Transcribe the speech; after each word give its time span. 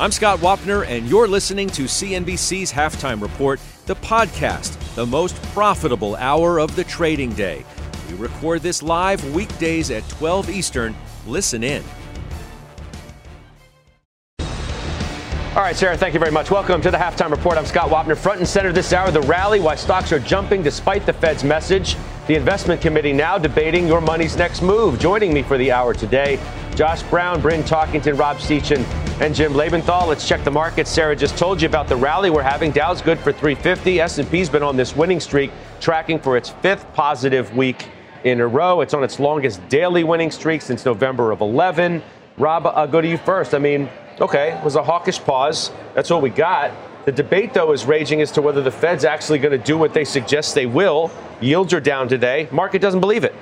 I'm 0.00 0.12
Scott 0.12 0.38
Wapner, 0.38 0.86
and 0.86 1.08
you're 1.08 1.26
listening 1.26 1.68
to 1.70 1.82
CNBC's 1.82 2.72
Halftime 2.72 3.20
Report, 3.20 3.58
the 3.86 3.96
podcast, 3.96 4.94
the 4.94 5.04
most 5.04 5.34
profitable 5.46 6.14
hour 6.14 6.60
of 6.60 6.76
the 6.76 6.84
trading 6.84 7.32
day. 7.32 7.64
We 8.08 8.14
record 8.14 8.62
this 8.62 8.80
live 8.80 9.34
weekdays 9.34 9.90
at 9.90 10.08
12 10.08 10.50
Eastern. 10.50 10.94
Listen 11.26 11.64
in. 11.64 11.82
All 15.56 15.64
right, 15.64 15.74
Sarah, 15.74 15.96
thank 15.96 16.14
you 16.14 16.20
very 16.20 16.30
much. 16.30 16.48
Welcome 16.48 16.80
to 16.82 16.92
the 16.92 16.96
Halftime 16.96 17.32
Report. 17.32 17.58
I'm 17.58 17.66
Scott 17.66 17.90
Wapner. 17.90 18.16
Front 18.16 18.38
and 18.38 18.48
center 18.48 18.70
this 18.70 18.92
hour, 18.92 19.10
the 19.10 19.22
rally, 19.22 19.58
why 19.58 19.74
stocks 19.74 20.12
are 20.12 20.20
jumping 20.20 20.62
despite 20.62 21.06
the 21.06 21.12
Fed's 21.12 21.42
message. 21.42 21.96
The 22.28 22.36
investment 22.36 22.80
committee 22.80 23.12
now 23.12 23.36
debating 23.36 23.88
your 23.88 24.00
money's 24.00 24.36
next 24.36 24.62
move. 24.62 25.00
Joining 25.00 25.34
me 25.34 25.42
for 25.42 25.58
the 25.58 25.72
hour 25.72 25.92
today, 25.92 26.38
Josh 26.78 27.02
Brown, 27.02 27.40
Bryn 27.40 27.64
Talkington, 27.64 28.16
Rob 28.16 28.36
Sechan, 28.36 28.84
and 29.20 29.34
Jim 29.34 29.52
Lebenthal. 29.54 30.06
Let's 30.06 30.28
check 30.28 30.44
the 30.44 30.50
market. 30.52 30.86
Sarah 30.86 31.16
just 31.16 31.36
told 31.36 31.60
you 31.60 31.66
about 31.66 31.88
the 31.88 31.96
rally 31.96 32.30
we're 32.30 32.40
having. 32.40 32.70
Dow's 32.70 33.02
good 33.02 33.18
for 33.18 33.32
350. 33.32 33.98
S&P's 33.98 34.48
been 34.48 34.62
on 34.62 34.76
this 34.76 34.94
winning 34.94 35.18
streak, 35.18 35.50
tracking 35.80 36.20
for 36.20 36.36
its 36.36 36.50
fifth 36.50 36.86
positive 36.94 37.52
week 37.56 37.88
in 38.22 38.40
a 38.40 38.46
row. 38.46 38.80
It's 38.80 38.94
on 38.94 39.02
its 39.02 39.18
longest 39.18 39.68
daily 39.68 40.04
winning 40.04 40.30
streak 40.30 40.62
since 40.62 40.84
November 40.84 41.32
of 41.32 41.40
11. 41.40 42.00
Rob, 42.36 42.64
I'll 42.68 42.86
go 42.86 43.00
to 43.00 43.08
you 43.08 43.18
first. 43.18 43.54
I 43.54 43.58
mean, 43.58 43.88
okay, 44.20 44.52
it 44.52 44.62
was 44.62 44.76
a 44.76 44.82
hawkish 44.84 45.18
pause. 45.18 45.72
That's 45.94 46.10
what 46.10 46.22
we 46.22 46.30
got. 46.30 46.70
The 47.06 47.12
debate, 47.12 47.54
though, 47.54 47.72
is 47.72 47.86
raging 47.86 48.20
as 48.20 48.30
to 48.32 48.40
whether 48.40 48.62
the 48.62 48.70
Fed's 48.70 49.04
actually 49.04 49.40
going 49.40 49.58
to 49.58 49.66
do 49.66 49.76
what 49.76 49.94
they 49.94 50.04
suggest 50.04 50.54
they 50.54 50.66
will. 50.66 51.10
Yields 51.40 51.72
are 51.72 51.80
down 51.80 52.06
today. 52.06 52.48
Market 52.52 52.80
doesn't 52.80 53.00
believe 53.00 53.24
it. 53.24 53.34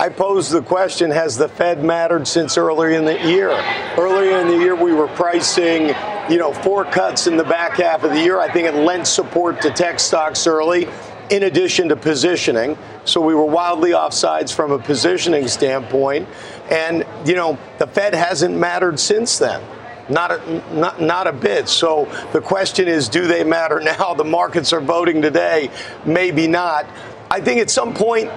I 0.00 0.08
pose 0.08 0.48
the 0.48 0.62
question 0.62 1.10
Has 1.10 1.36
the 1.36 1.46
Fed 1.46 1.84
mattered 1.84 2.26
since 2.26 2.56
earlier 2.56 2.92
in 2.92 3.04
the 3.04 3.20
year? 3.28 3.50
Earlier 3.98 4.40
in 4.40 4.48
the 4.48 4.56
year, 4.56 4.74
we 4.74 4.94
were 4.94 5.08
pricing, 5.08 5.88
you 6.30 6.38
know, 6.38 6.54
four 6.54 6.86
cuts 6.86 7.26
in 7.26 7.36
the 7.36 7.44
back 7.44 7.72
half 7.72 8.02
of 8.02 8.12
the 8.12 8.18
year. 8.18 8.40
I 8.40 8.50
think 8.50 8.66
it 8.66 8.76
lent 8.76 9.06
support 9.06 9.60
to 9.60 9.70
tech 9.70 10.00
stocks 10.00 10.46
early, 10.46 10.88
in 11.28 11.42
addition 11.42 11.90
to 11.90 11.96
positioning. 11.96 12.78
So 13.04 13.20
we 13.20 13.34
were 13.34 13.44
wildly 13.44 13.90
offsides 13.90 14.54
from 14.54 14.72
a 14.72 14.78
positioning 14.78 15.46
standpoint. 15.48 16.26
And, 16.70 17.04
you 17.26 17.34
know, 17.34 17.58
the 17.76 17.86
Fed 17.86 18.14
hasn't 18.14 18.56
mattered 18.56 18.98
since 18.98 19.38
then. 19.38 19.62
Not 20.08 20.30
a, 20.30 20.74
not, 20.74 21.02
not 21.02 21.26
a 21.26 21.32
bit. 21.32 21.68
So 21.68 22.10
the 22.32 22.40
question 22.40 22.88
is, 22.88 23.06
do 23.10 23.26
they 23.26 23.44
matter 23.44 23.78
now? 23.98 24.14
The 24.14 24.24
markets 24.24 24.72
are 24.72 24.80
voting 24.80 25.20
today. 25.20 25.70
Maybe 26.06 26.46
not. 26.46 26.86
I 27.30 27.42
think 27.42 27.60
at 27.60 27.68
some 27.68 27.92
point 27.92 28.30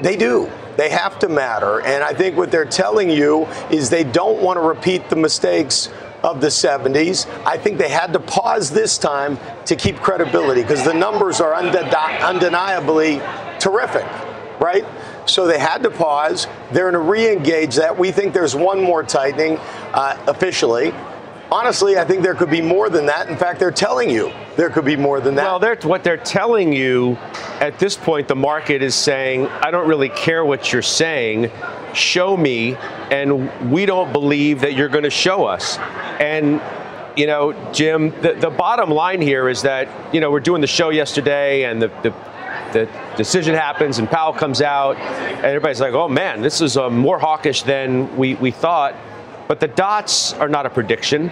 they 0.00 0.16
do. 0.16 0.50
They 0.80 0.88
have 0.88 1.18
to 1.18 1.28
matter. 1.28 1.82
And 1.82 2.02
I 2.02 2.14
think 2.14 2.38
what 2.38 2.50
they're 2.50 2.64
telling 2.64 3.10
you 3.10 3.44
is 3.70 3.90
they 3.90 4.02
don't 4.02 4.40
want 4.40 4.56
to 4.56 4.62
repeat 4.62 5.10
the 5.10 5.16
mistakes 5.16 5.90
of 6.24 6.40
the 6.40 6.46
70s. 6.46 7.28
I 7.44 7.58
think 7.58 7.76
they 7.76 7.90
had 7.90 8.14
to 8.14 8.18
pause 8.18 8.70
this 8.70 8.96
time 8.96 9.38
to 9.66 9.76
keep 9.76 9.96
credibility 9.96 10.62
because 10.62 10.82
the 10.82 10.94
numbers 10.94 11.38
are 11.42 11.54
undeniably 11.54 13.20
terrific, 13.58 14.06
right? 14.58 14.86
So 15.26 15.46
they 15.46 15.58
had 15.58 15.82
to 15.82 15.90
pause. 15.90 16.46
They're 16.72 16.90
going 16.90 16.94
to 17.04 17.10
re 17.10 17.30
engage 17.30 17.74
that. 17.74 17.98
We 17.98 18.10
think 18.10 18.32
there's 18.32 18.56
one 18.56 18.80
more 18.80 19.02
tightening 19.02 19.58
uh, 19.92 20.16
officially. 20.28 20.94
Honestly, 21.52 21.98
I 21.98 22.04
think 22.04 22.22
there 22.22 22.34
could 22.34 22.50
be 22.50 22.60
more 22.60 22.88
than 22.88 23.06
that. 23.06 23.28
In 23.28 23.36
fact, 23.36 23.58
they're 23.58 23.72
telling 23.72 24.08
you 24.08 24.32
there 24.56 24.70
could 24.70 24.84
be 24.84 24.96
more 24.96 25.20
than 25.20 25.34
that. 25.34 25.44
Well, 25.44 25.58
they're, 25.58 25.76
what 25.82 26.04
they're 26.04 26.16
telling 26.16 26.72
you 26.72 27.16
at 27.60 27.78
this 27.78 27.96
point, 27.96 28.28
the 28.28 28.36
market 28.36 28.82
is 28.82 28.94
saying, 28.94 29.46
I 29.48 29.70
don't 29.70 29.88
really 29.88 30.10
care 30.10 30.44
what 30.44 30.72
you're 30.72 30.80
saying. 30.80 31.50
Show 31.92 32.36
me, 32.36 32.76
and 33.10 33.70
we 33.70 33.84
don't 33.84 34.12
believe 34.12 34.60
that 34.60 34.74
you're 34.74 34.88
going 34.88 35.04
to 35.04 35.10
show 35.10 35.44
us. 35.44 35.76
And 36.20 36.60
you 37.16 37.26
know, 37.26 37.52
Jim, 37.72 38.10
the, 38.22 38.34
the 38.34 38.50
bottom 38.50 38.88
line 38.88 39.20
here 39.20 39.48
is 39.48 39.62
that, 39.62 40.14
you 40.14 40.20
know, 40.20 40.30
we're 40.30 40.38
doing 40.38 40.60
the 40.60 40.66
show 40.68 40.90
yesterday 40.90 41.64
and 41.64 41.82
the, 41.82 41.88
the 42.02 42.14
the 42.72 42.88
decision 43.16 43.54
happens 43.54 43.98
and 43.98 44.08
Powell 44.08 44.32
comes 44.32 44.62
out, 44.62 44.96
and 44.96 45.44
everybody's 45.44 45.80
like, 45.80 45.92
oh 45.92 46.08
man, 46.08 46.40
this 46.40 46.60
is 46.60 46.76
uh, 46.76 46.88
more 46.88 47.18
hawkish 47.18 47.62
than 47.62 48.16
we, 48.16 48.34
we 48.36 48.52
thought. 48.52 48.94
But 49.50 49.58
the 49.58 49.66
dots 49.66 50.32
are 50.34 50.48
not 50.48 50.64
a 50.64 50.70
prediction. 50.70 51.26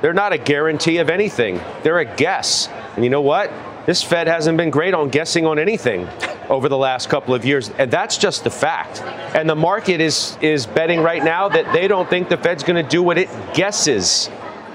They're 0.00 0.12
not 0.12 0.32
a 0.32 0.38
guarantee 0.38 0.98
of 0.98 1.08
anything. 1.08 1.60
They're 1.84 2.00
a 2.00 2.04
guess. 2.04 2.66
And 2.96 3.04
you 3.04 3.10
know 3.10 3.20
what? 3.20 3.48
This 3.86 4.02
Fed 4.02 4.26
hasn't 4.26 4.58
been 4.58 4.70
great 4.70 4.92
on 4.92 5.08
guessing 5.08 5.46
on 5.46 5.60
anything 5.60 6.08
over 6.48 6.68
the 6.68 6.76
last 6.76 7.08
couple 7.08 7.32
of 7.32 7.44
years, 7.44 7.70
and 7.78 7.92
that's 7.92 8.18
just 8.18 8.42
the 8.42 8.50
fact. 8.50 9.02
And 9.36 9.48
the 9.48 9.54
market 9.54 10.00
is 10.00 10.36
is 10.40 10.66
betting 10.66 11.00
right 11.00 11.22
now 11.22 11.48
that 11.48 11.72
they 11.72 11.86
don't 11.86 12.10
think 12.10 12.28
the 12.28 12.36
Fed's 12.36 12.64
going 12.64 12.82
to 12.82 12.90
do 12.90 13.04
what 13.04 13.18
it 13.18 13.28
guesses 13.54 14.28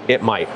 it 0.08 0.24
might. 0.24 0.48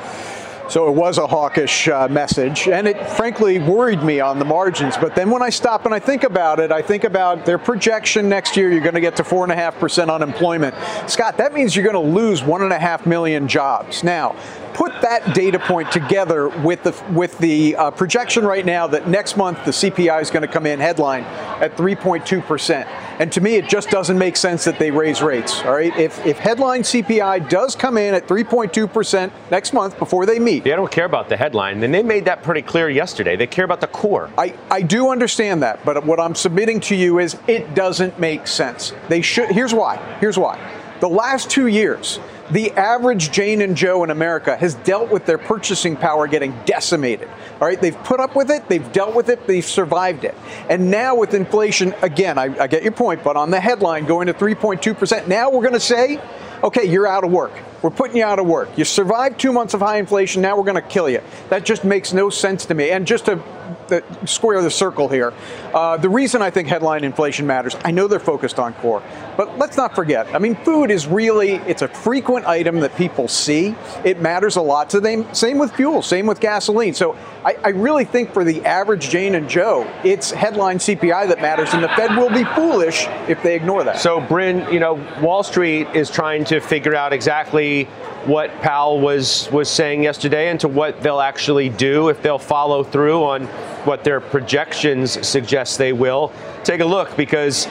So 0.68 0.88
it 0.88 0.92
was 0.92 1.18
a 1.18 1.26
hawkish 1.26 1.88
uh, 1.88 2.08
message, 2.08 2.68
and 2.68 2.88
it 2.88 3.08
frankly 3.10 3.58
worried 3.58 4.02
me 4.02 4.20
on 4.20 4.38
the 4.38 4.46
margins. 4.46 4.96
But 4.96 5.14
then 5.14 5.30
when 5.30 5.42
I 5.42 5.50
stop 5.50 5.84
and 5.84 5.94
I 5.94 5.98
think 5.98 6.24
about 6.24 6.58
it, 6.58 6.72
I 6.72 6.80
think 6.80 7.04
about 7.04 7.44
their 7.44 7.58
projection 7.58 8.28
next 8.30 8.56
year, 8.56 8.72
you're 8.72 8.80
going 8.80 8.94
to 8.94 9.00
get 9.00 9.16
to 9.16 9.22
4.5% 9.22 10.12
unemployment. 10.12 10.74
Scott, 11.06 11.36
that 11.36 11.52
means 11.52 11.76
you're 11.76 11.84
going 11.84 11.94
to 11.94 12.14
lose 12.14 12.40
1.5 12.40 13.06
million 13.06 13.46
jobs. 13.46 14.02
Now, 14.02 14.34
put 14.72 14.92
that 15.02 15.34
data 15.34 15.58
point 15.58 15.92
together 15.92 16.48
with 16.48 16.82
the 16.82 17.04
with 17.12 17.38
the 17.38 17.76
uh, 17.76 17.90
projection 17.92 18.44
right 18.44 18.66
now 18.66 18.86
that 18.88 19.08
next 19.08 19.36
month 19.36 19.64
the 19.64 19.70
CPI 19.70 20.20
is 20.20 20.30
going 20.30 20.42
to 20.42 20.48
come 20.48 20.66
in 20.66 20.80
headline 20.80 21.22
at 21.62 21.76
3.2 21.76 22.44
percent. 22.44 22.88
And 23.18 23.30
to 23.32 23.40
me, 23.40 23.56
it 23.56 23.68
just 23.68 23.90
doesn't 23.90 24.18
make 24.18 24.36
sense 24.36 24.64
that 24.64 24.78
they 24.78 24.90
raise 24.90 25.22
rates. 25.22 25.62
All 25.62 25.72
right, 25.72 25.96
if 25.96 26.24
if 26.26 26.38
headline 26.38 26.82
CPI 26.82 27.48
does 27.48 27.76
come 27.76 27.96
in 27.96 28.14
at 28.14 28.26
3.2 28.26 28.92
percent 28.92 29.32
next 29.50 29.72
month 29.72 29.98
before 29.98 30.26
they 30.26 30.38
meet, 30.38 30.64
they 30.64 30.70
don't 30.70 30.90
care 30.90 31.04
about 31.04 31.28
the 31.28 31.36
headline, 31.36 31.82
and 31.82 31.94
they 31.94 32.02
made 32.02 32.24
that 32.24 32.42
pretty 32.42 32.62
clear 32.62 32.88
yesterday. 32.88 33.36
They 33.36 33.46
care 33.46 33.64
about 33.64 33.80
the 33.80 33.86
core. 33.86 34.30
I 34.36 34.54
I 34.70 34.82
do 34.82 35.10
understand 35.10 35.62
that, 35.62 35.84
but 35.84 36.04
what 36.04 36.20
I'm 36.20 36.34
submitting 36.34 36.80
to 36.80 36.96
you 36.96 37.18
is 37.18 37.36
it 37.46 37.74
doesn't 37.74 38.18
make 38.18 38.46
sense. 38.46 38.92
They 39.08 39.22
should. 39.22 39.50
Here's 39.50 39.74
why. 39.74 39.96
Here's 40.20 40.38
why. 40.38 40.58
The 41.04 41.10
last 41.10 41.50
two 41.50 41.66
years, 41.66 42.18
the 42.50 42.70
average 42.70 43.30
Jane 43.30 43.60
and 43.60 43.76
Joe 43.76 44.04
in 44.04 44.10
America 44.10 44.56
has 44.56 44.74
dealt 44.76 45.10
with 45.10 45.26
their 45.26 45.36
purchasing 45.36 45.98
power 45.98 46.26
getting 46.26 46.58
decimated. 46.64 47.28
All 47.60 47.68
right, 47.68 47.78
they've 47.78 48.02
put 48.04 48.20
up 48.20 48.34
with 48.34 48.50
it, 48.50 48.66
they've 48.70 48.90
dealt 48.90 49.14
with 49.14 49.28
it, 49.28 49.46
they've 49.46 49.62
survived 49.62 50.24
it. 50.24 50.34
And 50.70 50.90
now 50.90 51.14
with 51.14 51.34
inflation, 51.34 51.94
again, 52.00 52.38
I, 52.38 52.44
I 52.58 52.68
get 52.68 52.82
your 52.82 52.92
point, 52.92 53.22
but 53.22 53.36
on 53.36 53.50
the 53.50 53.60
headline 53.60 54.06
going 54.06 54.28
to 54.28 54.32
3.2%, 54.32 55.28
now 55.28 55.50
we're 55.50 55.60
going 55.60 55.74
to 55.74 55.78
say, 55.78 56.18
okay, 56.62 56.86
you're 56.86 57.06
out 57.06 57.22
of 57.22 57.30
work. 57.30 57.52
We're 57.82 57.90
putting 57.90 58.16
you 58.16 58.24
out 58.24 58.38
of 58.38 58.46
work. 58.46 58.70
You 58.78 58.86
survived 58.86 59.38
two 59.38 59.52
months 59.52 59.74
of 59.74 59.80
high 59.80 59.98
inflation, 59.98 60.40
now 60.40 60.56
we're 60.56 60.64
going 60.64 60.82
to 60.82 60.88
kill 60.88 61.10
you. 61.10 61.20
That 61.50 61.66
just 61.66 61.84
makes 61.84 62.14
no 62.14 62.30
sense 62.30 62.64
to 62.64 62.74
me. 62.74 62.92
And 62.92 63.06
just 63.06 63.26
to 63.26 63.42
the 63.88 64.02
square 64.26 64.62
the 64.62 64.70
circle 64.70 65.08
here. 65.08 65.32
Uh, 65.72 65.96
the 65.96 66.08
reason 66.08 66.42
I 66.42 66.50
think 66.50 66.68
headline 66.68 67.04
inflation 67.04 67.46
matters, 67.46 67.76
I 67.84 67.90
know 67.90 68.06
they're 68.06 68.18
focused 68.18 68.58
on 68.58 68.74
core, 68.74 69.02
but 69.36 69.58
let's 69.58 69.76
not 69.76 69.94
forget. 69.94 70.32
I 70.34 70.38
mean, 70.38 70.56
food 70.56 70.90
is 70.90 71.06
really 71.06 71.54
it's 71.66 71.82
a 71.82 71.88
frequent 71.88 72.46
item 72.46 72.80
that 72.80 72.96
people 72.96 73.28
see. 73.28 73.74
It 74.04 74.20
matters 74.20 74.56
a 74.56 74.62
lot 74.62 74.90
to 74.90 75.00
them. 75.00 75.32
Same 75.34 75.58
with 75.58 75.72
fuel. 75.72 76.02
Same 76.02 76.26
with 76.26 76.40
gasoline. 76.40 76.94
So 76.94 77.16
I, 77.44 77.56
I 77.62 77.68
really 77.68 78.04
think 78.04 78.32
for 78.32 78.44
the 78.44 78.64
average 78.64 79.10
Jane 79.10 79.34
and 79.34 79.48
Joe, 79.48 79.90
it's 80.02 80.30
headline 80.30 80.78
CPI 80.78 81.28
that 81.28 81.40
matters, 81.40 81.74
and 81.74 81.82
the 81.82 81.88
Fed 81.88 82.16
will 82.16 82.30
be 82.30 82.44
foolish 82.54 83.06
if 83.28 83.42
they 83.42 83.54
ignore 83.54 83.84
that. 83.84 83.98
So, 83.98 84.20
Bryn, 84.20 84.66
you 84.72 84.80
know, 84.80 84.94
Wall 85.20 85.42
Street 85.42 85.88
is 85.94 86.10
trying 86.10 86.44
to 86.46 86.60
figure 86.60 86.94
out 86.94 87.12
exactly 87.12 87.88
what 88.26 88.50
Powell 88.60 89.00
was 89.00 89.48
was 89.50 89.68
saying 89.68 90.02
yesterday 90.02 90.48
and 90.48 90.58
to 90.60 90.68
what 90.68 91.02
they'll 91.02 91.20
actually 91.20 91.68
do 91.68 92.08
if 92.08 92.22
they'll 92.22 92.38
follow 92.38 92.82
through 92.82 93.22
on 93.22 93.46
what 93.84 94.04
their 94.04 94.20
projections 94.20 95.26
suggest 95.26 95.78
they 95.78 95.92
will. 95.92 96.32
Take 96.62 96.80
a 96.80 96.84
look 96.84 97.16
because 97.16 97.66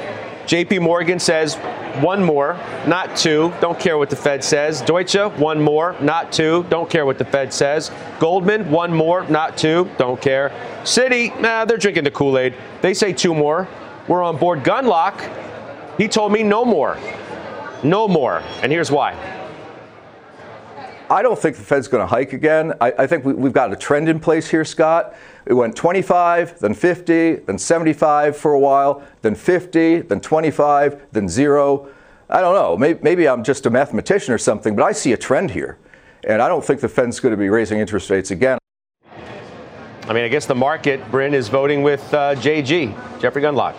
JP 0.46 0.82
Morgan 0.82 1.20
says 1.20 1.56
one 2.02 2.24
more, 2.24 2.60
not 2.86 3.16
two. 3.16 3.54
Don't 3.62 3.80
care 3.80 3.98
what 3.98 4.10
the 4.10 4.16
Fed 4.16 4.44
says. 4.44 4.82
Deutsche, 4.82 5.16
one 5.38 5.62
more, 5.62 5.96
not 6.02 6.34
two. 6.34 6.66
Don't 6.70 6.90
care 6.90 7.06
what 7.06 7.18
the 7.18 7.26
Fed 7.26 7.54
says. 7.54 7.92
Goldman, 8.20 8.70
one 8.70 8.94
more, 8.94 9.26
not 9.30 9.58
two. 9.58 9.90
Don't 9.98 10.22
care. 10.22 10.50
Citi, 10.84 11.40
nah, 11.40 11.66
they're 11.66 11.78
drinking 11.78 12.04
the 12.04 12.12
Kool 12.12 12.38
Aid. 12.38 12.56
They 12.82 12.94
say 12.94 13.14
two 13.14 13.34
more. 13.34 13.68
We're 14.08 14.22
on 14.22 14.38
board. 14.38 14.64
Gundlach, 14.64 15.98
he 15.98 16.08
told 16.08 16.32
me 16.34 16.44
no 16.44 16.66
more. 16.66 16.98
No 17.84 18.08
more. 18.08 18.44
And 18.62 18.72
here's 18.72 18.92
why. 18.92 19.14
I 21.10 21.22
don't 21.22 21.38
think 21.38 21.58
the 21.58 21.64
Fed's 21.64 21.88
going 21.88 22.02
to 22.02 22.08
hike 22.08 22.34
again. 22.34 22.74
I, 22.80 22.94
I 23.00 23.08
think 23.08 23.26
we, 23.26 23.34
we've 23.34 23.54
got 23.54 23.72
a 23.74 23.76
trend 23.76 24.08
in 24.08 24.20
place 24.20 24.50
here, 24.50 24.64
Scott. 24.64 25.16
It 25.46 25.54
went 25.54 25.76
25, 25.76 26.60
then 26.60 26.74
50, 26.74 27.36
then 27.36 27.58
75 27.58 28.38
for 28.38 28.54
a 28.54 28.60
while, 28.60 29.04
then 29.22 29.36
50, 29.36 30.02
then 30.02 30.22
25, 30.22 31.02
then 31.12 31.28
zero. 31.28 31.90
I 32.30 32.40
don't 32.40 32.56
know. 32.56 32.78
Maybe, 32.78 33.00
maybe, 33.04 33.28
I'm 33.28 33.44
just 33.44 33.66
a 33.66 33.70
mathematician 33.70 34.34
or 34.34 34.38
something, 34.38 34.76
but 34.76 34.84
I 34.84 34.94
see 34.94 35.12
a 35.12 35.18
trend 35.18 35.52
here. 35.52 35.78
And 36.26 36.42
I 36.42 36.48
don't 36.48 36.64
think 36.64 36.80
the 36.80 36.88
Fed's 36.88 37.20
going 37.20 37.32
to 37.32 37.38
be 37.38 37.50
raising 37.50 37.80
interest 37.80 38.10
rates 38.10 38.32
again. 38.32 38.58
I 40.06 40.14
mean, 40.14 40.24
I 40.24 40.30
guess 40.30 40.46
the 40.46 40.56
market, 40.56 41.10
Bryn, 41.12 41.34
is 41.34 41.50
voting 41.50 41.84
with 41.84 42.14
uh, 42.14 42.36
JG, 42.36 43.20
Jeffrey 43.20 43.42
Gundlach. 43.42 43.76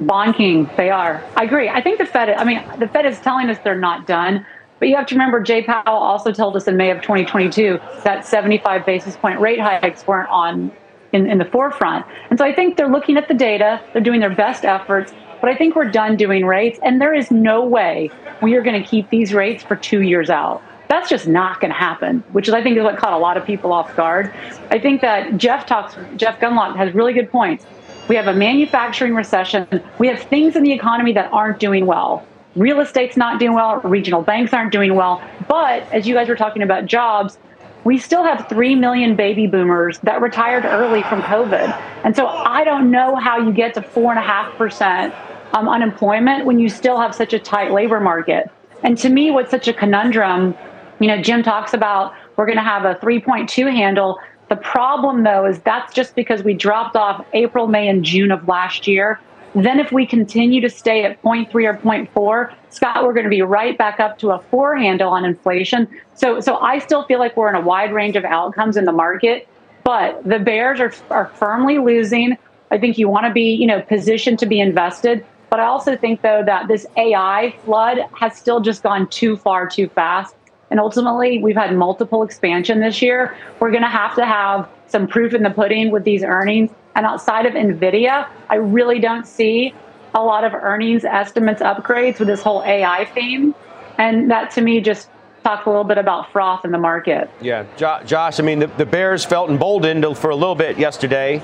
Bonking, 0.00 0.76
they 0.76 0.90
are. 0.90 1.22
I 1.36 1.44
agree. 1.44 1.68
I 1.68 1.80
think 1.80 1.98
the 1.98 2.06
Fed, 2.06 2.30
I 2.30 2.42
mean, 2.42 2.62
the 2.78 2.88
Fed 2.88 3.06
is 3.06 3.20
telling 3.20 3.48
us 3.48 3.58
they're 3.62 3.78
not 3.78 4.06
done. 4.08 4.44
But 4.82 4.88
you 4.88 4.96
have 4.96 5.06
to 5.06 5.14
remember, 5.14 5.40
Jay 5.40 5.62
Powell 5.62 5.94
also 5.94 6.32
told 6.32 6.56
us 6.56 6.66
in 6.66 6.76
May 6.76 6.90
of 6.90 7.00
2022 7.02 7.78
that 8.02 8.26
75 8.26 8.84
basis 8.84 9.16
point 9.16 9.38
rate 9.38 9.60
hikes 9.60 10.04
weren't 10.08 10.28
on 10.28 10.72
in, 11.12 11.30
in 11.30 11.38
the 11.38 11.44
forefront. 11.44 12.04
And 12.30 12.36
so 12.36 12.44
I 12.44 12.52
think 12.52 12.76
they're 12.76 12.90
looking 12.90 13.16
at 13.16 13.28
the 13.28 13.34
data, 13.34 13.80
they're 13.92 14.02
doing 14.02 14.18
their 14.18 14.34
best 14.34 14.64
efforts, 14.64 15.12
but 15.40 15.48
I 15.48 15.54
think 15.54 15.76
we're 15.76 15.88
done 15.88 16.16
doing 16.16 16.44
rates. 16.44 16.80
And 16.82 17.00
there 17.00 17.14
is 17.14 17.30
no 17.30 17.64
way 17.64 18.10
we 18.42 18.56
are 18.56 18.60
going 18.60 18.82
to 18.82 18.84
keep 18.84 19.08
these 19.10 19.32
rates 19.32 19.62
for 19.62 19.76
two 19.76 20.00
years 20.00 20.30
out. 20.30 20.60
That's 20.88 21.08
just 21.08 21.28
not 21.28 21.60
going 21.60 21.70
to 21.70 21.78
happen, 21.78 22.24
which 22.32 22.48
is, 22.48 22.54
I 22.54 22.60
think, 22.60 22.76
is 22.76 22.82
what 22.82 22.96
caught 22.96 23.12
a 23.12 23.18
lot 23.18 23.36
of 23.36 23.46
people 23.46 23.72
off 23.72 23.94
guard. 23.94 24.34
I 24.72 24.80
think 24.80 25.00
that 25.02 25.36
Jeff 25.36 25.64
talks, 25.64 25.94
Jeff 26.16 26.40
Gundlach 26.40 26.74
has 26.74 26.92
really 26.92 27.12
good 27.12 27.30
points. 27.30 27.64
We 28.08 28.16
have 28.16 28.26
a 28.26 28.34
manufacturing 28.34 29.14
recession. 29.14 29.68
We 30.00 30.08
have 30.08 30.20
things 30.24 30.56
in 30.56 30.64
the 30.64 30.72
economy 30.72 31.12
that 31.12 31.32
aren't 31.32 31.60
doing 31.60 31.86
well 31.86 32.26
real 32.56 32.80
estate's 32.80 33.16
not 33.16 33.38
doing 33.38 33.54
well, 33.54 33.80
regional 33.80 34.22
banks 34.22 34.52
aren't 34.52 34.72
doing 34.72 34.94
well. 34.94 35.22
But 35.48 35.82
as 35.92 36.06
you 36.06 36.14
guys 36.14 36.28
were 36.28 36.36
talking 36.36 36.62
about 36.62 36.86
jobs, 36.86 37.38
we 37.84 37.98
still 37.98 38.22
have 38.22 38.48
3 38.48 38.76
million 38.76 39.16
baby 39.16 39.46
boomers 39.46 39.98
that 40.00 40.20
retired 40.20 40.64
early 40.64 41.02
from 41.02 41.20
COVID. 41.22 41.72
And 42.04 42.14
so 42.14 42.26
I 42.26 42.64
don't 42.64 42.90
know 42.90 43.16
how 43.16 43.38
you 43.38 43.52
get 43.52 43.74
to 43.74 43.80
4.5% 43.80 45.14
um, 45.54 45.68
unemployment 45.68 46.46
when 46.46 46.58
you 46.58 46.68
still 46.68 47.00
have 47.00 47.14
such 47.14 47.32
a 47.32 47.38
tight 47.38 47.72
labor 47.72 48.00
market. 48.00 48.50
And 48.82 48.96
to 48.98 49.08
me, 49.08 49.30
what's 49.30 49.50
such 49.50 49.68
a 49.68 49.72
conundrum, 49.72 50.54
you 51.00 51.08
know, 51.08 51.20
Jim 51.20 51.42
talks 51.42 51.74
about 51.74 52.14
we're 52.36 52.46
going 52.46 52.58
to 52.58 52.64
have 52.64 52.84
a 52.84 52.94
3.2 52.96 53.70
handle. 53.70 54.18
The 54.48 54.56
problem, 54.56 55.24
though, 55.24 55.46
is 55.46 55.60
that's 55.60 55.92
just 55.92 56.14
because 56.14 56.42
we 56.42 56.54
dropped 56.54 56.96
off 56.96 57.24
April, 57.32 57.66
May, 57.66 57.88
and 57.88 58.04
June 58.04 58.30
of 58.30 58.46
last 58.48 58.86
year. 58.86 59.20
Then, 59.54 59.78
if 59.78 59.92
we 59.92 60.06
continue 60.06 60.60
to 60.62 60.70
stay 60.70 61.04
at 61.04 61.22
0.3 61.22 61.54
or 61.54 61.74
0.4, 61.74 62.54
Scott, 62.70 63.04
we're 63.04 63.12
going 63.12 63.24
to 63.24 63.30
be 63.30 63.42
right 63.42 63.76
back 63.76 64.00
up 64.00 64.18
to 64.20 64.30
a 64.30 64.38
four 64.50 64.76
handle 64.76 65.10
on 65.10 65.26
inflation. 65.26 65.86
So, 66.14 66.40
so 66.40 66.56
I 66.56 66.78
still 66.78 67.04
feel 67.04 67.18
like 67.18 67.36
we're 67.36 67.50
in 67.50 67.54
a 67.54 67.60
wide 67.60 67.92
range 67.92 68.16
of 68.16 68.24
outcomes 68.24 68.78
in 68.78 68.86
the 68.86 68.92
market, 68.92 69.46
but 69.84 70.24
the 70.24 70.38
bears 70.38 70.80
are, 70.80 70.94
are 71.10 71.26
firmly 71.34 71.78
losing. 71.78 72.38
I 72.70 72.78
think 72.78 72.96
you 72.96 73.08
want 73.08 73.26
to 73.26 73.32
be, 73.32 73.52
you 73.52 73.66
know, 73.66 73.82
positioned 73.82 74.38
to 74.38 74.46
be 74.46 74.58
invested. 74.58 75.26
But 75.50 75.60
I 75.60 75.66
also 75.66 75.96
think, 75.96 76.22
though, 76.22 76.42
that 76.46 76.68
this 76.68 76.86
AI 76.96 77.54
flood 77.66 77.98
has 78.18 78.34
still 78.34 78.60
just 78.60 78.82
gone 78.82 79.06
too 79.08 79.36
far 79.36 79.68
too 79.68 79.86
fast. 79.88 80.34
And 80.70 80.80
ultimately, 80.80 81.42
we've 81.42 81.56
had 81.56 81.76
multiple 81.76 82.22
expansion 82.22 82.80
this 82.80 83.02
year. 83.02 83.36
We're 83.60 83.70
going 83.70 83.82
to 83.82 83.88
have 83.88 84.14
to 84.14 84.24
have 84.24 84.66
some 84.92 85.08
proof 85.08 85.34
in 85.34 85.42
the 85.42 85.50
pudding 85.50 85.90
with 85.90 86.04
these 86.04 86.22
earnings. 86.22 86.70
And 86.94 87.06
outside 87.06 87.46
of 87.46 87.54
NVIDIA, 87.54 88.28
I 88.48 88.54
really 88.56 89.00
don't 89.00 89.26
see 89.26 89.74
a 90.14 90.22
lot 90.22 90.44
of 90.44 90.52
earnings 90.54 91.04
estimates 91.04 91.62
upgrades 91.62 92.18
with 92.18 92.28
this 92.28 92.42
whole 92.42 92.62
AI 92.62 93.06
theme. 93.06 93.54
And 93.98 94.30
that 94.30 94.50
to 94.52 94.60
me 94.60 94.80
just 94.80 95.08
talks 95.42 95.66
a 95.66 95.70
little 95.70 95.84
bit 95.84 95.98
about 95.98 96.30
froth 96.30 96.64
in 96.64 96.70
the 96.70 96.78
market. 96.78 97.30
Yeah, 97.40 97.64
Josh, 97.76 98.38
I 98.38 98.42
mean, 98.42 98.60
the, 98.60 98.66
the 98.68 98.86
Bears 98.86 99.24
felt 99.24 99.50
emboldened 99.50 100.16
for 100.16 100.30
a 100.30 100.36
little 100.36 100.54
bit 100.54 100.78
yesterday 100.78 101.38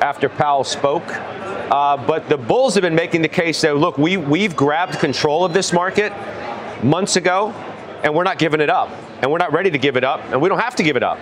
after 0.00 0.28
Powell 0.28 0.64
spoke. 0.64 1.04
Uh, 1.06 1.96
but 2.06 2.28
the 2.28 2.36
Bulls 2.36 2.74
have 2.74 2.82
been 2.82 2.94
making 2.94 3.22
the 3.22 3.28
case 3.28 3.60
that, 3.62 3.76
look, 3.76 3.98
we, 3.98 4.16
we've 4.16 4.54
grabbed 4.54 4.98
control 4.98 5.44
of 5.44 5.52
this 5.52 5.72
market 5.72 6.12
months 6.82 7.16
ago, 7.16 7.50
and 8.02 8.14
we're 8.14 8.24
not 8.24 8.38
giving 8.38 8.60
it 8.60 8.70
up. 8.70 8.90
And 9.20 9.30
we're 9.30 9.38
not 9.38 9.52
ready 9.52 9.70
to 9.70 9.78
give 9.78 9.96
it 9.96 10.04
up, 10.04 10.20
and 10.26 10.40
we 10.40 10.48
don't 10.48 10.58
have 10.58 10.76
to 10.76 10.82
give 10.82 10.96
it 10.96 11.02
up. 11.02 11.18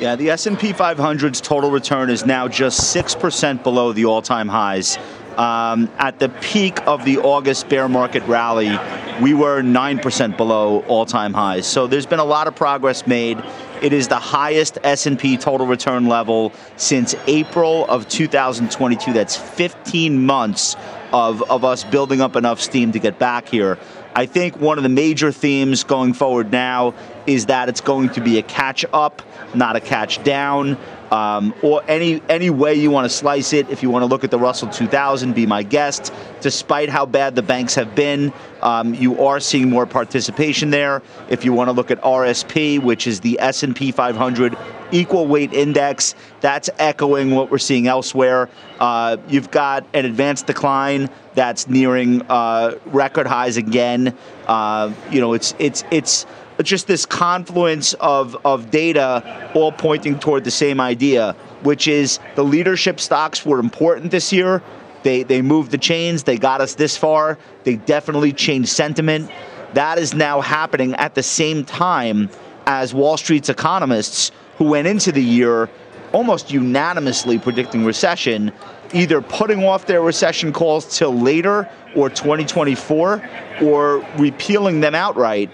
Yeah, 0.00 0.16
the 0.16 0.30
S&P 0.30 0.72
500's 0.72 1.42
total 1.42 1.70
return 1.70 2.08
is 2.08 2.24
now 2.24 2.48
just 2.48 2.96
6% 2.96 3.62
below 3.62 3.92
the 3.92 4.06
all-time 4.06 4.48
highs. 4.48 4.96
Um, 5.36 5.90
at 5.98 6.18
the 6.18 6.30
peak 6.30 6.86
of 6.86 7.04
the 7.04 7.18
August 7.18 7.68
bear 7.68 7.86
market 7.86 8.22
rally, 8.22 8.78
we 9.20 9.34
were 9.34 9.60
9% 9.60 10.36
below 10.38 10.80
all-time 10.84 11.34
highs. 11.34 11.66
So 11.66 11.86
there's 11.86 12.06
been 12.06 12.18
a 12.18 12.24
lot 12.24 12.48
of 12.48 12.56
progress 12.56 13.06
made. 13.06 13.42
It 13.82 13.92
is 13.92 14.08
the 14.08 14.18
highest 14.18 14.78
S&P 14.82 15.36
total 15.36 15.66
return 15.66 16.06
level 16.06 16.54
since 16.78 17.14
April 17.26 17.84
of 17.84 18.08
2022. 18.08 19.12
That's 19.12 19.36
15 19.36 20.24
months 20.24 20.76
of, 21.12 21.42
of 21.50 21.62
us 21.62 21.84
building 21.84 22.22
up 22.22 22.36
enough 22.36 22.58
steam 22.58 22.92
to 22.92 22.98
get 22.98 23.18
back 23.18 23.48
here. 23.48 23.78
I 24.14 24.26
think 24.26 24.58
one 24.58 24.76
of 24.76 24.82
the 24.82 24.88
major 24.88 25.30
themes 25.30 25.84
going 25.84 26.14
forward 26.14 26.50
now 26.50 26.94
is 27.30 27.46
that 27.46 27.68
it's 27.68 27.80
going 27.80 28.10
to 28.10 28.20
be 28.20 28.38
a 28.38 28.42
catch 28.42 28.84
up, 28.92 29.22
not 29.54 29.76
a 29.76 29.80
catch 29.80 30.22
down. 30.24 30.76
Um, 31.10 31.52
or 31.62 31.82
any 31.88 32.22
any 32.28 32.50
way 32.50 32.74
you 32.74 32.92
want 32.92 33.04
to 33.04 33.08
slice 33.08 33.52
it. 33.52 33.68
If 33.68 33.82
you 33.82 33.90
want 33.90 34.02
to 34.04 34.06
look 34.06 34.22
at 34.22 34.30
the 34.30 34.38
Russell 34.38 34.68
2000, 34.68 35.34
be 35.34 35.44
my 35.44 35.64
guest. 35.64 36.12
Despite 36.40 36.88
how 36.88 37.04
bad 37.04 37.34
the 37.34 37.42
banks 37.42 37.74
have 37.74 37.96
been, 37.96 38.32
um, 38.62 38.94
you 38.94 39.20
are 39.24 39.40
seeing 39.40 39.68
more 39.68 39.86
participation 39.86 40.70
there. 40.70 41.02
If 41.28 41.44
you 41.44 41.52
want 41.52 41.66
to 41.66 41.72
look 41.72 41.90
at 41.90 42.00
RSP, 42.02 42.80
which 42.80 43.08
is 43.08 43.20
the 43.20 43.40
S&P 43.40 43.90
500 43.90 44.56
equal 44.92 45.26
weight 45.26 45.52
index, 45.52 46.14
that's 46.40 46.70
echoing 46.78 47.32
what 47.32 47.50
we're 47.50 47.58
seeing 47.58 47.88
elsewhere. 47.88 48.48
Uh, 48.78 49.16
you've 49.28 49.50
got 49.50 49.84
an 49.92 50.04
advanced 50.04 50.46
decline 50.46 51.10
that's 51.34 51.68
nearing 51.68 52.22
uh, 52.28 52.76
record 52.86 53.26
highs 53.26 53.56
again. 53.56 54.16
Uh, 54.46 54.92
you 55.10 55.20
know, 55.20 55.32
it's 55.32 55.54
it's 55.58 55.84
it's 55.90 56.26
just 56.66 56.86
this 56.86 57.06
confluence 57.06 57.94
of, 57.94 58.36
of 58.44 58.70
data 58.70 59.50
all 59.54 59.72
pointing 59.72 60.18
toward 60.18 60.44
the 60.44 60.50
same 60.50 60.80
idea, 60.80 61.32
which 61.62 61.88
is 61.88 62.18
the 62.34 62.44
leadership 62.44 63.00
stocks 63.00 63.46
were 63.46 63.58
important 63.58 64.10
this 64.10 64.32
year. 64.32 64.62
They, 65.02 65.22
they 65.22 65.42
moved 65.42 65.70
the 65.70 65.78
chains, 65.78 66.24
they 66.24 66.36
got 66.36 66.60
us 66.60 66.74
this 66.74 66.96
far, 66.96 67.38
they 67.64 67.76
definitely 67.76 68.32
changed 68.32 68.68
sentiment. 68.68 69.30
That 69.74 69.98
is 69.98 70.14
now 70.14 70.40
happening 70.40 70.94
at 70.94 71.14
the 71.14 71.22
same 71.22 71.64
time 71.64 72.28
as 72.66 72.92
Wall 72.92 73.16
Street's 73.16 73.48
economists, 73.48 74.30
who 74.56 74.64
went 74.64 74.86
into 74.86 75.10
the 75.12 75.22
year 75.22 75.70
almost 76.12 76.50
unanimously 76.50 77.38
predicting 77.38 77.84
recession, 77.84 78.52
either 78.92 79.22
putting 79.22 79.64
off 79.64 79.86
their 79.86 80.02
recession 80.02 80.52
calls 80.52 80.98
till 80.98 81.14
later 81.14 81.68
or 81.96 82.10
2024 82.10 83.28
or 83.62 84.06
repealing 84.18 84.80
them 84.80 84.94
outright 84.94 85.50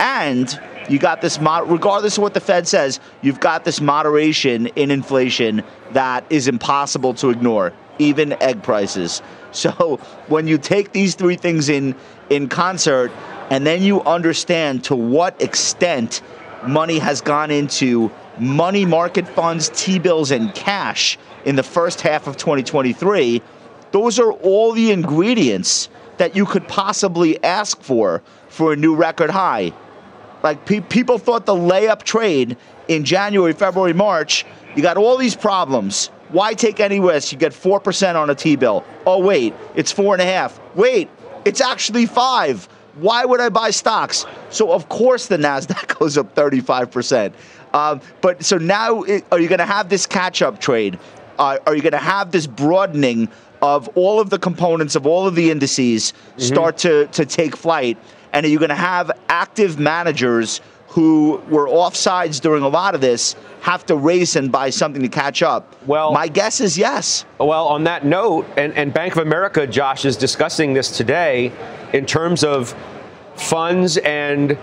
and 0.00 0.58
you 0.88 0.98
got 0.98 1.20
this, 1.20 1.38
regardless 1.38 2.16
of 2.16 2.22
what 2.22 2.34
the 2.34 2.40
Fed 2.40 2.66
says, 2.66 2.98
you've 3.22 3.38
got 3.38 3.64
this 3.64 3.80
moderation 3.80 4.66
in 4.68 4.90
inflation 4.90 5.62
that 5.92 6.24
is 6.30 6.48
impossible 6.48 7.14
to 7.14 7.30
ignore, 7.30 7.72
even 8.00 8.32
egg 8.42 8.62
prices. 8.64 9.22
So 9.52 9.96
when 10.28 10.46
you 10.46 10.58
take 10.58 10.92
these 10.92 11.16
three 11.16 11.34
things 11.34 11.68
in, 11.68 11.96
in 12.28 12.48
concert, 12.48 13.10
and 13.50 13.66
then 13.66 13.82
you 13.82 14.00
understand 14.02 14.84
to 14.84 14.94
what 14.94 15.42
extent 15.42 16.22
money 16.64 17.00
has 17.00 17.20
gone 17.20 17.50
into 17.50 18.12
money 18.38 18.84
market 18.84 19.26
funds, 19.26 19.70
T 19.74 19.98
bills, 19.98 20.30
and 20.30 20.54
cash 20.54 21.18
in 21.44 21.56
the 21.56 21.64
first 21.64 22.00
half 22.00 22.28
of 22.28 22.36
2023, 22.36 23.42
those 23.90 24.20
are 24.20 24.30
all 24.34 24.70
the 24.70 24.92
ingredients 24.92 25.88
that 26.18 26.36
you 26.36 26.46
could 26.46 26.68
possibly 26.68 27.42
ask 27.42 27.82
for 27.82 28.22
for 28.48 28.72
a 28.72 28.76
new 28.76 28.94
record 28.94 29.30
high. 29.30 29.72
Like 30.42 30.64
pe- 30.64 30.80
people 30.80 31.18
thought 31.18 31.46
the 31.46 31.54
layup 31.54 32.02
trade 32.02 32.56
in 32.88 33.04
January, 33.04 33.52
February, 33.52 33.92
March, 33.92 34.44
you 34.74 34.82
got 34.82 34.96
all 34.96 35.16
these 35.16 35.36
problems. 35.36 36.10
Why 36.30 36.54
take 36.54 36.80
any 36.80 37.00
risk? 37.00 37.32
You 37.32 37.38
get 37.38 37.52
4% 37.52 38.14
on 38.14 38.30
a 38.30 38.34
T 38.34 38.56
bill. 38.56 38.84
Oh, 39.06 39.20
wait, 39.20 39.54
it's 39.74 39.90
four 39.90 40.14
and 40.14 40.22
a 40.22 40.24
half. 40.24 40.60
Wait, 40.74 41.10
it's 41.44 41.60
actually 41.60 42.06
five. 42.06 42.68
Why 42.94 43.24
would 43.24 43.40
I 43.40 43.48
buy 43.48 43.70
stocks? 43.70 44.26
So, 44.50 44.72
of 44.72 44.88
course, 44.88 45.26
the 45.26 45.36
NASDAQ 45.36 45.98
goes 45.98 46.18
up 46.18 46.34
35%. 46.34 47.32
Um, 47.72 48.00
but 48.20 48.44
so 48.44 48.58
now, 48.58 49.02
it, 49.02 49.24
are 49.30 49.38
you 49.38 49.48
going 49.48 49.60
to 49.60 49.66
have 49.66 49.88
this 49.88 50.06
catch 50.06 50.42
up 50.42 50.60
trade? 50.60 50.98
Uh, 51.38 51.58
are 51.66 51.74
you 51.74 51.82
going 51.82 51.92
to 51.92 51.98
have 51.98 52.30
this 52.32 52.46
broadening 52.46 53.28
of 53.62 53.88
all 53.94 54.20
of 54.20 54.30
the 54.30 54.38
components 54.38 54.96
of 54.96 55.06
all 55.06 55.26
of 55.26 55.34
the 55.34 55.50
indices 55.50 56.12
mm-hmm. 56.12 56.40
start 56.40 56.78
to, 56.78 57.06
to 57.08 57.24
take 57.24 57.56
flight? 57.56 57.96
And 58.32 58.46
are 58.46 58.48
you 58.48 58.58
going 58.58 58.70
to 58.70 58.74
have 58.74 59.10
active 59.28 59.78
managers 59.78 60.60
who 60.88 61.40
were 61.48 61.66
offsides 61.66 62.40
during 62.40 62.64
a 62.64 62.68
lot 62.68 62.94
of 62.94 63.00
this 63.00 63.36
have 63.60 63.86
to 63.86 63.94
race 63.96 64.34
and 64.34 64.50
buy 64.50 64.70
something 64.70 65.02
to 65.02 65.08
catch 65.08 65.42
up? 65.42 65.76
Well, 65.86 66.12
my 66.12 66.28
guess 66.28 66.60
is 66.60 66.76
yes. 66.76 67.24
Well, 67.38 67.68
on 67.68 67.84
that 67.84 68.04
note, 68.04 68.46
and, 68.56 68.72
and 68.74 68.92
Bank 68.92 69.14
of 69.14 69.22
America, 69.22 69.66
Josh, 69.66 70.04
is 70.04 70.16
discussing 70.16 70.74
this 70.74 70.96
today 70.96 71.52
in 71.92 72.06
terms 72.06 72.42
of 72.42 72.74
funds 73.36 73.98
and 73.98 74.58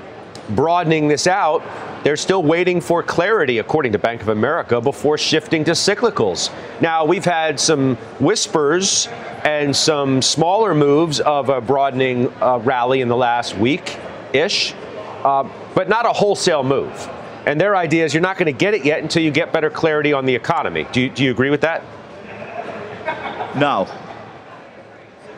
broadening 0.49 1.07
this 1.07 1.27
out, 1.27 1.63
they're 2.03 2.15
still 2.15 2.43
waiting 2.43 2.79
for 2.79 3.03
clarity, 3.03 3.57
according 3.57 3.91
to 3.91 3.99
Bank 3.99 4.21
of 4.21 4.29
America, 4.29 4.79
before 4.79 5.17
shifting 5.17 5.63
to 5.65 5.71
cyclicals. 5.71 6.51
Now, 6.81 7.05
we've 7.05 7.25
had 7.25 7.59
some 7.59 7.95
whispers 8.19 9.07
and 9.43 9.75
some 9.75 10.21
smaller 10.21 10.73
moves 10.73 11.19
of 11.19 11.49
a 11.49 11.59
broadening 11.59 12.31
uh, 12.41 12.59
rally 12.59 13.01
in 13.01 13.07
the 13.07 13.15
last 13.15 13.57
week 13.57 13.97
ish, 14.33 14.73
uh, 15.23 15.49
but 15.75 15.89
not 15.89 16.05
a 16.05 16.13
wholesale 16.13 16.63
move. 16.63 17.09
And 17.45 17.59
their 17.59 17.75
idea 17.75 18.03
is 18.03 18.13
you're 18.13 18.21
not 18.21 18.37
going 18.37 18.53
to 18.53 18.57
get 18.57 18.73
it 18.73 18.83
yet 18.83 19.01
until 19.01 19.23
you 19.23 19.31
get 19.31 19.53
better 19.53 19.69
clarity 19.69 20.11
on 20.11 20.25
the 20.25 20.35
economy. 20.35 20.85
Do 20.91 21.01
you, 21.01 21.09
do 21.09 21.23
you 21.23 21.31
agree 21.31 21.49
with 21.49 21.61
that? 21.61 21.83
No. 23.55 23.87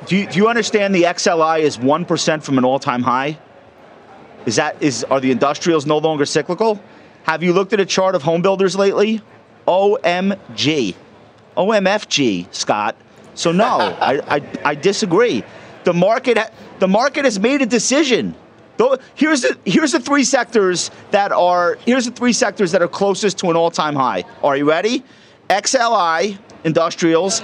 Do 0.08 0.18
you, 0.18 0.26
do 0.26 0.38
you 0.38 0.48
understand 0.48 0.94
the 0.94 1.04
XLI 1.04 1.60
is 1.60 1.78
1% 1.78 2.44
from 2.44 2.58
an 2.58 2.66
all 2.66 2.80
time 2.80 3.04
high? 3.04 3.38
Is 4.46 4.56
that 4.56 4.82
is 4.82 5.04
are 5.06 5.20
the 5.20 5.32
industrials 5.32 5.86
no 5.86 5.98
longer 5.98 6.26
cyclical? 6.26 6.82
Have 7.24 7.44
you 7.44 7.54
looked 7.54 7.74
at 7.74 7.80
a 7.80 7.86
chart 7.86 8.16
of 8.16 8.24
home 8.24 8.42
builders 8.42 8.76
lately? 8.76 9.22
OMG. 9.68 10.96
OMFG, 11.56 12.54
Scott. 12.54 12.96
So 13.36 13.52
no, 13.52 13.66
I, 14.02 14.38
I, 14.38 14.42
I 14.66 14.76
disagree. 14.76 15.44
The 15.84 15.94
market 15.94 16.38
the 16.80 16.88
market 16.88 17.26
has 17.26 17.40
made 17.40 17.62
a 17.62 17.66
decision. 17.66 18.36
Here's 19.16 19.42
the 19.42 19.58
here's 19.66 19.92
the 19.92 20.00
three 20.00 20.24
sectors 20.24 20.90
that 21.12 21.34
are 21.34 21.78
here's 21.86 22.06
the 22.06 22.12
three 22.12 22.32
sectors 22.32 22.72
that 22.72 22.82
are 22.82 22.88
closest 22.88 23.38
to 23.40 23.50
an 23.50 23.58
all-time 23.58 23.96
high. 23.96 24.24
Are 24.42 24.56
you 24.56 24.70
ready? 24.70 25.04
XLI 25.50 26.38
industrials 26.64 27.42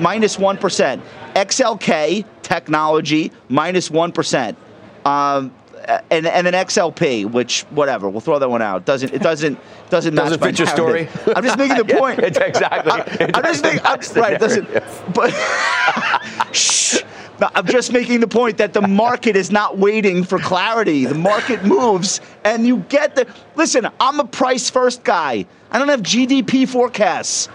minus 0.00 0.38
one 0.38 0.56
percent. 0.56 1.02
XLK 1.34 2.24
technology 2.42 3.32
minus 3.48 3.90
one 3.90 4.12
percent. 4.12 4.56
Um, 5.04 5.52
Uh, 5.86 6.00
and 6.10 6.26
and 6.26 6.46
then 6.46 6.52
XLP, 6.52 7.30
which 7.30 7.62
whatever, 7.70 8.08
we'll 8.08 8.20
throw 8.20 8.40
that 8.40 8.50
one 8.50 8.60
out. 8.60 8.84
Doesn't 8.84 9.14
it 9.14 9.22
doesn't 9.22 9.58
doesn't 9.88 10.16
doesn't 10.16 10.42
fit 10.42 10.58
your 10.58 10.66
story? 10.66 11.08
I'm 11.34 11.44
just 11.44 11.58
making 11.58 11.76
the 11.86 11.94
point. 11.94 12.18
yeah, 12.20 12.26
exactly. 12.26 12.90
I, 12.90 13.38
am 13.38 13.44
just 13.44 13.62
making 13.62 13.80
I'm, 13.84 14.00
right. 14.16 14.40
Doesn't. 14.40 14.68
But 15.14 15.30
shh. 16.52 17.02
No, 17.40 17.50
I'm 17.54 17.66
just 17.66 17.92
making 17.92 18.20
the 18.20 18.26
point 18.26 18.56
that 18.58 18.72
the 18.72 18.80
market 18.80 19.36
is 19.36 19.52
not 19.52 19.76
waiting 19.78 20.24
for 20.24 20.38
clarity. 20.38 21.04
The 21.04 21.14
market 21.14 21.64
moves, 21.64 22.20
and 22.44 22.66
you 22.66 22.78
get 22.88 23.14
the. 23.14 23.28
Listen, 23.54 23.88
I'm 24.00 24.18
a 24.18 24.24
price 24.24 24.68
first 24.68 25.04
guy. 25.04 25.46
I 25.70 25.78
don't 25.78 25.88
have 25.88 26.00
GDP 26.00 26.66
forecasts. 26.66 27.48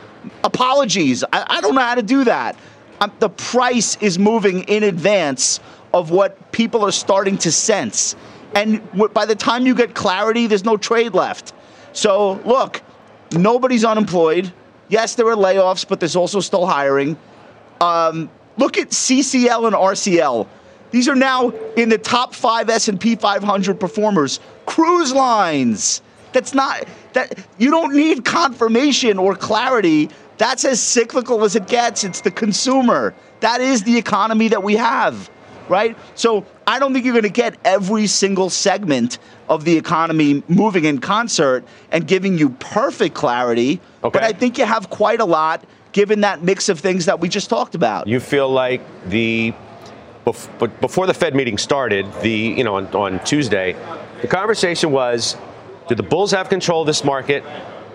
Apologies. 0.44 1.24
I, 1.34 1.46
I 1.50 1.62
don't 1.62 1.76
know 1.76 1.82
how 1.82 1.96
to 1.96 2.04
do 2.04 2.24
that. 2.26 2.56
I'm, 3.02 3.12
the 3.20 3.30
price 3.30 3.98
is 4.00 4.20
moving 4.20 4.62
in 4.66 4.84
advance 4.84 5.60
of 5.94 6.12
what 6.12 6.52
people 6.52 6.86
are 6.86 6.92
starting 6.92 7.38
to 7.40 7.52
sense. 7.52 8.16
And 8.56 8.82
by 9.14 9.26
the 9.26 9.36
time 9.36 9.66
you 9.66 9.76
get 9.76 9.96
clarity, 9.96 10.48
there's 10.48 10.66
no 10.66 10.78
trade 10.78 11.14
left. 11.14 11.54
So, 11.94 12.34
look, 12.46 12.82
nobody's 13.32 13.86
unemployed. 13.86 14.52
Yes, 14.90 15.16
there 15.16 15.28
are 15.28 15.36
layoffs, 15.36 15.88
but 15.88 16.00
there's 16.00 16.16
also 16.16 16.40
still 16.40 16.66
hiring. 16.66 17.18
Um, 17.80 18.30
look 18.58 18.78
at 18.78 18.90
CCL 18.90 19.68
and 19.68 19.76
RCL. 19.76 20.48
These 20.92 21.08
are 21.08 21.16
now 21.16 21.50
in 21.78 21.88
the 21.88 21.98
top 21.98 22.36
five 22.36 22.70
S&P 22.70 23.16
500 23.16 23.80
performers. 23.80 24.42
Cruise 24.66 25.14
lines. 25.14 26.02
That's 26.34 26.54
not 26.54 26.86
that 27.14 27.46
you 27.58 27.72
don't 27.72 27.94
need 27.96 28.26
confirmation 28.26 29.18
or 29.18 29.36
clarity. 29.36 30.10
That's 30.38 30.66
as 30.66 30.82
cyclical 30.82 31.44
as 31.44 31.56
it 31.56 31.68
gets. 31.68 32.04
It's 32.04 32.22
the 32.22 32.32
consumer. 32.32 33.14
That 33.40 33.62
is 33.62 33.84
the 33.84 33.98
economy 33.98 34.50
that 34.50 34.64
we 34.64 34.76
have 34.76 35.30
right? 35.72 35.98
So 36.14 36.46
I 36.68 36.78
don't 36.78 36.94
think 36.94 37.06
you're 37.06 37.14
going 37.14 37.24
to 37.24 37.30
get 37.30 37.58
every 37.66 38.06
single 38.06 38.50
segment 38.50 39.18
of 39.50 39.64
the 39.64 39.78
economy 39.78 40.44
moving 40.48 40.86
in 40.86 41.00
concert 41.00 41.64
and 41.92 42.06
giving 42.06 42.38
you 42.38 42.50
perfect 42.60 43.16
clarity. 43.16 43.80
Okay. 44.04 44.12
But 44.14 44.24
I 44.24 44.34
think 44.34 44.58
you 44.58 44.66
have 44.66 44.90
quite 44.90 45.22
a 45.22 45.26
lot 45.26 45.64
given 45.94 46.22
that 46.22 46.44
mix 46.44 46.70
of 46.70 46.80
things 46.80 47.06
that 47.06 47.20
we 47.20 47.30
just 47.30 47.50
talked 47.50 47.74
about. 47.74 48.08
You 48.08 48.20
feel 48.20 48.50
like 48.50 48.82
the 49.10 49.54
before 50.24 51.08
the 51.08 51.14
Fed 51.14 51.36
meeting 51.36 51.58
started, 51.58 52.06
the 52.22 52.30
you 52.30 52.64
know 52.64 52.76
on, 52.76 52.88
on 52.88 53.24
Tuesday, 53.24 53.74
the 54.22 54.28
conversation 54.28 54.92
was, 54.92 55.36
do 55.88 55.96
the 55.96 56.04
bulls 56.04 56.32
have 56.32 56.48
control 56.48 56.82
of 56.82 56.88
this 56.88 57.04
market, 57.04 57.44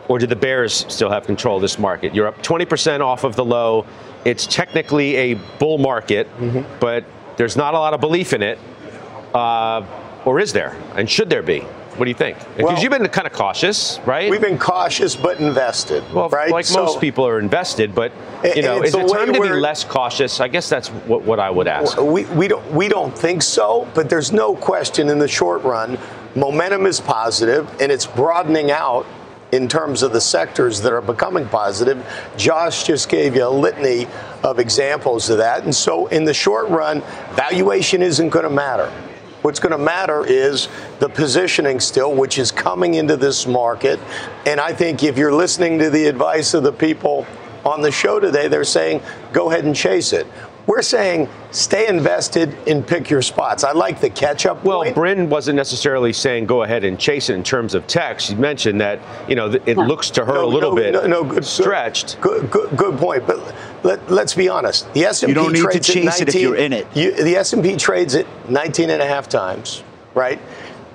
or 0.08 0.18
do 0.18 0.26
the 0.26 0.36
bears 0.36 0.84
still 0.88 1.10
have 1.10 1.24
control 1.24 1.56
of 1.56 1.62
this 1.62 1.78
market? 1.78 2.14
You're 2.14 2.26
up 2.26 2.42
20% 2.42 3.00
off 3.00 3.24
of 3.24 3.36
the 3.36 3.44
low. 3.44 3.86
It's 4.24 4.46
technically 4.46 5.14
a 5.16 5.34
bull 5.58 5.78
market, 5.78 6.26
mm-hmm. 6.38 6.78
but 6.80 7.04
there's 7.36 7.56
not 7.56 7.74
a 7.74 7.78
lot 7.78 7.94
of 7.94 8.00
belief 8.00 8.32
in 8.32 8.42
it, 8.42 8.58
uh, 9.34 9.84
or 10.24 10.40
is 10.40 10.52
there? 10.52 10.76
And 10.94 11.08
should 11.08 11.30
there 11.30 11.42
be? 11.42 11.60
What 11.96 12.04
do 12.04 12.10
you 12.10 12.14
think? 12.14 12.36
Because 12.38 12.62
well, 12.62 12.82
you've 12.82 12.92
been 12.92 13.08
kind 13.08 13.26
of 13.26 13.32
cautious, 13.32 13.98
right? 14.04 14.30
We've 14.30 14.40
been 14.40 14.58
cautious 14.58 15.16
but 15.16 15.40
invested. 15.40 16.04
Well, 16.12 16.28
right? 16.28 16.50
like 16.50 16.66
so, 16.66 16.84
most 16.84 17.00
people 17.00 17.26
are 17.26 17.38
invested, 17.38 17.94
but 17.94 18.12
you 18.54 18.60
know, 18.60 18.82
is 18.82 18.94
it 18.94 19.08
time 19.08 19.32
to 19.32 19.40
be 19.40 19.48
less 19.48 19.82
cautious? 19.82 20.40
I 20.40 20.48
guess 20.48 20.68
that's 20.68 20.88
what, 20.88 21.22
what 21.22 21.40
I 21.40 21.48
would 21.48 21.66
ask. 21.66 21.96
We, 21.96 22.26
we 22.26 22.48
don't 22.48 22.70
we 22.70 22.88
don't 22.88 23.16
think 23.16 23.40
so, 23.40 23.88
but 23.94 24.10
there's 24.10 24.30
no 24.30 24.54
question 24.54 25.08
in 25.08 25.18
the 25.18 25.28
short 25.28 25.62
run, 25.62 25.98
momentum 26.34 26.84
is 26.84 27.00
positive 27.00 27.66
and 27.80 27.90
it's 27.90 28.06
broadening 28.06 28.70
out 28.70 29.06
in 29.52 29.68
terms 29.68 30.02
of 30.02 30.12
the 30.12 30.20
sectors 30.20 30.80
that 30.80 30.92
are 30.92 31.00
becoming 31.00 31.46
positive. 31.48 32.04
Josh 32.36 32.84
just 32.84 33.08
gave 33.08 33.34
you 33.34 33.46
a 33.46 33.48
litany 33.48 34.06
of 34.42 34.58
examples 34.58 35.30
of 35.30 35.38
that. 35.38 35.64
And 35.64 35.74
so, 35.74 36.06
in 36.08 36.24
the 36.24 36.34
short 36.34 36.68
run, 36.68 37.02
valuation 37.34 38.02
isn't 38.02 38.30
going 38.30 38.44
to 38.44 38.50
matter. 38.50 38.90
What's 39.42 39.60
going 39.60 39.72
to 39.72 39.78
matter 39.78 40.26
is 40.26 40.68
the 40.98 41.08
positioning 41.08 41.78
still, 41.78 42.12
which 42.12 42.38
is 42.38 42.50
coming 42.50 42.94
into 42.94 43.16
this 43.16 43.46
market. 43.46 44.00
And 44.44 44.60
I 44.60 44.72
think 44.72 45.04
if 45.04 45.16
you're 45.16 45.32
listening 45.32 45.78
to 45.78 45.90
the 45.90 46.06
advice 46.06 46.52
of 46.54 46.64
the 46.64 46.72
people 46.72 47.26
on 47.64 47.82
the 47.82 47.92
show 47.92 48.18
today, 48.18 48.48
they're 48.48 48.64
saying 48.64 49.02
go 49.32 49.50
ahead 49.50 49.64
and 49.64 49.76
chase 49.76 50.12
it. 50.12 50.26
We're 50.66 50.82
saying 50.82 51.28
stay 51.52 51.86
invested 51.86 52.56
and 52.66 52.84
pick 52.84 53.08
your 53.08 53.22
spots. 53.22 53.62
I 53.62 53.70
like 53.70 54.00
the 54.00 54.10
catch 54.10 54.46
up. 54.46 54.64
Well, 54.64 54.92
Bryn 54.92 55.30
wasn't 55.30 55.56
necessarily 55.56 56.12
saying 56.12 56.46
go 56.46 56.64
ahead 56.64 56.82
and 56.82 56.98
chase 56.98 57.30
it 57.30 57.34
in 57.34 57.44
terms 57.44 57.74
of 57.74 57.86
tech. 57.86 58.18
She 58.18 58.34
mentioned 58.34 58.80
that 58.80 59.00
you 59.28 59.36
know 59.36 59.52
it 59.64 59.76
looks 59.76 60.10
to 60.10 60.24
her 60.24 60.34
no, 60.34 60.44
a 60.44 60.46
little 60.46 60.70
no, 60.70 60.76
bit 60.76 60.92
no, 60.94 61.06
no, 61.06 61.24
good, 61.24 61.44
stretched. 61.44 62.20
Good, 62.20 62.50
good, 62.50 62.76
good 62.76 62.98
point. 62.98 63.26
But 63.26 63.54
let, 63.84 64.10
us 64.10 64.34
be 64.34 64.48
honest. 64.48 64.92
The 64.92 65.04
S&P 65.04 65.28
you 65.28 65.34
don't 65.34 65.52
need 65.52 65.62
trades 65.62 65.86
to 65.86 65.92
chase 65.92 66.04
19, 66.04 66.22
it 66.22 66.34
if 66.34 66.40
you're 66.40 66.56
in 66.56 66.72
it. 66.72 66.86
You, 66.96 67.12
the 67.12 67.36
S&P 67.36 67.76
trades 67.76 68.16
at 68.16 68.26
19 68.50 68.90
and 68.90 69.00
a 69.00 69.06
half 69.06 69.28
times, 69.28 69.84
right? 70.14 70.40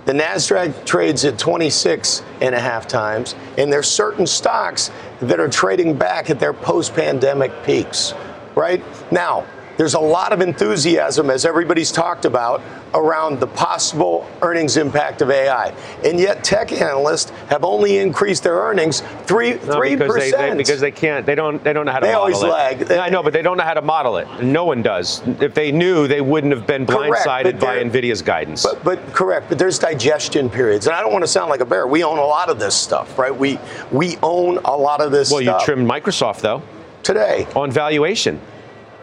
The 0.03 0.13
NASDAQ 0.13 0.83
trades 0.83 1.23
at 1.25 1.37
26 1.37 2.23
and 2.41 2.55
a 2.55 2.59
half 2.59 2.87
times, 2.87 3.35
and 3.57 3.71
there's 3.71 3.87
certain 3.87 4.27
stocks 4.27 4.91
that 5.21 5.39
are 5.39 5.47
trading 5.47 5.95
back 5.95 6.29
at 6.29 6.39
their 6.39 6.53
post 6.53 6.93
pandemic 6.95 7.51
peaks, 7.63 8.13
right? 8.55 8.83
Now, 9.11 9.45
there's 9.81 9.95
a 9.95 9.99
lot 9.99 10.31
of 10.31 10.41
enthusiasm, 10.41 11.31
as 11.31 11.43
everybody's 11.43 11.91
talked 11.91 12.25
about, 12.25 12.61
around 12.93 13.39
the 13.39 13.47
possible 13.47 14.29
earnings 14.43 14.77
impact 14.77 15.23
of 15.23 15.31
AI. 15.31 15.73
And 16.05 16.19
yet, 16.19 16.43
tech 16.43 16.71
analysts 16.71 17.31
have 17.49 17.63
only 17.63 17.97
increased 17.97 18.43
their 18.43 18.57
earnings 18.57 19.01
three 19.23 19.53
three 19.53 19.95
no, 19.95 20.05
percent 20.05 20.59
because 20.59 20.81
they 20.81 20.91
can't. 20.91 21.25
They 21.25 21.33
don't. 21.33 21.63
They 21.63 21.73
don't 21.73 21.87
know 21.87 21.93
how 21.93 21.99
to. 21.99 22.05
They 22.05 22.13
model 22.13 22.21
always 22.21 22.43
it. 22.43 22.47
lag. 22.47 22.91
I 22.91 23.09
know, 23.09 23.23
but 23.23 23.33
they 23.33 23.41
don't 23.41 23.57
know 23.57 23.63
how 23.63 23.73
to 23.73 23.81
model 23.81 24.17
it. 24.17 24.27
No 24.43 24.65
one 24.65 24.83
does. 24.83 25.23
If 25.41 25.55
they 25.55 25.71
knew, 25.71 26.07
they 26.07 26.21
wouldn't 26.21 26.53
have 26.53 26.67
been 26.67 26.85
blindsided 26.85 27.59
by 27.59 27.83
Nvidia's 27.83 28.21
guidance. 28.21 28.61
But, 28.61 28.83
but 28.83 29.13
correct. 29.15 29.49
But 29.49 29.57
there's 29.57 29.79
digestion 29.79 30.47
periods, 30.47 30.85
and 30.85 30.95
I 30.95 31.01
don't 31.01 31.11
want 31.11 31.23
to 31.23 31.27
sound 31.27 31.49
like 31.49 31.61
a 31.61 31.65
bear. 31.65 31.87
We 31.87 32.03
own 32.03 32.19
a 32.19 32.21
lot 32.23 32.49
of 32.49 32.59
this 32.59 32.75
stuff, 32.75 33.17
right? 33.17 33.35
We 33.35 33.57
we 33.91 34.17
own 34.21 34.59
a 34.59 34.77
lot 34.77 35.01
of 35.01 35.11
this. 35.11 35.31
Well, 35.31 35.41
stuff. 35.41 35.61
you 35.61 35.65
trimmed 35.65 35.89
Microsoft 35.89 36.41
though 36.41 36.61
today 37.01 37.47
on 37.55 37.71
valuation. 37.71 38.39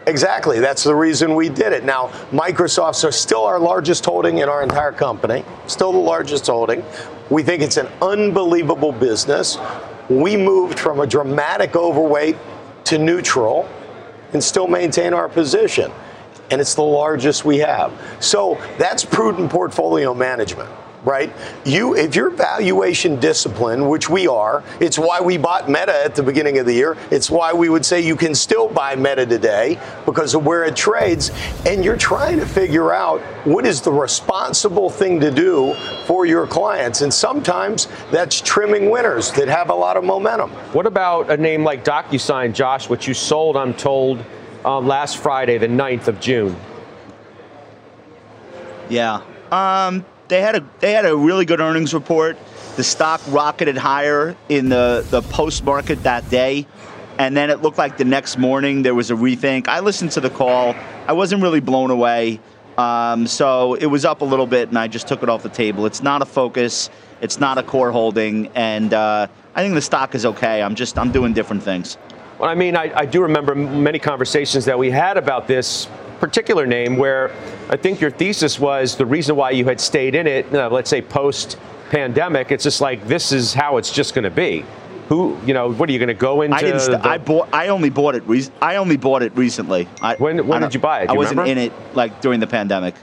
Exactly. 0.07 0.59
That's 0.59 0.83
the 0.83 0.95
reason 0.95 1.35
we 1.35 1.49
did 1.49 1.73
it. 1.73 1.83
Now, 1.83 2.07
Microsoft's 2.31 3.03
are 3.03 3.11
still 3.11 3.43
our 3.43 3.59
largest 3.59 4.05
holding 4.05 4.39
in 4.39 4.49
our 4.49 4.63
entire 4.63 4.91
company, 4.91 5.43
still 5.67 5.91
the 5.91 5.99
largest 5.99 6.47
holding. 6.47 6.83
We 7.29 7.43
think 7.43 7.61
it's 7.61 7.77
an 7.77 7.87
unbelievable 8.01 8.91
business. 8.91 9.57
We 10.09 10.35
moved 10.35 10.79
from 10.79 10.99
a 10.99 11.05
dramatic 11.05 11.75
overweight 11.75 12.37
to 12.85 12.97
neutral 12.97 13.69
and 14.33 14.43
still 14.43 14.67
maintain 14.67 15.13
our 15.13 15.29
position. 15.29 15.91
And 16.49 16.59
it's 16.59 16.73
the 16.73 16.81
largest 16.81 17.45
we 17.45 17.59
have. 17.59 17.93
So 18.19 18.59
that's 18.79 19.05
prudent 19.05 19.51
portfolio 19.51 20.15
management 20.15 20.69
right? 21.05 21.33
You, 21.65 21.95
if 21.95 22.15
you're 22.15 22.29
valuation 22.29 23.19
discipline, 23.19 23.87
which 23.87 24.09
we 24.09 24.27
are, 24.27 24.63
it's 24.79 24.99
why 24.99 25.21
we 25.21 25.37
bought 25.37 25.69
Meta 25.69 26.03
at 26.03 26.15
the 26.15 26.23
beginning 26.23 26.57
of 26.59 26.65
the 26.65 26.73
year. 26.73 26.97
It's 27.11 27.29
why 27.29 27.53
we 27.53 27.69
would 27.69 27.85
say 27.85 28.01
you 28.01 28.15
can 28.15 28.35
still 28.35 28.67
buy 28.67 28.95
Meta 28.95 29.25
today 29.25 29.79
because 30.05 30.33
of 30.35 30.45
where 30.45 30.65
it 30.65 30.75
trades. 30.75 31.31
And 31.65 31.83
you're 31.83 31.97
trying 31.97 32.39
to 32.39 32.45
figure 32.45 32.93
out 32.93 33.21
what 33.45 33.65
is 33.65 33.81
the 33.81 33.91
responsible 33.91 34.89
thing 34.89 35.19
to 35.21 35.31
do 35.31 35.75
for 36.05 36.25
your 36.25 36.47
clients. 36.47 37.01
And 37.01 37.13
sometimes 37.13 37.87
that's 38.11 38.41
trimming 38.41 38.89
winners 38.89 39.31
that 39.33 39.47
have 39.47 39.69
a 39.69 39.75
lot 39.75 39.97
of 39.97 40.03
momentum. 40.03 40.51
What 40.73 40.85
about 40.85 41.29
a 41.29 41.37
name 41.37 41.63
like 41.63 41.83
DocuSign, 41.83 42.53
Josh, 42.53 42.89
which 42.89 43.07
you 43.07 43.13
sold, 43.13 43.55
I'm 43.55 43.73
told, 43.73 44.23
um, 44.65 44.87
last 44.87 45.17
Friday, 45.17 45.57
the 45.57 45.67
9th 45.67 46.07
of 46.07 46.19
June? 46.19 46.55
Yeah. 48.89 49.21
Um, 49.51 50.05
they 50.29 50.41
had 50.41 50.55
a 50.55 50.63
they 50.79 50.93
had 50.93 51.05
a 51.05 51.15
really 51.15 51.43
good 51.43 51.59
earnings 51.59 51.93
report. 51.93 52.37
The 52.77 52.83
stock 52.83 53.19
rocketed 53.27 53.77
higher 53.77 54.35
in 54.47 54.69
the 54.69 55.05
the 55.09 55.21
post 55.23 55.65
market 55.65 56.03
that 56.03 56.29
day, 56.29 56.65
and 57.17 57.35
then 57.35 57.49
it 57.49 57.61
looked 57.61 57.77
like 57.77 57.97
the 57.97 58.05
next 58.05 58.37
morning 58.37 58.83
there 58.83 58.95
was 58.95 59.11
a 59.11 59.15
rethink. 59.15 59.67
I 59.67 59.81
listened 59.81 60.11
to 60.11 60.21
the 60.21 60.29
call. 60.29 60.75
I 61.07 61.13
wasn't 61.13 61.41
really 61.41 61.59
blown 61.59 61.91
away. 61.91 62.39
Um, 62.77 63.27
so 63.27 63.73
it 63.73 63.87
was 63.87 64.05
up 64.05 64.21
a 64.21 64.25
little 64.25 64.47
bit, 64.47 64.69
and 64.69 64.79
I 64.79 64.87
just 64.87 65.07
took 65.07 65.21
it 65.21 65.27
off 65.27 65.43
the 65.43 65.49
table. 65.49 65.85
It's 65.85 66.01
not 66.01 66.21
a 66.21 66.25
focus. 66.25 66.89
It's 67.19 67.37
not 67.37 67.57
a 67.57 67.63
core 67.63 67.91
holding, 67.91 68.47
and 68.55 68.93
uh, 68.93 69.27
I 69.53 69.61
think 69.61 69.73
the 69.73 69.81
stock 69.81 70.15
is 70.15 70.25
okay. 70.25 70.61
I'm 70.61 70.75
just 70.75 70.97
I'm 70.97 71.11
doing 71.11 71.33
different 71.33 71.63
things. 71.63 71.97
Well, 72.37 72.49
I 72.49 72.55
mean, 72.55 72.77
I, 72.77 72.89
I 72.95 73.05
do 73.05 73.21
remember 73.21 73.53
many 73.53 73.99
conversations 73.99 74.63
that 74.63 74.79
we 74.79 74.89
had 74.89 75.17
about 75.17 75.45
this 75.45 75.89
particular 76.19 76.65
name 76.65 76.97
where 76.97 77.31
I 77.69 77.77
think 77.77 78.01
your 78.01 78.11
thesis 78.11 78.59
was 78.59 78.95
the 78.95 79.05
reason 79.05 79.35
why 79.35 79.51
you 79.51 79.65
had 79.65 79.79
stayed 79.79 80.15
in 80.15 80.27
it, 80.27 80.53
uh, 80.53 80.69
let's 80.69 80.89
say 80.89 81.01
post 81.01 81.57
pandemic, 81.89 82.51
it's 82.51 82.63
just 82.63 82.81
like 82.81 83.07
this 83.07 83.31
is 83.31 83.53
how 83.53 83.77
it's 83.77 83.91
just 83.91 84.13
going 84.13 84.23
to 84.23 84.29
be. 84.29 84.65
Who, 85.07 85.39
you 85.43 85.55
know, 85.55 85.71
what 85.73 85.89
are 85.89 85.91
you 85.91 85.97
going 85.97 86.09
to 86.09 86.13
go 86.13 86.43
into? 86.43 86.55
I 86.55 86.61
didn't. 86.61 86.81
St- 86.81 87.01
the- 87.01 87.09
I 87.09 87.17
bought. 87.17 87.49
I 87.51 87.69
only 87.69 87.89
bought 87.89 88.13
it. 88.13 88.21
Re- 88.27 88.45
I 88.61 88.75
only 88.75 88.95
bought 88.95 89.23
it 89.23 89.35
recently. 89.35 89.87
I, 90.03 90.15
When- 90.17 90.45
when 90.45 90.63
I 90.63 90.67
did 90.67 90.75
you 90.75 90.79
buy 90.79 91.01
it? 91.01 91.09
I 91.09 91.13
wasn't 91.13 91.39
remember? 91.39 91.61
in 91.61 91.67
it 91.69 91.95
like 91.95 92.21
during 92.21 92.39
the 92.39 92.45
pandemic. 92.47 92.93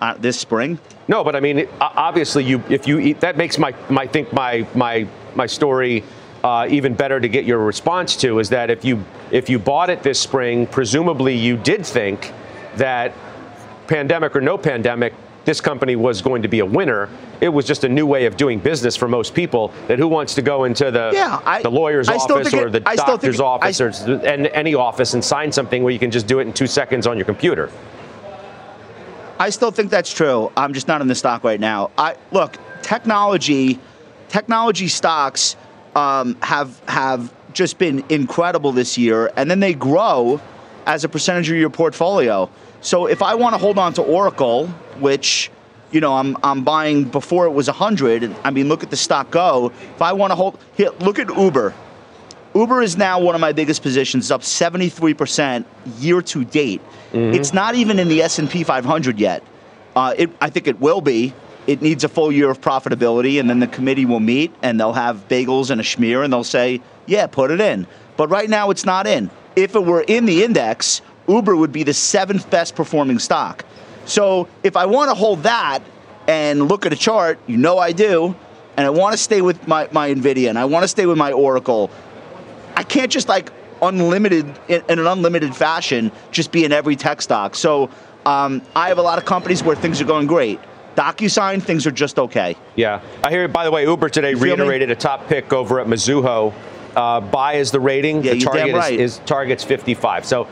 Uh, 0.00 0.14
this 0.18 0.38
spring. 0.38 0.78
No, 1.06 1.22
but 1.22 1.36
I 1.36 1.40
mean, 1.40 1.60
it- 1.60 1.70
obviously, 1.80 2.42
you 2.42 2.62
if 2.68 2.88
you 2.88 2.98
eat 2.98 3.20
that 3.20 3.36
makes 3.36 3.58
my 3.58 3.72
my 3.88 4.08
think 4.08 4.32
my 4.32 4.66
my 4.74 5.06
my 5.36 5.46
story 5.46 6.02
uh, 6.42 6.66
even 6.68 6.94
better 6.94 7.20
to 7.20 7.28
get 7.28 7.44
your 7.44 7.58
response 7.60 8.16
to 8.16 8.40
is 8.40 8.48
that 8.48 8.68
if 8.68 8.84
you 8.84 9.04
if 9.30 9.48
you 9.48 9.60
bought 9.60 9.88
it 9.88 10.02
this 10.02 10.18
spring, 10.18 10.66
presumably 10.66 11.34
you 11.36 11.56
did 11.56 11.86
think 11.86 12.32
that 12.76 13.12
pandemic 13.86 14.34
or 14.36 14.40
no 14.40 14.58
pandemic, 14.58 15.14
this 15.44 15.60
company 15.60 15.94
was 15.94 16.22
going 16.22 16.42
to 16.42 16.48
be 16.48 16.58
a 16.58 16.66
winner. 16.66 17.08
It 17.40 17.48
was 17.48 17.66
just 17.66 17.84
a 17.84 17.88
new 17.88 18.04
way 18.06 18.26
of 18.26 18.36
doing 18.36 18.58
business 18.58 18.96
for 18.96 19.06
most 19.06 19.32
people. 19.34 19.72
That 19.86 19.98
who 19.98 20.08
wants 20.08 20.34
to 20.34 20.42
go 20.42 20.64
into 20.64 20.90
the 20.90 21.10
Yeah, 21.14 21.40
I- 21.44 21.62
the 21.62 21.70
lawyer's 21.70 22.08
I 22.08 22.16
office 22.16 22.52
or 22.52 22.66
it- 22.66 22.72
the 22.72 22.82
I 22.88 22.96
doctor's 22.96 23.40
office 23.40 23.80
or 23.80 23.88
and 24.26 24.48
any 24.48 24.74
office 24.74 25.14
and 25.14 25.24
sign 25.24 25.52
something 25.52 25.84
where 25.84 25.92
you 25.92 25.98
can 26.00 26.10
just 26.10 26.26
do 26.26 26.40
it 26.40 26.46
in 26.46 26.52
two 26.52 26.66
seconds 26.66 27.06
on 27.06 27.16
your 27.16 27.26
computer. 27.26 27.70
I 29.38 29.50
still 29.50 29.70
think 29.70 29.90
that's 29.90 30.12
true. 30.12 30.50
I'm 30.56 30.72
just 30.72 30.88
not 30.88 31.00
in 31.00 31.08
the 31.08 31.14
stock 31.14 31.44
right 31.44 31.60
now. 31.60 31.90
I 31.98 32.16
look 32.32 32.56
technology, 32.82 33.78
technology 34.28 34.88
stocks 34.88 35.56
um, 35.94 36.36
have 36.42 36.80
have 36.88 37.32
just 37.52 37.78
been 37.78 38.04
incredible 38.08 38.72
this 38.72 38.98
year, 38.98 39.30
and 39.36 39.50
then 39.50 39.60
they 39.60 39.74
grow 39.74 40.40
as 40.86 41.04
a 41.04 41.08
percentage 41.08 41.50
of 41.50 41.56
your 41.56 41.70
portfolio. 41.70 42.50
So 42.86 43.06
if 43.06 43.20
I 43.20 43.34
want 43.34 43.52
to 43.52 43.58
hold 43.58 43.78
on 43.78 43.94
to 43.94 44.02
Oracle, 44.02 44.68
which 45.00 45.50
you 45.90 46.00
know 46.00 46.12
I'm 46.14 46.36
I'm 46.44 46.62
buying 46.62 47.02
before 47.02 47.46
it 47.46 47.50
was 47.50 47.66
100, 47.66 48.32
I 48.44 48.50
mean 48.52 48.68
look 48.68 48.84
at 48.84 48.90
the 48.90 48.96
stock 48.96 49.32
go. 49.32 49.72
If 49.96 50.00
I 50.00 50.12
want 50.12 50.30
to 50.30 50.36
hold, 50.36 50.60
here, 50.76 50.90
look 51.00 51.18
at 51.18 51.28
Uber. 51.36 51.74
Uber 52.54 52.82
is 52.82 52.96
now 52.96 53.18
one 53.18 53.34
of 53.34 53.40
my 53.40 53.50
biggest 53.50 53.82
positions, 53.82 54.26
it's 54.26 54.30
up 54.30 54.42
73% 54.42 55.64
year 55.98 56.22
to 56.22 56.44
date. 56.44 56.80
It's 57.12 57.52
not 57.52 57.74
even 57.74 57.98
in 57.98 58.06
the 58.08 58.22
S&P 58.22 58.62
500 58.62 59.18
yet. 59.18 59.42
Uh, 59.96 60.14
it, 60.16 60.30
I 60.40 60.48
think 60.48 60.68
it 60.68 60.80
will 60.80 61.00
be. 61.00 61.34
It 61.66 61.82
needs 61.82 62.04
a 62.04 62.08
full 62.08 62.30
year 62.30 62.48
of 62.48 62.60
profitability, 62.60 63.40
and 63.40 63.50
then 63.50 63.58
the 63.58 63.66
committee 63.66 64.06
will 64.06 64.20
meet, 64.20 64.54
and 64.62 64.78
they'll 64.78 64.94
have 64.94 65.28
bagels 65.28 65.70
and 65.70 65.80
a 65.80 65.84
schmear, 65.84 66.24
and 66.24 66.32
they'll 66.32 66.44
say, 66.44 66.80
yeah, 67.06 67.26
put 67.26 67.50
it 67.50 67.60
in. 67.60 67.86
But 68.16 68.28
right 68.28 68.48
now, 68.48 68.70
it's 68.70 68.86
not 68.86 69.06
in. 69.06 69.28
If 69.54 69.74
it 69.74 69.84
were 69.84 70.02
in 70.02 70.24
the 70.24 70.44
index, 70.44 71.02
Uber 71.28 71.56
would 71.56 71.72
be 71.72 71.82
the 71.82 71.94
seventh 71.94 72.48
best 72.50 72.74
performing 72.74 73.18
stock. 73.18 73.64
So 74.04 74.48
if 74.62 74.76
I 74.76 74.86
want 74.86 75.10
to 75.10 75.14
hold 75.14 75.42
that 75.42 75.80
and 76.28 76.68
look 76.68 76.86
at 76.86 76.92
a 76.92 76.96
chart, 76.96 77.38
you 77.46 77.56
know 77.56 77.78
I 77.78 77.92
do, 77.92 78.34
and 78.76 78.86
I 78.86 78.90
want 78.90 79.12
to 79.12 79.18
stay 79.18 79.40
with 79.40 79.66
my, 79.66 79.88
my 79.92 80.12
NVIDIA, 80.12 80.48
and 80.48 80.58
I 80.58 80.64
want 80.64 80.84
to 80.84 80.88
stay 80.88 81.06
with 81.06 81.18
my 81.18 81.32
Oracle, 81.32 81.90
I 82.76 82.82
can't 82.82 83.10
just 83.10 83.28
like 83.28 83.50
unlimited 83.82 84.46
in, 84.68 84.82
in 84.88 84.98
an 84.98 85.06
unlimited 85.06 85.54
fashion 85.54 86.10
just 86.30 86.52
be 86.52 86.64
in 86.64 86.72
every 86.72 86.96
tech 86.96 87.20
stock. 87.20 87.54
So 87.54 87.90
um, 88.24 88.62
I 88.74 88.88
have 88.88 88.98
a 88.98 89.02
lot 89.02 89.18
of 89.18 89.24
companies 89.24 89.62
where 89.62 89.76
things 89.76 90.00
are 90.00 90.04
going 90.04 90.26
great. 90.26 90.60
DocuSign, 90.96 91.62
things 91.62 91.86
are 91.86 91.90
just 91.90 92.18
okay. 92.18 92.56
Yeah, 92.74 93.02
I 93.22 93.30
hear. 93.30 93.46
By 93.48 93.64
the 93.64 93.70
way, 93.70 93.84
Uber 93.84 94.08
today 94.08 94.32
feel 94.32 94.56
me? 94.56 94.62
reiterated 94.62 94.90
a 94.90 94.96
top 94.96 95.28
pick 95.28 95.52
over 95.52 95.78
at 95.78 95.86
Mizuho. 95.86 96.54
Uh, 96.96 97.20
buy 97.20 97.54
is 97.54 97.70
the 97.70 97.80
rating. 97.80 98.24
Yeah, 98.24 98.32
the 98.32 98.38
you're 98.38 98.52
damn 98.52 98.68
target 98.68 98.74
right. 98.74 98.94
is, 98.94 99.18
is 99.18 99.26
targets 99.26 99.62
55. 99.62 100.24
So 100.24 100.48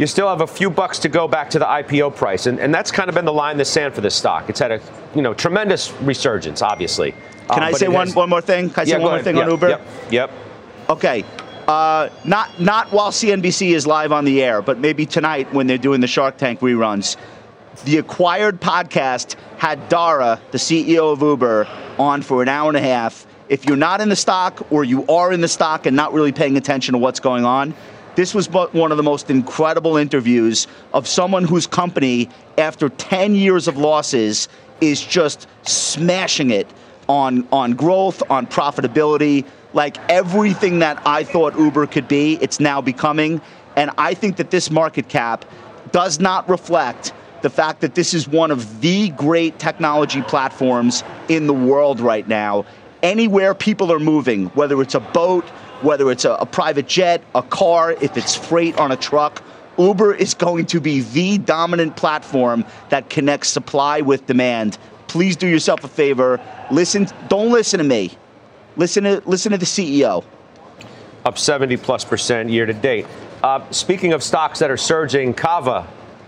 you 0.00 0.06
still 0.06 0.28
have 0.28 0.40
a 0.40 0.46
few 0.46 0.70
bucks 0.70 0.98
to 1.00 1.08
go 1.10 1.28
back 1.28 1.50
to 1.50 1.58
the 1.58 1.66
IPO 1.66 2.16
price, 2.16 2.46
and, 2.46 2.58
and 2.58 2.74
that's 2.74 2.90
kind 2.90 3.08
of 3.10 3.14
been 3.14 3.26
the 3.26 3.32
line 3.32 3.52
in 3.52 3.58
the 3.58 3.64
sand 3.66 3.94
for 3.94 4.00
this 4.00 4.14
stock. 4.14 4.48
It's 4.48 4.58
had 4.58 4.72
a 4.72 4.80
you 5.14 5.20
know 5.22 5.34
tremendous 5.34 5.92
resurgence, 6.00 6.62
obviously. 6.62 7.12
Can 7.50 7.62
Uh, 7.62 7.66
I 7.66 7.72
say 7.72 7.88
one, 7.88 8.06
has- 8.06 8.16
one 8.16 8.30
more 8.30 8.40
thing? 8.40 8.70
Can 8.70 8.80
I 8.80 8.82
Yeah, 8.88 8.96
say 8.96 9.02
one 9.02 9.12
more 9.12 9.22
thing 9.22 9.36
Yep, 9.36 9.44
on 9.44 9.50
Uber? 9.50 9.68
Yep. 9.68 9.80
Yep. 10.10 10.30
Okay. 10.88 11.24
Uh, 11.68 12.08
not 12.24 12.58
not 12.58 12.90
while 12.92 13.10
CNBC 13.12 13.74
is 13.74 13.86
live 13.86 14.10
on 14.10 14.24
the 14.24 14.42
air, 14.42 14.62
but 14.62 14.78
maybe 14.78 15.04
tonight 15.06 15.52
when 15.52 15.66
they're 15.66 15.78
doing 15.78 16.00
the 16.00 16.06
Shark 16.08 16.36
Tank 16.38 16.60
reruns. 16.60 17.16
The 17.84 17.98
acquired 17.98 18.60
podcast 18.60 19.36
had 19.58 19.88
Dara, 19.88 20.40
the 20.50 20.58
CEO 20.58 21.12
of 21.12 21.20
Uber, 21.22 21.68
on 21.98 22.22
for 22.22 22.42
an 22.42 22.48
hour 22.48 22.68
and 22.68 22.76
a 22.76 22.80
half. 22.82 23.26
If 23.48 23.66
you're 23.66 23.76
not 23.76 24.00
in 24.00 24.08
the 24.08 24.16
stock 24.16 24.66
or 24.72 24.82
you 24.84 25.04
are 25.08 25.32
in 25.32 25.40
the 25.40 25.48
stock 25.48 25.86
and 25.86 25.94
not 25.94 26.12
really 26.12 26.32
paying 26.32 26.56
attention 26.56 26.92
to 26.92 26.98
what's 26.98 27.20
going 27.20 27.44
on, 27.44 27.74
this 28.20 28.34
was 28.34 28.46
bo- 28.48 28.68
one 28.72 28.90
of 28.90 28.98
the 28.98 29.02
most 29.02 29.30
incredible 29.30 29.96
interviews 29.96 30.66
of 30.92 31.08
someone 31.08 31.42
whose 31.42 31.66
company, 31.66 32.28
after 32.58 32.90
10 32.90 33.34
years 33.34 33.66
of 33.66 33.78
losses, 33.78 34.46
is 34.82 35.00
just 35.00 35.46
smashing 35.62 36.50
it 36.50 36.68
on 37.08 37.48
on 37.50 37.72
growth, 37.72 38.22
on 38.28 38.46
profitability, 38.46 39.46
like 39.72 39.96
everything 40.10 40.80
that 40.80 41.00
I 41.06 41.24
thought 41.24 41.58
Uber 41.58 41.86
could 41.86 42.08
be, 42.08 42.34
it's 42.42 42.60
now 42.60 42.82
becoming. 42.82 43.40
And 43.74 43.90
I 43.96 44.12
think 44.12 44.36
that 44.36 44.50
this 44.50 44.70
market 44.70 45.08
cap 45.08 45.46
does 45.90 46.20
not 46.20 46.46
reflect 46.46 47.14
the 47.40 47.48
fact 47.48 47.80
that 47.80 47.94
this 47.94 48.12
is 48.12 48.28
one 48.28 48.50
of 48.50 48.82
the 48.82 49.08
great 49.10 49.58
technology 49.58 50.20
platforms 50.20 51.04
in 51.30 51.46
the 51.46 51.54
world 51.54 52.00
right 52.00 52.28
now. 52.28 52.66
Anywhere 53.02 53.54
people 53.54 53.90
are 53.90 53.98
moving, 53.98 54.48
whether 54.48 54.82
it's 54.82 54.94
a 54.94 55.00
boat, 55.00 55.46
whether 55.82 56.10
it's 56.10 56.24
a, 56.24 56.32
a 56.34 56.46
private 56.46 56.86
jet, 56.88 57.22
a 57.34 57.42
car, 57.42 57.92
if 57.92 58.16
it's 58.16 58.34
freight 58.34 58.76
on 58.78 58.92
a 58.92 58.96
truck, 58.96 59.42
Uber 59.78 60.14
is 60.14 60.34
going 60.34 60.66
to 60.66 60.80
be 60.80 61.00
the 61.00 61.38
dominant 61.38 61.96
platform 61.96 62.64
that 62.90 63.08
connects 63.08 63.48
supply 63.48 64.00
with 64.00 64.26
demand. 64.26 64.78
Please 65.06 65.36
do 65.36 65.46
yourself 65.46 65.84
a 65.84 65.88
favor. 65.88 66.40
Listen, 66.70 67.08
don't 67.28 67.50
listen 67.50 67.78
to 67.78 67.84
me. 67.84 68.12
Listen 68.76 69.04
to 69.04 69.22
listen 69.26 69.52
to 69.52 69.58
the 69.58 69.66
CEO. 69.66 70.24
up 71.24 71.38
70 71.38 71.76
plus 71.78 72.04
percent 72.04 72.50
year 72.50 72.66
to 72.66 72.72
date. 72.72 73.06
Uh, 73.42 73.68
speaking 73.70 74.12
of 74.12 74.22
stocks 74.22 74.58
that 74.58 74.70
are 74.70 74.76
surging, 74.76 75.32
Cava, 75.34 75.86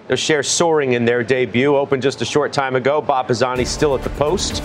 their 0.09 0.17
shares 0.17 0.49
soaring 0.49 0.95
in 0.95 1.05
their 1.05 1.23
debut, 1.23 1.77
opened 1.77 2.03
just 2.03 2.23
a 2.23 2.25
short 2.25 2.53
time 2.53 2.75
ago. 2.75 3.01
Bob 3.01 3.29
Pisani 3.29 3.65
still 3.65 3.95
at 3.95 4.03
the 4.03 4.11
post 4.11 4.62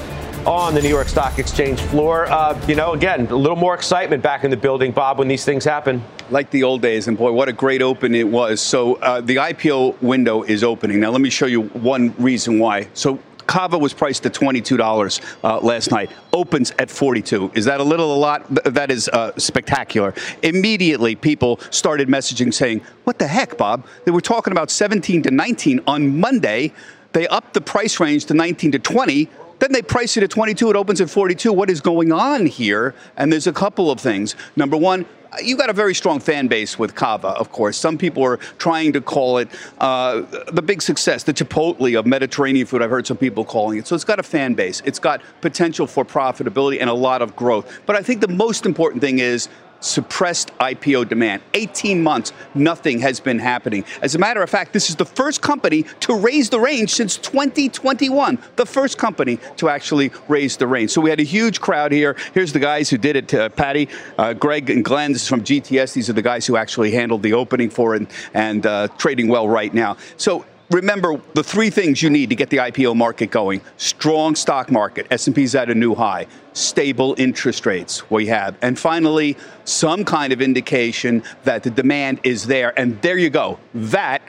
on 0.47 0.73
the 0.73 0.81
New 0.81 0.87
York 0.87 1.09
Stock 1.09 1.39
Exchange 1.39 1.81
floor. 1.81 2.25
Uh, 2.27 2.57
you 2.67 2.75
know, 2.75 2.93
again, 2.93 3.27
a 3.27 3.35
little 3.35 3.57
more 3.57 3.75
excitement 3.75 4.23
back 4.23 4.45
in 4.45 4.49
the 4.49 4.55
building, 4.55 4.93
Bob, 4.93 5.19
when 5.19 5.27
these 5.27 5.43
things 5.43 5.65
happen. 5.65 6.01
like 6.29 6.49
the 6.51 6.63
old 6.63 6.81
days. 6.81 7.09
And 7.09 7.17
boy, 7.17 7.33
what 7.33 7.49
a 7.49 7.53
great 7.53 7.81
open 7.81 8.15
it 8.15 8.27
was. 8.27 8.61
So 8.61 8.95
uh, 8.95 9.19
the 9.19 9.35
IPO 9.35 10.01
window 10.01 10.43
is 10.43 10.63
opening. 10.63 11.01
Now, 11.01 11.09
let 11.09 11.19
me 11.19 11.29
show 11.29 11.47
you 11.47 11.63
one 11.63 12.13
reason 12.17 12.59
why. 12.59 12.87
So 12.93 13.19
Cava 13.45 13.77
was 13.77 13.93
priced 13.93 14.25
at 14.25 14.33
$22 14.33 15.21
uh, 15.43 15.59
last 15.59 15.91
night, 15.91 16.11
opens 16.31 16.71
at 16.79 16.89
42. 16.89 17.51
Is 17.53 17.65
that 17.65 17.81
a 17.81 17.83
little, 17.83 18.13
a 18.13 18.17
lot? 18.17 18.45
That 18.63 18.89
is 18.89 19.09
uh, 19.09 19.37
spectacular. 19.37 20.13
Immediately, 20.43 21.15
people 21.15 21.59
started 21.71 22.07
messaging 22.07 22.53
saying, 22.53 22.81
What 23.03 23.19
the 23.19 23.27
heck, 23.27 23.57
Bob? 23.57 23.85
They 24.05 24.11
were 24.11 24.21
talking 24.21 24.51
about 24.51 24.71
17 24.71 25.23
to 25.23 25.31
19 25.31 25.81
on 25.87 26.19
Monday. 26.19 26.71
They 27.11 27.27
upped 27.27 27.53
the 27.53 27.61
price 27.61 27.99
range 27.99 28.25
to 28.25 28.33
19 28.33 28.73
to 28.73 28.79
20. 28.79 29.29
Then 29.59 29.71
they 29.71 29.81
price 29.81 30.17
it 30.17 30.23
at 30.23 30.29
22. 30.29 30.69
It 30.69 30.75
opens 30.75 31.01
at 31.01 31.09
42. 31.09 31.51
What 31.51 31.69
is 31.69 31.81
going 31.81 32.11
on 32.11 32.45
here? 32.45 32.93
And 33.15 33.31
there's 33.31 33.47
a 33.47 33.53
couple 33.53 33.89
of 33.89 33.99
things. 33.99 34.35
Number 34.55 34.77
one, 34.77 35.05
you 35.43 35.57
got 35.57 35.69
a 35.69 35.73
very 35.73 35.93
strong 35.93 36.19
fan 36.19 36.47
base 36.47 36.79
with 36.79 36.95
Cava, 36.95 37.29
of 37.29 37.51
course. 37.51 37.77
Some 37.77 37.97
people 37.97 38.23
are 38.23 38.37
trying 38.57 38.93
to 38.93 39.01
call 39.01 39.37
it 39.37 39.49
uh, 39.79 40.21
the 40.51 40.61
big 40.61 40.81
success, 40.81 41.23
the 41.23 41.33
Chipotle 41.33 41.97
of 41.97 42.05
Mediterranean 42.05 42.65
food. 42.65 42.81
I've 42.81 42.89
heard 42.89 43.07
some 43.07 43.17
people 43.17 43.43
calling 43.43 43.77
it. 43.77 43.87
So 43.87 43.95
it's 43.95 44.03
got 44.03 44.19
a 44.19 44.23
fan 44.23 44.53
base. 44.53 44.81
It's 44.85 44.99
got 44.99 45.21
potential 45.41 45.87
for 45.87 46.05
profitability 46.05 46.79
and 46.79 46.89
a 46.89 46.93
lot 46.93 47.21
of 47.21 47.35
growth. 47.35 47.81
But 47.85 47.95
I 47.95 48.01
think 48.01 48.21
the 48.21 48.27
most 48.27 48.65
important 48.65 49.01
thing 49.01 49.19
is 49.19 49.49
suppressed 49.79 50.51
IPO 50.59 51.09
demand. 51.09 51.41
18 51.53 52.01
months, 52.01 52.33
nothing 52.53 52.99
has 52.99 53.19
been 53.19 53.39
happening. 53.39 53.85
As 54.01 54.15
a 54.15 54.19
matter 54.19 54.41
of 54.41 54.49
fact, 54.49 54.73
this 54.73 54.89
is 54.89 54.95
the 54.95 55.05
first 55.05 55.41
company 55.41 55.83
to 56.01 56.15
raise 56.15 56.49
the 56.49 56.59
range 56.59 56.91
since 56.91 57.17
2021. 57.17 58.37
The 58.55 58.65
first 58.65 58.97
company 58.97 59.39
to 59.57 59.69
actually 59.69 60.11
raise 60.27 60.57
the 60.57 60.67
range. 60.67 60.91
So 60.91 61.01
we 61.01 61.09
had 61.09 61.19
a 61.19 61.23
huge 61.23 61.61
crowd 61.61 61.91
here. 61.91 62.15
Here's 62.33 62.53
the 62.53 62.59
guys 62.59 62.89
who 62.89 62.97
did 62.97 63.15
it 63.15 63.33
uh, 63.33 63.49
Patty, 63.49 63.89
uh, 64.17 64.33
Greg, 64.33 64.69
and 64.69 64.83
Glenn. 64.83 65.13
This 65.13 65.23
is 65.23 65.27
from 65.27 65.43
GTS. 65.43 65.93
These 65.93 66.09
are 66.09 66.13
the 66.13 66.21
guys 66.21 66.45
who 66.45 66.57
actually 66.57 66.91
handled 66.91 67.23
the 67.23 67.33
opening 67.33 67.69
for 67.69 67.95
it 67.95 68.01
and, 68.01 68.07
and 68.33 68.65
uh, 68.65 68.87
trading 68.97 69.27
well 69.27 69.47
right 69.47 69.73
now. 69.73 69.97
So 70.17 70.45
remember 70.69 71.21
the 71.33 71.43
three 71.43 71.69
things 71.69 72.01
you 72.01 72.09
need 72.09 72.29
to 72.29 72.35
get 72.35 72.49
the 72.49 72.57
IPO 72.57 72.95
market 72.95 73.31
going: 73.31 73.61
strong 73.77 74.35
stock 74.35 74.71
market, 74.71 75.07
S&P's 75.11 75.55
at 75.55 75.69
a 75.69 75.75
new 75.75 75.95
high, 75.95 76.27
stable 76.53 77.15
interest 77.17 77.65
rates 77.65 78.09
we 78.09 78.25
have, 78.27 78.57
and 78.61 78.77
finally 78.77 79.37
some 79.65 80.03
kind 80.03 80.33
of 80.33 80.41
indication 80.41 81.23
that 81.43 81.63
the 81.63 81.69
demand 81.69 82.19
is 82.23 82.45
there. 82.45 82.77
And 82.79 83.01
there 83.01 83.17
you 83.17 83.29
go. 83.29 83.59
That 83.73 84.21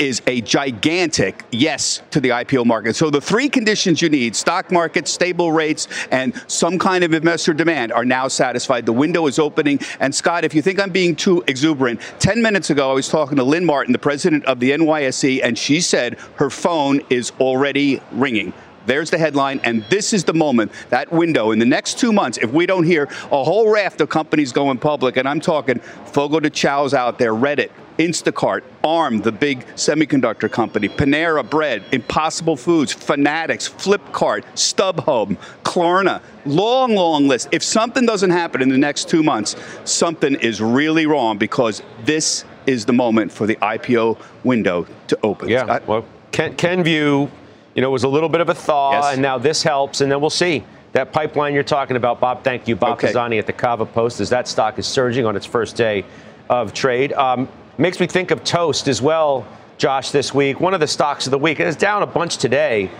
is 0.00 0.22
a 0.26 0.40
gigantic 0.40 1.44
yes 1.50 2.02
to 2.10 2.20
the 2.20 2.30
IPO 2.30 2.64
market. 2.64 2.96
So 2.96 3.10
the 3.10 3.20
three 3.20 3.50
conditions 3.50 4.00
you 4.00 4.08
need 4.08 4.34
stock 4.34 4.72
market, 4.72 5.06
stable 5.06 5.52
rates, 5.52 5.88
and 6.10 6.32
some 6.46 6.78
kind 6.78 7.04
of 7.04 7.12
investor 7.12 7.52
demand 7.52 7.92
are 7.92 8.06
now 8.06 8.26
satisfied. 8.26 8.86
The 8.86 8.94
window 8.94 9.26
is 9.26 9.38
opening. 9.38 9.78
And 10.00 10.14
Scott, 10.14 10.42
if 10.42 10.54
you 10.54 10.62
think 10.62 10.80
I'm 10.80 10.90
being 10.90 11.14
too 11.14 11.44
exuberant, 11.46 12.00
10 12.18 12.40
minutes 12.40 12.70
ago 12.70 12.90
I 12.90 12.94
was 12.94 13.08
talking 13.08 13.36
to 13.36 13.44
Lynn 13.44 13.66
Martin, 13.66 13.92
the 13.92 13.98
president 13.98 14.46
of 14.46 14.58
the 14.58 14.70
NYSE, 14.70 15.40
and 15.44 15.58
she 15.58 15.82
said 15.82 16.18
her 16.36 16.48
phone 16.48 17.02
is 17.10 17.32
already 17.38 18.00
ringing. 18.10 18.54
There's 18.86 19.10
the 19.10 19.18
headline, 19.18 19.60
and 19.64 19.84
this 19.84 20.14
is 20.14 20.24
the 20.24 20.32
moment, 20.32 20.72
that 20.88 21.12
window. 21.12 21.50
In 21.50 21.58
the 21.58 21.66
next 21.66 21.98
two 21.98 22.12
months, 22.12 22.38
if 22.38 22.50
we 22.50 22.64
don't 22.64 22.84
hear 22.84 23.04
a 23.30 23.44
whole 23.44 23.70
raft 23.70 24.00
of 24.00 24.08
companies 24.08 24.50
going 24.50 24.78
public, 24.78 25.18
and 25.18 25.28
I'm 25.28 25.40
talking 25.40 25.78
Fogo 26.06 26.40
de 26.40 26.48
Chao's 26.48 26.94
out 26.94 27.18
there, 27.18 27.34
Reddit, 27.34 27.70
Instacart, 28.00 28.62
ARM, 28.82 29.20
the 29.20 29.30
big 29.30 29.66
semiconductor 29.76 30.50
company, 30.50 30.88
Panera 30.88 31.48
Bread, 31.48 31.84
Impossible 31.92 32.56
Foods, 32.56 32.94
Fanatics, 32.94 33.68
Flipkart, 33.68 34.42
StubHub, 34.54 35.36
Klarna. 35.64 36.22
Long, 36.46 36.94
long 36.94 37.28
list. 37.28 37.48
If 37.52 37.62
something 37.62 38.06
doesn't 38.06 38.30
happen 38.30 38.62
in 38.62 38.70
the 38.70 38.78
next 38.78 39.10
two 39.10 39.22
months, 39.22 39.54
something 39.84 40.34
is 40.36 40.62
really 40.62 41.04
wrong 41.04 41.36
because 41.36 41.82
this 42.04 42.46
is 42.66 42.86
the 42.86 42.94
moment 42.94 43.30
for 43.30 43.46
the 43.46 43.56
IPO 43.56 44.18
window 44.44 44.86
to 45.08 45.18
open. 45.22 45.50
Yeah. 45.50 45.66
I, 45.66 45.78
well, 45.80 46.06
Ken, 46.32 46.56
Kenvue, 46.56 47.28
you 47.74 47.82
know, 47.82 47.90
was 47.90 48.04
a 48.04 48.08
little 48.08 48.30
bit 48.30 48.40
of 48.40 48.48
a 48.48 48.54
thaw, 48.54 48.92
yes. 48.92 49.12
and 49.12 49.20
now 49.20 49.36
this 49.36 49.62
helps, 49.62 50.00
and 50.00 50.10
then 50.10 50.22
we'll 50.22 50.30
see. 50.30 50.64
That 50.92 51.12
pipeline 51.12 51.52
you're 51.52 51.62
talking 51.62 51.96
about, 51.96 52.18
Bob, 52.18 52.42
thank 52.42 52.66
you. 52.66 52.76
Bob 52.76 52.94
okay. 52.94 53.08
Pisani 53.08 53.38
at 53.38 53.46
the 53.46 53.52
Cava 53.52 53.84
Post, 53.84 54.20
as 54.20 54.30
that 54.30 54.48
stock 54.48 54.78
is 54.78 54.86
surging 54.86 55.26
on 55.26 55.36
its 55.36 55.46
first 55.46 55.76
day 55.76 56.04
of 56.48 56.72
trade. 56.72 57.12
Um, 57.12 57.46
Makes 57.80 57.98
me 57.98 58.06
think 58.06 58.30
of 58.30 58.44
Toast 58.44 58.88
as 58.88 59.00
well, 59.00 59.46
Josh, 59.78 60.10
this 60.10 60.34
week. 60.34 60.60
One 60.60 60.74
of 60.74 60.80
the 60.80 60.86
stocks 60.86 61.26
of 61.26 61.30
the 61.30 61.38
week. 61.38 61.60
Is 61.60 61.76
down 61.76 62.02
a 62.02 62.06
bunch 62.06 62.36
today, 62.36 62.90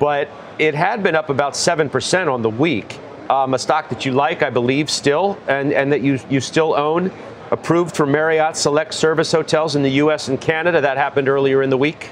but 0.00 0.28
it 0.58 0.74
had 0.74 1.04
been 1.04 1.14
up 1.14 1.30
about 1.30 1.52
7% 1.52 2.32
on 2.32 2.42
the 2.42 2.50
week. 2.50 2.98
Um, 3.30 3.54
a 3.54 3.58
stock 3.60 3.88
that 3.90 4.04
you 4.04 4.10
like, 4.10 4.42
I 4.42 4.50
believe, 4.50 4.90
still, 4.90 5.38
and, 5.46 5.72
and 5.72 5.92
that 5.92 6.00
you, 6.00 6.18
you 6.28 6.40
still 6.40 6.74
own, 6.74 7.12
approved 7.52 7.94
for 7.94 8.06
Marriott 8.06 8.56
Select 8.56 8.92
Service 8.92 9.30
hotels 9.30 9.76
in 9.76 9.84
the 9.84 9.90
U.S. 10.02 10.26
and 10.26 10.40
Canada. 10.40 10.80
That 10.80 10.96
happened 10.96 11.28
earlier 11.28 11.62
in 11.62 11.70
the 11.70 11.78
week. 11.78 12.10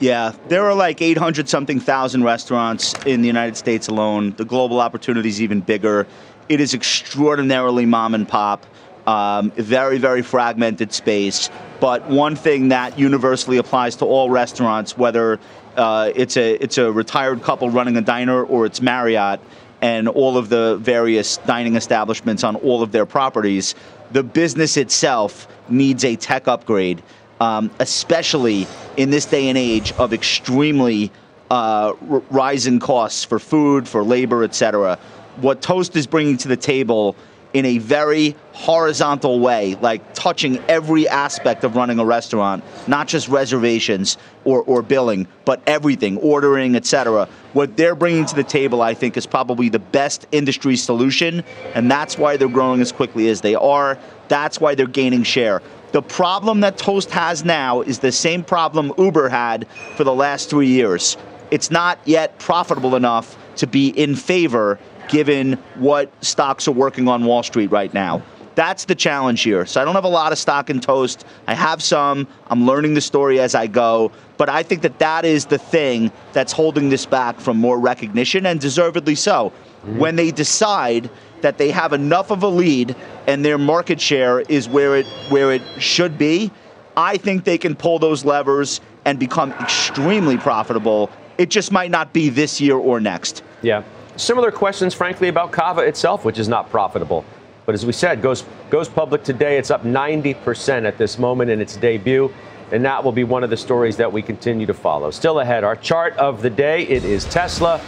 Yeah, 0.00 0.32
there 0.48 0.64
are 0.64 0.74
like 0.74 1.02
800 1.02 1.50
something 1.50 1.80
thousand 1.80 2.24
restaurants 2.24 2.94
in 3.04 3.20
the 3.20 3.26
United 3.26 3.58
States 3.58 3.88
alone. 3.88 4.32
The 4.38 4.46
global 4.46 4.80
opportunity 4.80 5.28
is 5.28 5.42
even 5.42 5.60
bigger. 5.60 6.06
It 6.48 6.60
is 6.60 6.72
extraordinarily 6.72 7.84
mom 7.84 8.14
and 8.14 8.26
pop. 8.26 8.64
Um, 9.06 9.50
very, 9.50 9.98
very 9.98 10.22
fragmented 10.22 10.92
space. 10.92 11.50
But 11.78 12.08
one 12.08 12.36
thing 12.36 12.68
that 12.68 12.98
universally 12.98 13.58
applies 13.58 13.96
to 13.96 14.06
all 14.06 14.30
restaurants, 14.30 14.96
whether 14.96 15.38
uh, 15.76 16.10
it's 16.14 16.36
a 16.36 16.54
it's 16.54 16.78
a 16.78 16.90
retired 16.90 17.42
couple 17.42 17.68
running 17.68 17.96
a 17.96 18.00
diner 18.00 18.44
or 18.44 18.64
it's 18.64 18.80
Marriott 18.80 19.40
and 19.84 20.08
all 20.08 20.38
of 20.38 20.48
the 20.48 20.78
various 20.80 21.36
dining 21.38 21.76
establishments 21.76 22.42
on 22.42 22.56
all 22.56 22.82
of 22.82 22.90
their 22.90 23.04
properties, 23.04 23.74
the 24.12 24.22
business 24.22 24.78
itself 24.78 25.46
needs 25.68 26.04
a 26.04 26.16
tech 26.16 26.48
upgrade, 26.48 27.02
um, 27.40 27.70
especially 27.80 28.66
in 28.96 29.10
this 29.10 29.26
day 29.26 29.48
and 29.48 29.58
age 29.58 29.92
of 29.98 30.14
extremely 30.14 31.12
uh, 31.50 31.92
r- 32.10 32.22
rising 32.30 32.80
costs 32.80 33.24
for 33.24 33.38
food, 33.38 33.86
for 33.86 34.02
labor, 34.02 34.42
etc. 34.42 34.98
What 35.42 35.60
Toast 35.60 35.94
is 35.96 36.06
bringing 36.06 36.38
to 36.38 36.48
the 36.48 36.56
table 36.56 37.14
in 37.54 37.64
a 37.64 37.78
very 37.78 38.34
horizontal 38.52 39.38
way, 39.38 39.76
like 39.80 40.12
touching 40.12 40.58
every 40.68 41.08
aspect 41.08 41.62
of 41.62 41.76
running 41.76 42.00
a 42.00 42.04
restaurant, 42.04 42.64
not 42.88 43.06
just 43.06 43.28
reservations 43.28 44.18
or, 44.44 44.62
or 44.64 44.82
billing, 44.82 45.26
but 45.44 45.62
everything, 45.66 46.18
ordering, 46.18 46.74
etc. 46.74 47.28
What 47.52 47.76
they're 47.76 47.94
bringing 47.94 48.26
to 48.26 48.34
the 48.34 48.42
table, 48.42 48.82
I 48.82 48.92
think, 48.92 49.16
is 49.16 49.24
probably 49.24 49.68
the 49.68 49.78
best 49.78 50.26
industry 50.32 50.76
solution, 50.76 51.44
and 51.74 51.88
that's 51.88 52.18
why 52.18 52.36
they're 52.36 52.48
growing 52.48 52.80
as 52.80 52.90
quickly 52.90 53.28
as 53.28 53.40
they 53.40 53.54
are. 53.54 53.98
That's 54.26 54.60
why 54.60 54.74
they're 54.74 54.86
gaining 54.86 55.22
share. 55.22 55.62
The 55.92 56.02
problem 56.02 56.60
that 56.60 56.76
Toast 56.76 57.10
has 57.12 57.44
now 57.44 57.82
is 57.82 58.00
the 58.00 58.10
same 58.10 58.42
problem 58.42 58.92
Uber 58.98 59.28
had 59.28 59.68
for 59.94 60.02
the 60.02 60.14
last 60.14 60.50
three 60.50 60.66
years. 60.66 61.16
It's 61.52 61.70
not 61.70 62.00
yet 62.04 62.36
profitable 62.40 62.96
enough 62.96 63.36
to 63.58 63.68
be 63.68 63.88
in 63.90 64.16
favor 64.16 64.80
given 65.08 65.54
what 65.76 66.12
stocks 66.24 66.68
are 66.68 66.72
working 66.72 67.08
on 67.08 67.24
Wall 67.24 67.42
Street 67.42 67.70
right 67.70 67.92
now. 67.92 68.22
That's 68.54 68.84
the 68.84 68.94
challenge 68.94 69.42
here. 69.42 69.66
So 69.66 69.80
I 69.80 69.84
don't 69.84 69.94
have 69.94 70.04
a 70.04 70.08
lot 70.08 70.30
of 70.30 70.38
stock 70.38 70.70
in 70.70 70.80
Toast. 70.80 71.24
I 71.48 71.54
have 71.54 71.82
some. 71.82 72.28
I'm 72.48 72.66
learning 72.66 72.94
the 72.94 73.00
story 73.00 73.40
as 73.40 73.54
I 73.54 73.66
go. 73.66 74.12
But 74.36 74.48
I 74.48 74.62
think 74.62 74.82
that 74.82 74.98
that 75.00 75.24
is 75.24 75.46
the 75.46 75.58
thing 75.58 76.12
that's 76.32 76.52
holding 76.52 76.88
this 76.88 77.04
back 77.06 77.40
from 77.40 77.56
more 77.56 77.78
recognition, 77.78 78.46
and 78.46 78.60
deservedly 78.60 79.16
so. 79.16 79.52
Mm-hmm. 79.86 79.98
When 79.98 80.16
they 80.16 80.30
decide 80.30 81.10
that 81.40 81.58
they 81.58 81.70
have 81.70 81.92
enough 81.92 82.30
of 82.30 82.42
a 82.42 82.48
lead 82.48 82.96
and 83.26 83.44
their 83.44 83.58
market 83.58 84.00
share 84.00 84.40
is 84.40 84.68
where 84.68 84.96
it 84.96 85.06
where 85.28 85.52
it 85.52 85.62
should 85.78 86.16
be, 86.16 86.52
I 86.96 87.16
think 87.16 87.44
they 87.44 87.58
can 87.58 87.74
pull 87.74 87.98
those 87.98 88.24
levers 88.24 88.80
and 89.04 89.18
become 89.18 89.52
extremely 89.52 90.36
profitable. 90.36 91.10
It 91.38 91.50
just 91.50 91.72
might 91.72 91.90
not 91.90 92.12
be 92.12 92.28
this 92.28 92.60
year 92.60 92.76
or 92.76 93.00
next. 93.00 93.42
Yeah. 93.62 93.82
Similar 94.16 94.52
questions, 94.52 94.94
frankly, 94.94 95.26
about 95.26 95.50
Cava 95.50 95.80
itself, 95.80 96.24
which 96.24 96.38
is 96.38 96.48
not 96.48 96.70
profitable. 96.70 97.24
But 97.66 97.74
as 97.74 97.84
we 97.84 97.92
said, 97.92 98.22
goes 98.22 98.44
goes 98.70 98.88
public 98.88 99.24
today. 99.24 99.58
It's 99.58 99.70
up 99.70 99.82
90% 99.82 100.86
at 100.86 100.98
this 100.98 101.18
moment 101.18 101.50
in 101.50 101.60
its 101.60 101.76
debut, 101.76 102.32
and 102.70 102.84
that 102.84 103.02
will 103.02 103.12
be 103.12 103.24
one 103.24 103.42
of 103.42 103.50
the 103.50 103.56
stories 103.56 103.96
that 103.96 104.12
we 104.12 104.22
continue 104.22 104.66
to 104.66 104.74
follow. 104.74 105.10
Still 105.10 105.40
ahead, 105.40 105.64
our 105.64 105.74
chart 105.74 106.16
of 106.16 106.42
the 106.42 106.50
day. 106.50 106.82
It 106.82 107.04
is 107.04 107.24
Tesla. 107.24 107.80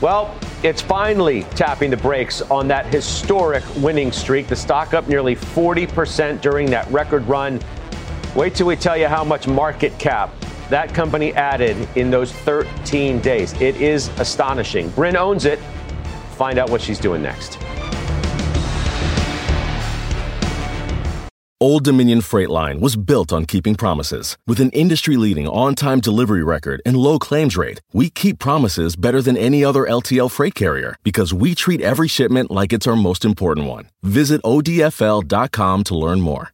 Well, 0.00 0.36
it's 0.62 0.82
finally 0.82 1.44
tapping 1.54 1.90
the 1.90 1.96
brakes 1.96 2.42
on 2.42 2.68
that 2.68 2.86
historic 2.86 3.64
winning 3.78 4.12
streak. 4.12 4.46
The 4.46 4.56
stock 4.56 4.94
up 4.94 5.08
nearly 5.08 5.34
40% 5.34 6.40
during 6.40 6.70
that 6.70 6.88
record 6.90 7.26
run. 7.26 7.60
Wait 8.36 8.54
till 8.54 8.66
we 8.66 8.76
tell 8.76 8.96
you 8.96 9.08
how 9.08 9.24
much 9.24 9.48
market 9.48 9.96
cap 9.98 10.32
that 10.70 10.94
company 10.94 11.32
added 11.34 11.76
in 11.96 12.10
those 12.10 12.32
13 12.32 13.20
days. 13.20 13.52
It 13.60 13.80
is 13.80 14.08
astonishing. 14.18 14.90
Bryn 14.90 15.16
owns 15.16 15.44
it. 15.44 15.58
Find 16.36 16.58
out 16.58 16.70
what 16.70 16.80
she's 16.80 16.98
doing 16.98 17.22
next. 17.22 17.58
Old 21.60 21.84
Dominion 21.84 22.20
Freight 22.20 22.50
Line 22.50 22.78
was 22.80 22.94
built 22.94 23.32
on 23.32 23.46
keeping 23.46 23.74
promises. 23.74 24.36
With 24.46 24.60
an 24.60 24.70
industry 24.70 25.16
leading 25.16 25.48
on 25.48 25.74
time 25.74 26.00
delivery 26.00 26.42
record 26.42 26.82
and 26.84 26.96
low 26.96 27.18
claims 27.18 27.56
rate, 27.56 27.80
we 27.92 28.10
keep 28.10 28.38
promises 28.38 28.96
better 28.96 29.22
than 29.22 29.36
any 29.36 29.64
other 29.64 29.84
LTL 29.84 30.30
freight 30.30 30.54
carrier 30.54 30.96
because 31.04 31.32
we 31.32 31.54
treat 31.54 31.80
every 31.80 32.08
shipment 32.08 32.50
like 32.50 32.72
it's 32.72 32.86
our 32.86 32.96
most 32.96 33.24
important 33.24 33.66
one. 33.66 33.88
Visit 34.02 34.42
ODFL.com 34.42 35.84
to 35.84 35.94
learn 35.94 36.20
more. 36.20 36.53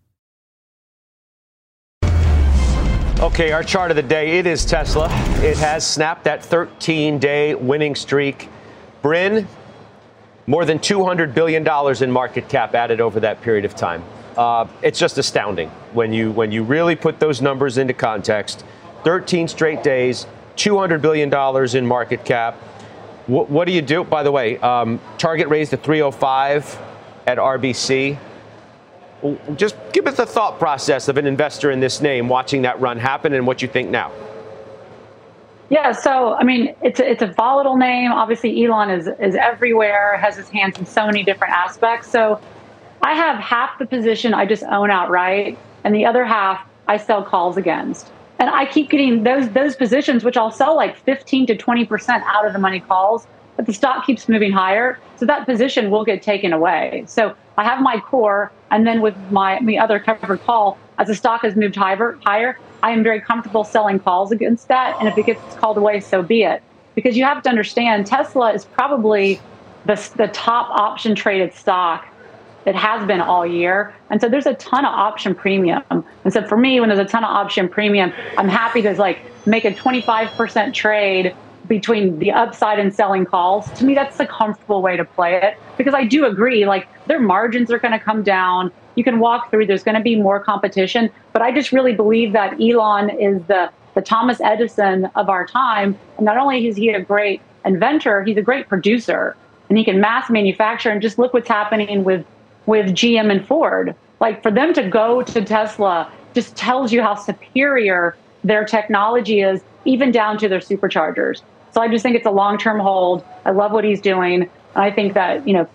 Okay, 3.21 3.51
our 3.51 3.63
chart 3.63 3.91
of 3.91 3.95
the 3.95 4.01
day, 4.01 4.39
it 4.39 4.47
is 4.47 4.65
Tesla. 4.65 5.05
It 5.43 5.55
has 5.59 5.85
snapped 5.85 6.23
that 6.23 6.43
13 6.43 7.19
day 7.19 7.53
winning 7.53 7.93
streak. 7.93 8.49
Bryn, 9.03 9.47
more 10.47 10.65
than 10.65 10.79
$200 10.79 11.31
billion 11.31 11.63
in 12.03 12.11
market 12.11 12.49
cap 12.49 12.73
added 12.73 12.99
over 12.99 13.19
that 13.19 13.39
period 13.43 13.63
of 13.63 13.75
time. 13.75 14.03
Uh, 14.35 14.65
it's 14.81 14.97
just 14.97 15.19
astounding 15.19 15.69
when 15.93 16.11
you 16.11 16.31
when 16.31 16.51
you 16.51 16.63
really 16.63 16.95
put 16.95 17.19
those 17.19 17.43
numbers 17.43 17.77
into 17.77 17.93
context. 17.93 18.65
13 19.03 19.47
straight 19.47 19.83
days, 19.83 20.25
200 20.55 20.99
billion 20.99 21.29
dollars 21.29 21.75
in 21.75 21.85
market 21.85 22.25
cap. 22.25 22.55
What, 23.27 23.51
what, 23.51 23.67
do 23.67 23.71
you 23.71 23.83
do? 23.83 24.03
By 24.03 24.23
the 24.23 24.31
way, 24.31 24.57
um, 24.57 24.99
Target 25.19 25.47
raised 25.47 25.69
to 25.69 25.77
305 25.77 26.75
at 27.27 27.37
RBC. 27.37 28.17
Just 29.55 29.75
give 29.93 30.07
us 30.07 30.17
the 30.17 30.25
thought 30.25 30.57
process 30.57 31.07
of 31.07 31.17
an 31.17 31.27
investor 31.27 31.71
in 31.71 31.79
this 31.79 32.01
name 32.01 32.27
watching 32.27 32.63
that 32.63 32.79
run 32.81 32.97
happen 32.97 33.33
and 33.33 33.45
what 33.45 33.61
you 33.61 33.67
think 33.67 33.89
now. 33.89 34.11
Yeah, 35.69 35.93
so 35.93 36.33
I 36.33 36.43
mean, 36.43 36.75
it's 36.81 36.99
a, 36.99 37.09
it's 37.09 37.21
a 37.21 37.27
volatile 37.27 37.77
name. 37.77 38.11
Obviously, 38.11 38.65
Elon 38.65 38.89
is 38.89 39.07
is 39.19 39.35
everywhere, 39.35 40.17
has 40.17 40.35
his 40.35 40.49
hands 40.49 40.77
in 40.77 40.85
so 40.85 41.05
many 41.05 41.23
different 41.23 41.53
aspects. 41.53 42.09
So, 42.09 42.41
I 43.01 43.13
have 43.13 43.37
half 43.37 43.79
the 43.79 43.85
position 43.85 44.33
I 44.33 44.45
just 44.45 44.63
own 44.63 44.91
outright, 44.91 45.57
and 45.85 45.95
the 45.95 46.05
other 46.05 46.25
half 46.25 46.67
I 46.89 46.97
sell 46.97 47.23
calls 47.23 47.55
against. 47.55 48.11
And 48.37 48.49
I 48.49 48.65
keep 48.65 48.89
getting 48.89 49.23
those 49.23 49.47
those 49.51 49.77
positions, 49.77 50.25
which 50.25 50.35
I'll 50.35 50.51
sell 50.51 50.75
like 50.75 50.97
15 50.97 51.47
to 51.47 51.55
20 51.55 51.85
percent 51.85 52.23
out 52.27 52.45
of 52.45 52.51
the 52.51 52.59
money 52.59 52.81
calls, 52.81 53.25
but 53.61 53.67
the 53.67 53.73
stock 53.73 54.07
keeps 54.07 54.27
moving 54.27 54.51
higher, 54.51 54.97
so 55.17 55.25
that 55.27 55.45
position 55.45 55.91
will 55.91 56.03
get 56.03 56.23
taken 56.23 56.51
away. 56.51 57.03
So 57.05 57.35
I 57.59 57.63
have 57.63 57.79
my 57.79 57.99
core, 57.99 58.51
and 58.71 58.87
then 58.87 59.01
with 59.01 59.15
my 59.29 59.59
the 59.63 59.77
other 59.77 59.99
covered 59.99 60.41
call, 60.41 60.79
as 60.97 61.09
the 61.09 61.13
stock 61.13 61.43
has 61.43 61.55
moved 61.55 61.75
higher, 61.75 62.17
higher, 62.25 62.57
I 62.81 62.89
am 62.89 63.03
very 63.03 63.21
comfortable 63.21 63.63
selling 63.63 63.99
calls 63.99 64.31
against 64.31 64.67
that. 64.69 64.97
And 64.97 65.07
if 65.07 65.15
it 65.15 65.27
gets 65.27 65.55
called 65.57 65.77
away, 65.77 65.99
so 65.99 66.23
be 66.23 66.41
it. 66.41 66.63
Because 66.95 67.15
you 67.15 67.23
have 67.23 67.43
to 67.43 67.49
understand, 67.49 68.07
Tesla 68.07 68.51
is 68.51 68.65
probably 68.65 69.39
the, 69.85 70.09
the 70.15 70.29
top 70.29 70.71
option 70.71 71.13
traded 71.13 71.53
stock 71.53 72.07
it 72.65 72.75
has 72.75 73.05
been 73.07 73.21
all 73.21 73.45
year. 73.45 73.93
And 74.09 74.21
so 74.21 74.29
there's 74.29 74.45
a 74.45 74.53
ton 74.55 74.85
of 74.85 74.93
option 74.93 75.33
premium. 75.33 75.83
And 75.89 76.31
so 76.31 76.45
for 76.47 76.57
me, 76.57 76.79
when 76.79 76.89
there's 76.89 76.99
a 76.99 77.05
ton 77.05 77.23
of 77.23 77.29
option 77.29 77.67
premium, 77.67 78.13
I'm 78.37 78.49
happy 78.49 78.81
to 78.83 78.93
like 78.93 79.19
make 79.47 79.65
a 79.65 79.71
25% 79.71 80.73
trade 80.73 81.35
between 81.71 82.19
the 82.19 82.29
upside 82.31 82.79
and 82.79 82.93
selling 82.93 83.23
calls. 83.23 83.71
To 83.71 83.85
me, 83.85 83.95
that's 83.95 84.17
the 84.17 84.25
comfortable 84.25 84.81
way 84.81 84.97
to 84.97 85.05
play 85.05 85.35
it 85.41 85.57
because 85.77 85.93
I 85.93 86.03
do 86.03 86.25
agree, 86.25 86.65
like 86.65 86.85
their 87.07 87.21
margins 87.21 87.71
are 87.71 87.79
going 87.79 87.93
to 87.93 87.99
come 87.99 88.23
down. 88.23 88.73
You 88.95 89.05
can 89.05 89.19
walk 89.19 89.49
through, 89.49 89.67
there's 89.67 89.81
going 89.81 89.95
to 89.95 90.01
be 90.01 90.17
more 90.17 90.37
competition. 90.41 91.09
But 91.31 91.43
I 91.43 91.53
just 91.53 91.71
really 91.71 91.95
believe 91.95 92.33
that 92.33 92.59
Elon 92.59 93.09
is 93.09 93.41
the, 93.47 93.71
the 93.95 94.01
Thomas 94.01 94.41
Edison 94.41 95.09
of 95.15 95.29
our 95.29 95.47
time. 95.47 95.97
And 96.17 96.25
not 96.25 96.35
only 96.35 96.67
is 96.67 96.75
he 96.75 96.89
a 96.89 96.99
great 96.99 97.41
inventor, 97.63 98.21
he's 98.21 98.35
a 98.35 98.41
great 98.41 98.67
producer 98.67 99.37
and 99.69 99.77
he 99.77 99.85
can 99.85 100.01
mass 100.01 100.29
manufacture. 100.29 100.89
And 100.89 101.01
just 101.01 101.17
look 101.17 101.33
what's 101.33 101.47
happening 101.47 102.03
with, 102.03 102.25
with 102.65 102.87
GM 102.87 103.31
and 103.31 103.47
Ford. 103.47 103.95
Like 104.19 104.43
for 104.43 104.51
them 104.51 104.73
to 104.73 104.89
go 104.89 105.21
to 105.21 105.45
Tesla 105.45 106.11
just 106.33 106.57
tells 106.57 106.91
you 106.91 107.01
how 107.01 107.15
superior 107.15 108.17
their 108.43 108.65
technology 108.65 109.39
is, 109.39 109.61
even 109.85 110.11
down 110.11 110.37
to 110.39 110.49
their 110.49 110.59
superchargers. 110.59 111.41
So 111.73 111.81
I 111.81 111.87
just 111.87 112.03
think 112.03 112.15
it's 112.15 112.25
a 112.25 112.31
long 112.31 112.57
term 112.57 112.79
hold. 112.79 113.25
I 113.45 113.51
love 113.51 113.71
what 113.71 113.83
he's 113.83 114.01
doing. 114.01 114.41
And 114.41 114.49
I 114.75 114.91
think 114.91 115.13
that, 115.13 115.47
you 115.47 115.53
know, 115.53 115.69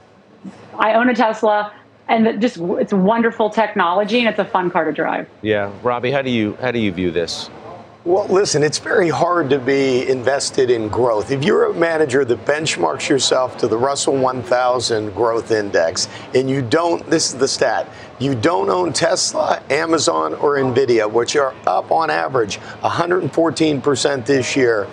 I 0.79 0.95
own 0.95 1.09
a 1.09 1.15
Tesla 1.15 1.73
and 2.09 2.41
just 2.41 2.59
it's 2.59 2.93
wonderful 2.93 3.51
technology 3.51 4.21
and 4.21 4.29
it's 4.29 4.39
a 4.39 4.45
fun 4.45 4.71
car 4.71 4.85
to 4.85 4.93
drive. 4.93 5.29
Yeah. 5.43 5.73
Robbie, 5.83 6.11
how 6.11 6.23
do 6.23 6.31
you 6.31 6.57
how 6.61 6.71
do 6.71 6.79
you 6.79 6.93
view 6.93 7.11
this? 7.11 7.51
Well, 8.07 8.29
listen, 8.29 8.63
it's 8.63 8.79
very 8.79 9.09
hard 9.09 9.51
to 9.51 9.59
be 9.59 10.09
invested 10.09 10.71
in 10.71 10.87
growth. 10.87 11.33
If 11.33 11.43
you're 11.43 11.73
a 11.73 11.75
manager 11.75 12.25
that 12.25 12.45
benchmarks 12.45 13.09
yourself 13.09 13.59
to 13.59 13.67
the 13.67 13.77
Russell 13.77 14.17
1000 14.17 15.13
growth 15.13 15.51
index 15.51 16.07
and 16.33 16.49
you 16.49 16.63
don't, 16.63 17.05
this 17.11 17.33
is 17.33 17.41
the 17.41 17.49
stat, 17.49 17.89
you 18.21 18.37
don't 18.37 18.71
own 18.71 18.93
Tesla, 18.93 19.61
Amazon, 19.71 20.35
or 20.35 20.55
Nvidia, 20.55 21.11
which 21.11 21.35
are 21.35 21.53
up 21.67 21.91
on 21.91 22.09
average 22.09 22.61
114% 22.83 24.25
this 24.25 24.55
year, 24.55 24.87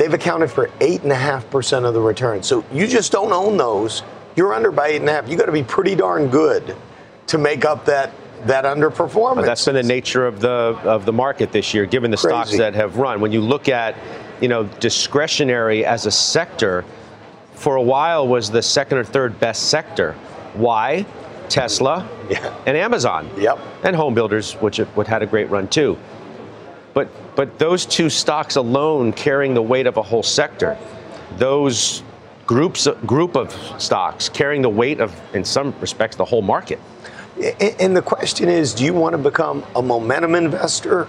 they've 0.00 0.14
accounted 0.14 0.50
for 0.50 0.68
8.5% 0.80 1.84
of 1.84 1.92
the 1.92 2.00
return. 2.00 2.42
So 2.42 2.64
you 2.72 2.86
just 2.86 3.12
don't 3.12 3.32
own 3.32 3.58
those. 3.58 4.02
You're 4.34 4.54
under 4.54 4.70
by 4.70 4.92
8.5. 4.92 5.28
You've 5.28 5.38
got 5.38 5.44
to 5.46 5.52
be 5.52 5.62
pretty 5.62 5.94
darn 5.94 6.28
good 6.28 6.74
to 7.26 7.38
make 7.38 7.66
up 7.66 7.84
that 7.84 8.12
that 8.46 8.64
underperformance. 8.64 9.44
That's 9.44 9.66
been 9.66 9.74
the 9.74 9.82
nature 9.82 10.26
of 10.26 10.40
the 10.40 10.48
of 10.84 11.04
the 11.04 11.12
market 11.12 11.52
this 11.52 11.74
year, 11.74 11.84
given 11.84 12.10
the 12.10 12.16
Crazy. 12.16 12.34
stocks 12.34 12.56
that 12.56 12.72
have 12.72 12.96
run. 12.96 13.20
When 13.20 13.30
you 13.30 13.42
look 13.42 13.68
at, 13.68 13.94
you 14.40 14.48
know, 14.48 14.64
discretionary 14.64 15.84
as 15.84 16.06
a 16.06 16.10
sector, 16.10 16.86
for 17.52 17.76
a 17.76 17.82
while 17.82 18.26
was 18.26 18.50
the 18.50 18.62
second 18.62 18.96
or 18.96 19.04
third 19.04 19.38
best 19.38 19.68
sector. 19.68 20.14
Why? 20.54 21.04
Tesla 21.50 22.08
yeah. 22.30 22.56
and 22.64 22.74
Amazon. 22.74 23.28
Yep. 23.36 23.58
And 23.82 23.94
home 23.94 24.14
builders, 24.14 24.54
which 24.54 24.78
which 24.78 25.08
had 25.08 25.22
a 25.22 25.26
great 25.26 25.50
run 25.50 25.68
too. 25.68 25.98
But 26.94 27.10
but 27.40 27.58
those 27.58 27.86
two 27.86 28.10
stocks 28.10 28.56
alone 28.56 29.14
carrying 29.14 29.54
the 29.54 29.62
weight 29.62 29.86
of 29.86 29.96
a 29.96 30.02
whole 30.02 30.22
sector. 30.22 30.76
Those 31.38 32.02
groups 32.44 32.86
group 33.06 33.34
of 33.34 33.50
stocks 33.80 34.28
carrying 34.28 34.60
the 34.60 34.68
weight 34.68 35.00
of 35.00 35.18
in 35.32 35.42
some 35.42 35.74
respects 35.80 36.16
the 36.16 36.24
whole 36.26 36.42
market. 36.42 36.78
And 37.80 37.96
the 37.96 38.02
question 38.02 38.50
is 38.50 38.74
do 38.74 38.84
you 38.84 38.92
want 38.92 39.14
to 39.14 39.18
become 39.18 39.64
a 39.74 39.80
momentum 39.80 40.34
investor 40.34 41.08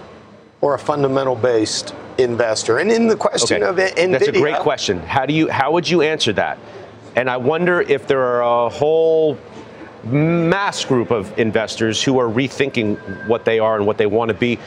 or 0.62 0.72
a 0.72 0.78
fundamental 0.78 1.36
based 1.36 1.94
investor? 2.16 2.78
And 2.78 2.90
in 2.90 3.08
the 3.08 3.16
question 3.16 3.62
okay. 3.62 3.90
of 3.90 3.94
Nvidia. 3.94 4.12
That's 4.12 4.28
a 4.28 4.32
great 4.32 4.60
question. 4.60 5.00
How, 5.00 5.26
do 5.26 5.34
you, 5.34 5.50
how 5.50 5.72
would 5.72 5.86
you 5.86 6.00
answer 6.00 6.32
that? 6.32 6.58
And 7.14 7.28
I 7.28 7.36
wonder 7.36 7.82
if 7.82 8.06
there 8.06 8.22
are 8.22 8.68
a 8.68 8.70
whole 8.70 9.36
mass 10.04 10.82
group 10.86 11.10
of 11.10 11.38
investors 11.38 12.02
who 12.02 12.18
are 12.18 12.26
rethinking 12.26 13.28
what 13.28 13.44
they 13.44 13.58
are 13.58 13.76
and 13.76 13.86
what 13.86 13.98
they 13.98 14.06
want 14.06 14.30
to 14.30 14.34
be, 14.34 14.58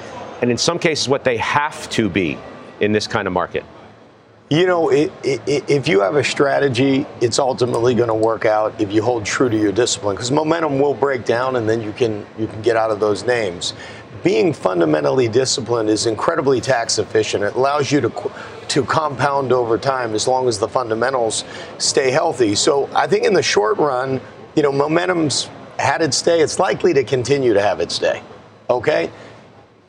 and 0.45 0.51
in 0.51 0.59
some 0.59 0.77
cases, 0.77 1.09
what 1.09 1.23
they 1.23 1.37
have 1.37 1.89
to 1.89 2.07
be 2.07 2.37
in 2.79 2.91
this 2.91 3.07
kind 3.07 3.25
of 3.25 3.33
market. 3.33 3.65
You 4.51 4.67
know, 4.67 4.89
it, 4.89 5.11
it, 5.23 5.41
if 5.67 5.87
you 5.87 6.01
have 6.01 6.17
a 6.17 6.23
strategy, 6.23 7.07
it's 7.19 7.39
ultimately 7.39 7.95
going 7.95 8.09
to 8.09 8.13
work 8.13 8.45
out 8.45 8.79
if 8.79 8.91
you 8.91 9.01
hold 9.01 9.25
true 9.25 9.49
to 9.49 9.57
your 9.57 9.71
discipline. 9.71 10.15
Because 10.15 10.29
momentum 10.29 10.79
will 10.79 10.93
break 10.93 11.25
down, 11.25 11.55
and 11.55 11.67
then 11.67 11.81
you 11.81 11.91
can 11.93 12.27
you 12.37 12.45
can 12.45 12.61
get 12.61 12.75
out 12.75 12.91
of 12.91 12.99
those 12.99 13.23
names. 13.23 13.73
Being 14.23 14.53
fundamentally 14.53 15.27
disciplined 15.27 15.89
is 15.89 16.05
incredibly 16.05 16.61
tax 16.61 16.99
efficient. 16.99 17.43
It 17.43 17.55
allows 17.55 17.91
you 17.91 18.01
to 18.01 18.31
to 18.67 18.83
compound 18.83 19.51
over 19.51 19.79
time 19.79 20.13
as 20.13 20.27
long 20.27 20.47
as 20.47 20.59
the 20.59 20.67
fundamentals 20.67 21.43
stay 21.79 22.11
healthy. 22.11 22.53
So 22.53 22.87
I 22.93 23.07
think 23.07 23.25
in 23.25 23.33
the 23.33 23.41
short 23.41 23.79
run, 23.79 24.21
you 24.55 24.61
know, 24.61 24.71
momentum's 24.71 25.49
had 25.79 26.03
its 26.03 26.21
day. 26.21 26.41
It's 26.41 26.59
likely 26.59 26.93
to 26.93 27.03
continue 27.03 27.55
to 27.55 27.61
have 27.63 27.79
its 27.79 27.97
day. 27.97 28.21
Okay. 28.69 29.09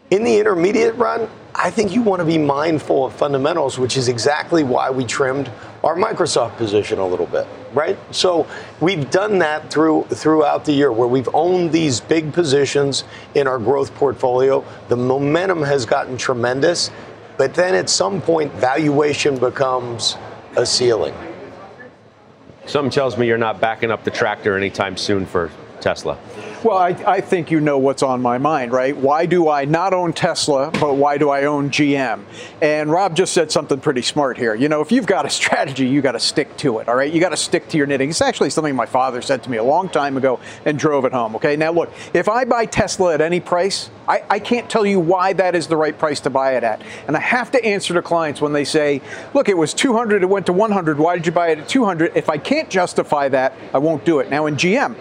In 0.08 0.22
the 0.22 0.38
intermediate 0.38 0.94
run, 0.94 1.28
I 1.52 1.70
think 1.70 1.92
you 1.92 2.00
want 2.00 2.20
to 2.20 2.24
be 2.24 2.38
mindful 2.38 3.06
of 3.06 3.12
fundamentals, 3.12 3.76
which 3.76 3.96
is 3.96 4.06
exactly 4.06 4.62
why 4.62 4.88
we 4.88 5.04
trimmed 5.04 5.50
our 5.82 5.96
Microsoft 5.96 6.56
position 6.56 7.00
a 7.00 7.06
little 7.06 7.26
bit, 7.26 7.44
right? 7.72 7.98
So 8.14 8.46
we've 8.80 9.10
done 9.10 9.38
that 9.38 9.68
through 9.68 10.04
throughout 10.04 10.64
the 10.64 10.72
year 10.72 10.92
where 10.92 11.08
we've 11.08 11.28
owned 11.34 11.72
these 11.72 12.00
big 12.00 12.32
positions 12.32 13.02
in 13.34 13.48
our 13.48 13.58
growth 13.58 13.92
portfolio. 13.96 14.64
The 14.88 14.96
momentum 14.96 15.62
has 15.62 15.84
gotten 15.84 16.16
tremendous, 16.16 16.90
but 17.36 17.54
then 17.54 17.74
at 17.74 17.90
some 17.90 18.22
point 18.22 18.52
valuation 18.52 19.38
becomes 19.38 20.16
a 20.56 20.64
ceiling. 20.64 21.14
Something 22.66 22.92
tells 22.92 23.18
me 23.18 23.26
you're 23.26 23.38
not 23.38 23.60
backing 23.60 23.90
up 23.90 24.04
the 24.04 24.12
tractor 24.12 24.56
anytime 24.56 24.96
soon 24.96 25.26
for 25.26 25.50
Tesla. 25.80 26.16
Well, 26.66 26.78
I, 26.78 26.88
I, 27.06 27.20
think 27.20 27.52
you 27.52 27.60
know 27.60 27.78
what's 27.78 28.02
on 28.02 28.20
my 28.20 28.38
mind, 28.38 28.72
right? 28.72 28.96
Why 28.96 29.24
do 29.24 29.48
I 29.48 29.66
not 29.66 29.94
own 29.94 30.12
Tesla, 30.12 30.72
but 30.72 30.96
why 30.96 31.16
do 31.16 31.30
I 31.30 31.44
own 31.44 31.70
GM? 31.70 32.24
And 32.60 32.90
Rob 32.90 33.14
just 33.14 33.32
said 33.32 33.52
something 33.52 33.78
pretty 33.78 34.02
smart 34.02 34.36
here. 34.36 34.52
You 34.52 34.68
know, 34.68 34.80
if 34.80 34.90
you've 34.90 35.06
got 35.06 35.24
a 35.24 35.30
strategy, 35.30 35.86
you 35.86 36.02
got 36.02 36.12
to 36.12 36.18
stick 36.18 36.56
to 36.56 36.80
it, 36.80 36.88
all 36.88 36.96
right? 36.96 37.12
You 37.12 37.20
got 37.20 37.28
to 37.28 37.36
stick 37.36 37.68
to 37.68 37.76
your 37.76 37.86
knitting. 37.86 38.10
It's 38.10 38.20
actually 38.20 38.50
something 38.50 38.74
my 38.74 38.84
father 38.84 39.22
said 39.22 39.44
to 39.44 39.50
me 39.50 39.58
a 39.58 39.62
long 39.62 39.88
time 39.88 40.16
ago 40.16 40.40
and 40.64 40.76
drove 40.76 41.04
it 41.04 41.12
home, 41.12 41.36
okay? 41.36 41.54
Now, 41.54 41.70
look, 41.70 41.92
if 42.12 42.28
I 42.28 42.44
buy 42.44 42.66
Tesla 42.66 43.14
at 43.14 43.20
any 43.20 43.38
price, 43.38 43.88
I, 44.08 44.24
I 44.28 44.40
can't 44.40 44.68
tell 44.68 44.84
you 44.84 44.98
why 44.98 45.34
that 45.34 45.54
is 45.54 45.68
the 45.68 45.76
right 45.76 45.96
price 45.96 46.18
to 46.22 46.30
buy 46.30 46.56
it 46.56 46.64
at. 46.64 46.82
And 47.06 47.16
I 47.16 47.20
have 47.20 47.52
to 47.52 47.64
answer 47.64 47.94
to 47.94 48.02
clients 48.02 48.40
when 48.40 48.52
they 48.52 48.64
say, 48.64 49.02
look, 49.34 49.48
it 49.48 49.56
was 49.56 49.72
200, 49.72 50.24
it 50.24 50.26
went 50.26 50.46
to 50.46 50.52
100, 50.52 50.98
why 50.98 51.14
did 51.14 51.26
you 51.26 51.32
buy 51.32 51.50
it 51.50 51.60
at 51.60 51.68
200? 51.68 52.16
If 52.16 52.28
I 52.28 52.38
can't 52.38 52.68
justify 52.68 53.28
that, 53.28 53.54
I 53.72 53.78
won't 53.78 54.04
do 54.04 54.18
it. 54.18 54.30
Now, 54.30 54.46
in 54.46 54.56
GM, 54.56 54.96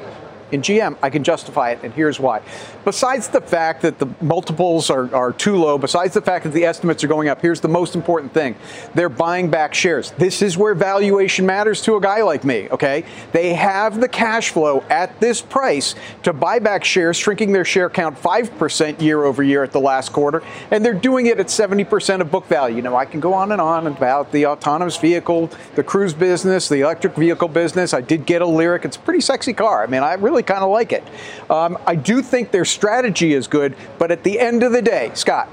in 0.55 0.61
GM, 0.61 0.97
I 1.03 1.09
can 1.09 1.23
justify 1.23 1.71
it, 1.71 1.79
and 1.83 1.93
here's 1.93 2.19
why. 2.19 2.41
Besides 2.83 3.27
the 3.27 3.41
fact 3.41 3.81
that 3.83 3.99
the 3.99 4.07
multiples 4.21 4.89
are, 4.89 5.13
are 5.13 5.33
too 5.33 5.57
low, 5.57 5.77
besides 5.77 6.13
the 6.13 6.21
fact 6.21 6.45
that 6.45 6.53
the 6.53 6.65
estimates 6.65 7.03
are 7.03 7.07
going 7.07 7.29
up, 7.29 7.41
here's 7.41 7.61
the 7.61 7.67
most 7.67 7.95
important 7.95 8.33
thing. 8.33 8.55
They're 8.95 9.09
buying 9.09 9.49
back 9.49 9.73
shares. 9.73 10.11
This 10.11 10.41
is 10.41 10.57
where 10.57 10.73
valuation 10.73 11.45
matters 11.45 11.81
to 11.83 11.95
a 11.95 12.01
guy 12.01 12.23
like 12.23 12.43
me, 12.43 12.69
okay? 12.69 13.05
They 13.33 13.53
have 13.53 13.99
the 13.99 14.07
cash 14.07 14.51
flow 14.51 14.83
at 14.89 15.19
this 15.19 15.41
price 15.41 15.93
to 16.23 16.33
buy 16.33 16.59
back 16.59 16.83
shares, 16.83 17.17
shrinking 17.17 17.51
their 17.51 17.65
share 17.65 17.89
count 17.89 18.17
5% 18.17 19.01
year 19.01 19.23
over 19.25 19.43
year 19.43 19.63
at 19.63 19.71
the 19.73 19.79
last 19.79 20.13
quarter, 20.13 20.41
and 20.71 20.83
they're 20.83 20.93
doing 20.93 21.25
it 21.25 21.39
at 21.39 21.47
70% 21.47 22.21
of 22.21 22.31
book 22.31 22.47
value. 22.47 22.81
Now, 22.81 22.95
I 22.95 23.05
can 23.05 23.19
go 23.19 23.33
on 23.33 23.51
and 23.51 23.59
on 23.59 23.87
about 23.87 24.31
the 24.31 24.45
autonomous 24.45 24.97
vehicle, 24.97 25.49
the 25.75 25.83
cruise 25.83 26.13
business, 26.13 26.69
the 26.69 26.79
electric 26.79 27.15
vehicle 27.15 27.49
business. 27.49 27.93
I 27.93 28.01
did 28.01 28.25
get 28.25 28.41
a 28.41 28.45
Lyriq. 28.45 28.85
It's 28.85 28.95
a 28.95 28.99
pretty 28.99 29.21
sexy 29.21 29.53
car. 29.53 29.83
I 29.83 29.87
mean, 29.87 30.01
I 30.01 30.13
really 30.13 30.43
kind 30.45 30.63
of 30.63 30.69
like 30.69 30.91
it. 30.91 31.03
Um, 31.49 31.77
I 31.85 31.95
do 31.95 32.21
think 32.21 32.51
their 32.51 32.65
strategy 32.65 33.33
is 33.33 33.47
good, 33.47 33.75
but 33.97 34.11
at 34.11 34.23
the 34.23 34.39
end 34.39 34.63
of 34.63 34.71
the 34.71 34.81
day, 34.81 35.11
Scott, 35.13 35.49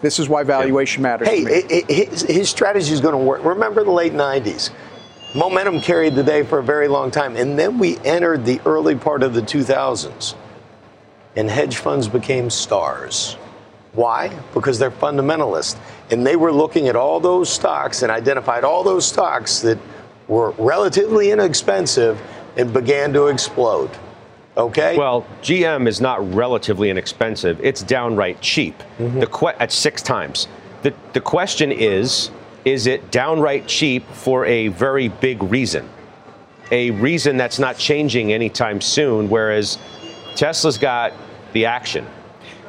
this 0.00 0.18
is 0.18 0.28
why 0.28 0.44
valuation 0.44 1.02
matters. 1.02 1.28
Hey, 1.28 1.82
his, 1.88 2.22
his 2.22 2.48
strategy 2.48 2.92
is 2.92 3.00
going 3.00 3.12
to 3.12 3.18
work. 3.18 3.44
Remember 3.44 3.84
the 3.84 3.90
late 3.90 4.12
90s? 4.12 4.70
Momentum 5.34 5.80
carried 5.80 6.14
the 6.14 6.22
day 6.22 6.42
for 6.42 6.58
a 6.58 6.62
very 6.62 6.88
long 6.88 7.10
time. 7.10 7.36
And 7.36 7.58
then 7.58 7.78
we 7.78 7.98
entered 7.98 8.44
the 8.44 8.60
early 8.64 8.94
part 8.94 9.22
of 9.22 9.34
the 9.34 9.42
2000s, 9.42 10.34
and 11.36 11.50
hedge 11.50 11.76
funds 11.76 12.08
became 12.08 12.48
stars. 12.48 13.34
Why? 13.92 14.28
Because 14.54 14.78
they're 14.78 14.90
fundamentalists. 14.90 15.78
And 16.10 16.26
they 16.26 16.36
were 16.36 16.52
looking 16.52 16.88
at 16.88 16.96
all 16.96 17.20
those 17.20 17.50
stocks 17.50 18.02
and 18.02 18.10
identified 18.10 18.64
all 18.64 18.82
those 18.82 19.06
stocks 19.06 19.60
that 19.60 19.78
were 20.28 20.50
relatively 20.52 21.30
inexpensive 21.30 22.20
and 22.56 22.72
began 22.72 23.12
to 23.12 23.26
explode. 23.26 23.90
Okay. 24.58 24.96
Well, 24.98 25.24
GM 25.40 25.86
is 25.86 26.00
not 26.00 26.34
relatively 26.34 26.90
inexpensive; 26.90 27.60
it's 27.62 27.82
downright 27.82 28.40
cheap. 28.40 28.76
Mm-hmm. 28.98 29.20
The 29.20 29.26
que- 29.26 29.60
at 29.60 29.70
six 29.72 30.02
times. 30.02 30.48
The 30.82 30.92
the 31.12 31.20
question 31.20 31.70
is, 31.70 32.30
is 32.64 32.86
it 32.86 33.10
downright 33.10 33.68
cheap 33.68 34.04
for 34.12 34.44
a 34.46 34.68
very 34.68 35.08
big 35.08 35.42
reason? 35.44 35.88
A 36.70 36.90
reason 36.90 37.36
that's 37.36 37.58
not 37.58 37.78
changing 37.78 38.32
anytime 38.32 38.80
soon. 38.80 39.30
Whereas 39.30 39.78
Tesla's 40.34 40.76
got 40.76 41.12
the 41.52 41.64
action. 41.64 42.04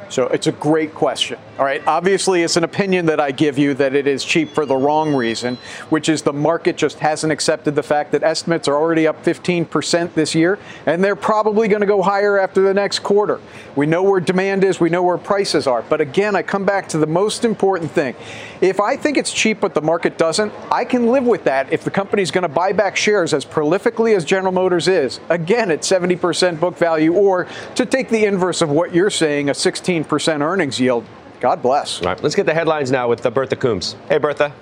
So 0.10 0.28
it's 0.28 0.48
a 0.48 0.52
great 0.52 0.93
question. 0.95 1.39
All 1.60 1.65
right. 1.65 1.86
Obviously, 1.86 2.41
it's 2.41 2.58
an 2.58 2.63
opinion 2.63 3.06
that 3.06 3.19
I 3.19 3.32
give 3.32 3.58
you 3.58 3.74
that 3.76 3.93
it 3.93 4.08
is 4.08 4.26
cheap 4.26 4.50
for 4.50 4.65
the 4.65 4.76
wrong 4.76 5.13
reason, 5.13 5.58
which 5.89 6.10
is 6.10 6.24
the 6.24 6.34
market 6.34 6.78
just 6.78 7.00
hasn't 7.00 7.32
accepted 7.32 7.76
the 7.76 7.84
fact 7.84 8.12
that 8.13 8.24
estimates 8.24 8.67
are 8.67 8.76
already 8.76 9.08
up 9.08 9.24
15% 9.24 10.13
this 10.13 10.34
year, 10.34 10.58
and 10.86 11.04
they're 11.04 11.15
probably 11.15 11.67
going 11.67 11.82
to 11.82 11.88
go 11.88 12.02
higher 12.02 12.39
after 12.39 12.62
the 12.62 12.74
next 12.74 13.00
quarter. 13.00 13.39
We 13.76 13.86
know 13.86 14.04
where 14.04 14.19
demand 14.19 14.63
is, 14.63 14.80
we 14.80 14.89
know 14.89 15.04
where 15.04 15.17
prices 15.17 15.67
are. 15.67 15.84
But 15.84 16.02
again, 16.02 16.36
I 16.36 16.41
come 16.41 16.65
back 16.65 16.89
to 16.89 16.98
the 16.98 17.08
most 17.08 17.45
important 17.45 17.91
thing. 17.91 18.15
If 18.62 18.82
I 18.82 18.98
think 18.98 19.17
it's 19.17 19.32
cheap 19.32 19.62
but 19.62 19.74
the 19.74 19.82
market 19.82 20.17
doesn't, 20.17 20.52
I 20.69 20.84
can 20.84 21.08
live 21.08 21.24
with 21.24 21.45
that 21.45 21.72
if 21.72 21.86
the 21.86 21.91
company's 21.91 22.30
going 22.30 22.41
to 22.41 22.50
buy 22.50 22.74
back 22.74 22.98
shares 22.98 23.34
as 23.34 23.45
prolifically 23.45 24.15
as 24.15 24.26
General 24.26 24.52
Motors 24.52 24.89
is, 24.89 25.22
again 25.30 25.72
at 25.72 25.82
70% 25.82 26.60
book 26.60 26.78
value, 26.78 27.13
or 27.13 27.48
to 27.76 27.86
take 27.86 28.10
the 28.10 28.26
inverse 28.26 28.62
of 28.62 28.69
what 28.69 28.93
you're 28.93 29.10
saying, 29.10 29.50
a 29.50 29.54
16% 29.54 30.41
earnings 30.41 30.80
yield. 30.80 31.06
God 31.39 31.62
bless. 31.62 32.02
All 32.02 32.10
right, 32.10 32.22
let's 32.22 32.36
get 32.36 32.45
the 32.45 32.54
headlines 32.54 32.91
now 32.91 33.08
with 33.08 33.26
uh, 33.26 33.30
Bertha 33.30 33.56
Coombs. 33.56 33.95
Hey, 34.10 34.17
Bertha. 34.17 34.54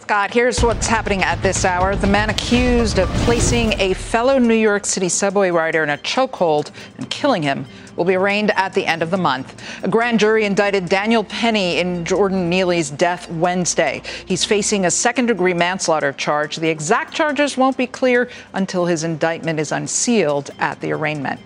Scott, 0.00 0.32
here's 0.32 0.62
what's 0.62 0.88
happening 0.88 1.22
at 1.22 1.40
this 1.42 1.64
hour. 1.64 1.94
The 1.94 2.06
man 2.06 2.30
accused 2.30 2.98
of 2.98 3.08
placing 3.24 3.74
a 3.80 3.94
fellow 3.94 4.38
New 4.38 4.54
York 4.54 4.86
City 4.86 5.08
subway 5.08 5.50
rider 5.50 5.84
in 5.84 5.90
a 5.90 5.98
chokehold 5.98 6.70
and 6.96 7.08
killing 7.10 7.42
him 7.42 7.66
will 7.96 8.04
be 8.04 8.14
arraigned 8.14 8.50
at 8.52 8.72
the 8.74 8.86
end 8.86 9.02
of 9.02 9.10
the 9.10 9.16
month. 9.16 9.62
A 9.82 9.88
grand 9.88 10.20
jury 10.20 10.44
indicted 10.44 10.88
Daniel 10.88 11.24
Penny 11.24 11.78
in 11.78 12.04
Jordan 12.04 12.48
Neely's 12.48 12.90
death 12.90 13.30
Wednesday. 13.30 14.02
He's 14.26 14.44
facing 14.44 14.84
a 14.84 14.90
second 14.90 15.26
degree 15.26 15.54
manslaughter 15.54 16.12
charge. 16.12 16.56
The 16.56 16.68
exact 16.68 17.14
charges 17.14 17.56
won't 17.56 17.76
be 17.76 17.86
clear 17.86 18.28
until 18.52 18.86
his 18.86 19.04
indictment 19.04 19.58
is 19.58 19.72
unsealed 19.72 20.50
at 20.58 20.80
the 20.80 20.92
arraignment. 20.92 21.40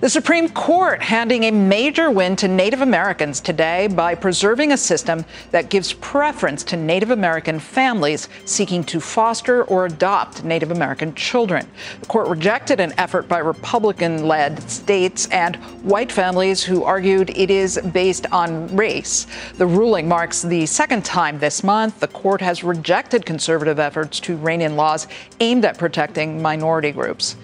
The 0.00 0.08
Supreme 0.08 0.48
Court 0.48 1.02
handing 1.02 1.44
a 1.44 1.50
major 1.50 2.10
win 2.10 2.36
to 2.36 2.48
Native 2.48 2.80
Americans 2.80 3.40
today 3.40 3.86
by 3.88 4.14
preserving 4.14 4.72
a 4.72 4.76
system 4.76 5.24
that 5.50 5.68
gives 5.68 5.92
preference 5.92 6.64
to 6.64 6.76
Native 6.76 7.10
American 7.10 7.58
families 7.58 8.28
seeking 8.44 8.82
to 8.84 9.00
foster 9.00 9.64
or 9.64 9.86
adopt 9.86 10.44
Native 10.44 10.70
American 10.70 11.14
children. 11.14 11.66
The 12.00 12.06
court 12.06 12.28
rejected 12.28 12.80
an 12.80 12.94
effort 12.98 13.28
by 13.28 13.38
Republican 13.38 14.26
led 14.26 14.62
states 14.70 15.26
and 15.28 15.58
white 15.90 16.12
families 16.12 16.62
who 16.62 16.84
argued 16.84 17.30
it 17.30 17.50
is 17.50 17.76
based 17.92 18.24
on 18.30 18.74
race. 18.76 19.26
The 19.58 19.66
ruling 19.66 20.06
marks 20.06 20.40
the 20.40 20.64
second 20.64 21.04
time 21.04 21.40
this 21.40 21.64
month 21.64 21.98
the 21.98 22.06
court 22.06 22.40
has 22.40 22.62
rejected 22.62 23.26
conservative 23.26 23.80
efforts 23.80 24.20
to 24.20 24.36
rein 24.36 24.60
in 24.60 24.76
laws 24.76 25.08
aimed 25.40 25.64
at 25.64 25.78
protecting 25.78 26.40
minority 26.40 26.92
groups. 26.92 27.34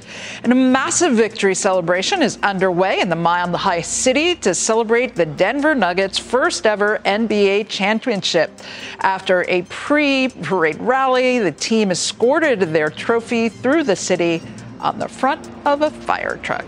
And 0.44 0.52
a 0.52 0.54
massive 0.54 1.14
victory 1.14 1.56
celebration 1.56 2.22
is 2.22 2.38
underway 2.44 3.00
in 3.00 3.08
the 3.08 3.16
Mile 3.16 3.56
High 3.56 3.80
City 3.80 4.36
to 4.36 4.54
celebrate 4.54 5.16
the 5.16 5.26
Denver 5.26 5.74
Nuggets' 5.74 6.16
first 6.16 6.66
ever 6.66 7.00
NBA 7.04 7.68
championship. 7.68 8.52
After 9.00 9.44
a 9.48 9.62
pre 9.62 10.28
parade 10.28 10.80
rally, 10.80 11.40
the 11.40 11.50
team 11.50 11.90
escorted 11.90 12.60
their 12.60 12.90
trophy 12.90 13.48
through 13.48 13.82
the 13.82 13.96
city 13.96 14.40
on 14.78 15.00
the 15.00 15.08
front 15.08 15.50
of 15.66 15.82
a 15.82 15.90
fire 15.90 16.36
truck. 16.44 16.64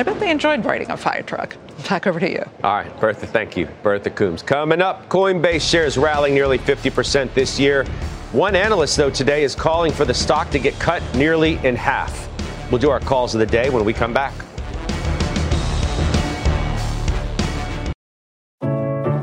I 0.00 0.02
bet 0.02 0.18
they 0.18 0.30
enjoyed 0.30 0.64
riding 0.64 0.90
a 0.90 0.96
fire 0.96 1.20
truck. 1.20 1.54
Back 1.86 2.06
over 2.06 2.18
to 2.18 2.30
you. 2.30 2.42
All 2.64 2.72
right, 2.72 3.00
Bertha, 3.00 3.26
thank 3.26 3.54
you. 3.54 3.68
Bertha 3.82 4.08
Coombs. 4.08 4.42
Coming 4.42 4.80
up, 4.80 5.06
Coinbase 5.10 5.60
shares 5.60 5.98
rallying 5.98 6.34
nearly 6.34 6.56
50% 6.58 7.34
this 7.34 7.60
year. 7.60 7.84
One 8.32 8.56
analyst, 8.56 8.96
though, 8.96 9.10
today 9.10 9.44
is 9.44 9.54
calling 9.54 9.92
for 9.92 10.06
the 10.06 10.14
stock 10.14 10.48
to 10.52 10.58
get 10.58 10.72
cut 10.78 11.02
nearly 11.14 11.58
in 11.66 11.76
half. 11.76 12.30
We'll 12.70 12.80
do 12.80 12.88
our 12.88 13.00
calls 13.00 13.34
of 13.34 13.40
the 13.40 13.46
day 13.46 13.68
when 13.68 13.84
we 13.84 13.92
come 13.92 14.14
back. 14.14 14.32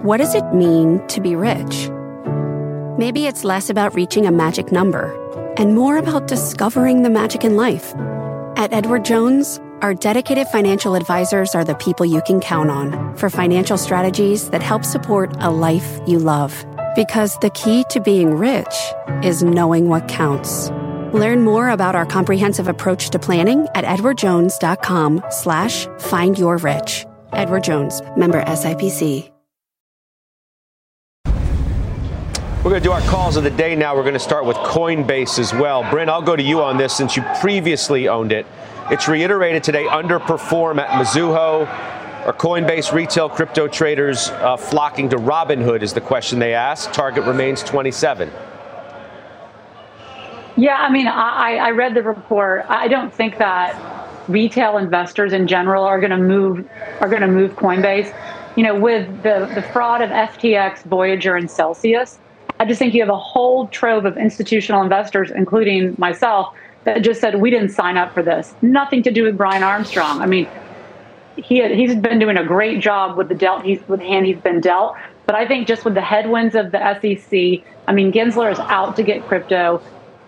What 0.04 0.18
does 0.18 0.36
it 0.36 0.46
mean 0.54 1.02
to 1.08 1.20
be 1.22 1.36
rich? 1.36 1.90
Maybe 3.00 3.26
it's 3.26 3.44
less 3.44 3.72
about 3.72 3.96
reaching 3.96 4.28
a 4.28 4.32
magic 4.32 4.72
number 4.72 5.12
and 5.58 5.74
more 5.74 5.98
about 5.98 6.28
discovering 6.28 7.02
the 7.02 7.10
magic 7.10 7.44
in 7.44 7.56
life. 7.56 7.96
At 8.58 8.74
Edward 8.74 9.04
Jones, 9.04 9.60
our 9.82 9.94
dedicated 9.94 10.48
financial 10.48 10.96
advisors 10.96 11.54
are 11.54 11.64
the 11.64 11.76
people 11.76 12.06
you 12.06 12.22
can 12.24 12.40
count 12.40 12.70
on 12.70 13.16
for 13.16 13.30
financial 13.30 13.78
strategies 13.78 14.50
that 14.50 14.64
help 14.64 14.84
support 14.84 15.32
a 15.40 15.52
life 15.52 16.00
you 16.08 16.20
love. 16.20 16.66
Because 16.96 17.38
the 17.40 17.52
key 17.52 17.84
to 17.92 18.00
being 18.00 18.36
rich 18.36 18.74
is 19.24 19.44
knowing 19.44 19.88
what 19.88 20.08
counts. 20.08 20.70
Learn 21.14 21.44
more 21.44 21.70
about 21.70 21.96
our 21.96 22.06
comprehensive 22.06 22.68
approach 22.68 23.12
to 23.12 23.20
planning 23.20 23.68
at 23.76 23.86
edwardjones.com 23.86 25.24
slash 25.30 25.88
find 26.00 26.38
your 26.38 26.58
rich. 26.58 27.06
Edward 27.34 27.64
Jones, 27.64 28.02
member 28.16 28.44
SIPC. 28.44 29.32
We're 32.64 32.72
going 32.72 32.84
to 32.84 32.90
do 32.90 32.92
our 32.92 33.02
calls 33.02 33.38
of 33.38 33.44
the 33.46 33.52
day 33.52 33.76
now. 33.76 33.96
We're 33.96 34.02
going 34.02 34.14
to 34.14 34.20
start 34.20 34.44
with 34.44 34.58
Coinbase 34.58 35.40
as 35.40 35.54
well. 35.54 35.90
Bryn, 35.90 36.10
I'll 36.10 36.22
go 36.22 36.36
to 36.36 36.44
you 36.44 36.62
on 36.62 36.76
this 36.76 36.94
since 36.94 37.16
you 37.16 37.24
previously 37.40 38.10
owned 38.10 38.34
it. 38.34 38.46
It's 38.90 39.10
reiterated 39.10 39.66
today 39.66 39.84
underperform 39.84 40.80
at 40.80 40.88
Mizuho. 40.92 41.68
Are 42.26 42.32
Coinbase 42.32 42.94
retail 42.94 43.28
crypto 43.28 43.68
traders 43.68 44.30
uh, 44.30 44.56
flocking 44.56 45.10
to 45.10 45.18
Robinhood? 45.18 45.82
Is 45.82 45.92
the 45.92 46.00
question 46.00 46.40
they 46.40 46.54
ask. 46.54 46.94
Target 46.94 47.26
remains 47.26 47.62
27. 47.64 48.32
Yeah, 50.56 50.78
I 50.78 50.90
mean, 50.90 51.06
I, 51.06 51.58
I 51.58 51.72
read 51.72 51.96
the 51.96 52.02
report. 52.02 52.66
I 52.70 52.88
don't 52.88 53.14
think 53.14 53.38
that 53.40 53.76
retail 54.30 54.78
investors 54.78 55.34
in 55.34 55.48
general 55.48 55.84
are 55.84 56.00
going 56.00 56.12
to 56.12 56.18
move 56.18 56.66
are 57.02 57.10
going 57.10 57.22
to 57.22 57.28
move 57.28 57.58
Coinbase. 57.58 58.16
You 58.56 58.64
know, 58.64 58.80
with 58.80 59.06
the 59.22 59.52
the 59.54 59.64
fraud 59.74 60.02
of 60.02 60.12
FTX, 60.12 60.84
Voyager, 60.84 61.36
and 61.36 61.52
Celsius, 61.52 62.20
I 62.58 62.64
just 62.64 62.80
think 62.80 62.94
you 62.94 63.02
have 63.02 63.10
a 63.10 63.18
whole 63.18 63.68
trove 63.68 64.06
of 64.06 64.18
institutional 64.18 64.82
investors, 64.82 65.30
including 65.30 65.94
myself, 65.98 66.54
that 66.88 67.02
just 67.02 67.20
said 67.20 67.36
we 67.36 67.50
didn't 67.50 67.72
sign 67.72 67.98
up 67.98 68.14
for 68.14 68.24
this. 68.24 68.56
Nothing 68.62 69.04
to 69.04 69.12
do 69.12 69.24
with 69.24 69.36
Brian 69.36 69.62
Armstrong. 69.62 70.22
I 70.22 70.26
mean, 70.26 70.48
he 71.36 71.62
he's 71.76 71.94
been 71.96 72.18
doing 72.18 72.38
a 72.38 72.46
great 72.46 72.80
job 72.80 73.18
with 73.18 73.28
the 73.28 73.36
dealt 73.36 73.66
he's 73.66 73.86
with 73.90 74.00
hand 74.00 74.26
he's 74.26 74.38
been 74.38 74.62
dealt. 74.62 74.96
But 75.26 75.36
I 75.36 75.46
think 75.46 75.68
just 75.68 75.84
with 75.84 75.96
the 75.96 76.02
headwinds 76.02 76.56
of 76.56 76.72
the 76.72 76.80
SEC, 77.02 77.62
I 77.90 77.92
mean, 77.92 78.14
Gensler 78.14 78.50
is 78.50 78.60
out 78.60 78.96
to 78.96 79.04
get 79.04 79.28
crypto. 79.28 79.82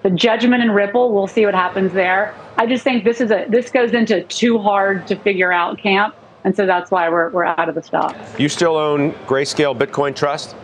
The 0.03 0.09
judgment 0.09 0.61
in 0.61 0.71
Ripple, 0.71 1.13
we'll 1.13 1.27
see 1.27 1.45
what 1.45 1.55
happens 1.55 1.93
there. 1.93 2.35
I 2.57 2.65
just 2.65 2.83
think 2.83 3.05
this 3.05 3.21
is 3.21 3.31
a 3.31 3.45
this 3.47 3.71
goes 3.71 3.93
into 3.93 4.21
too 4.23 4.57
hard 4.57 5.07
to 5.07 5.15
figure 5.15 5.53
out 5.53 5.77
camp, 5.77 6.13
and 6.43 6.53
so 6.53 6.65
that's 6.65 6.91
why 6.91 7.07
we're 7.07 7.29
we're 7.29 7.45
out 7.45 7.69
of 7.69 7.75
the 7.75 7.83
stock. 7.83 8.17
You 8.37 8.49
still 8.49 8.75
own 8.75 9.13
Grayscale 9.27 9.77
Bitcoin 9.77 10.13
Trust? 10.13 10.57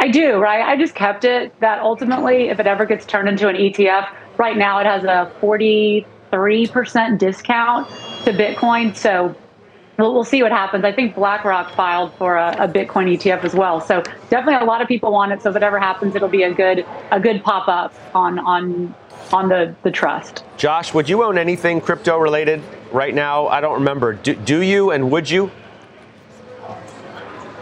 I 0.00 0.08
do, 0.08 0.38
right? 0.38 0.62
I 0.62 0.76
just 0.76 0.96
kept 0.96 1.24
it. 1.24 1.58
That 1.60 1.78
ultimately, 1.78 2.48
if 2.48 2.58
it 2.58 2.66
ever 2.66 2.84
gets 2.84 3.06
turned 3.06 3.28
into 3.28 3.48
an 3.48 3.54
ETF, 3.54 4.08
right 4.38 4.56
now 4.56 4.78
it 4.78 4.86
has 4.86 5.04
a 5.04 5.32
40 5.40 6.06
3% 6.32 7.18
discount 7.18 7.88
to 8.24 8.32
Bitcoin. 8.32 8.96
So 8.96 9.34
we'll, 9.98 10.12
we'll 10.12 10.24
see 10.24 10.42
what 10.42 10.52
happens. 10.52 10.84
I 10.84 10.92
think 10.92 11.14
BlackRock 11.14 11.74
filed 11.74 12.12
for 12.14 12.36
a, 12.36 12.64
a, 12.64 12.68
Bitcoin 12.68 13.16
ETF 13.16 13.44
as 13.44 13.54
well. 13.54 13.80
So 13.80 14.02
definitely 14.28 14.56
a 14.56 14.64
lot 14.64 14.82
of 14.82 14.88
people 14.88 15.12
want 15.12 15.32
it. 15.32 15.42
So 15.42 15.50
whatever 15.52 15.78
happens, 15.78 16.14
it'll 16.14 16.28
be 16.28 16.42
a 16.42 16.52
good 16.52 16.86
a 17.10 17.20
good 17.20 17.42
pop 17.42 17.68
up 17.68 17.94
on 18.14 18.38
on 18.38 18.94
on 19.32 19.48
the, 19.48 19.74
the 19.82 19.90
trust. 19.90 20.44
Josh, 20.56 20.94
would 20.94 21.08
you 21.08 21.24
own 21.24 21.36
anything 21.36 21.80
crypto 21.80 22.16
related 22.18 22.62
right 22.92 23.14
now? 23.14 23.48
I 23.48 23.60
don't 23.60 23.74
remember. 23.74 24.14
Do, 24.14 24.34
do 24.34 24.62
you 24.62 24.92
and 24.92 25.10
would 25.10 25.28
you? 25.28 25.50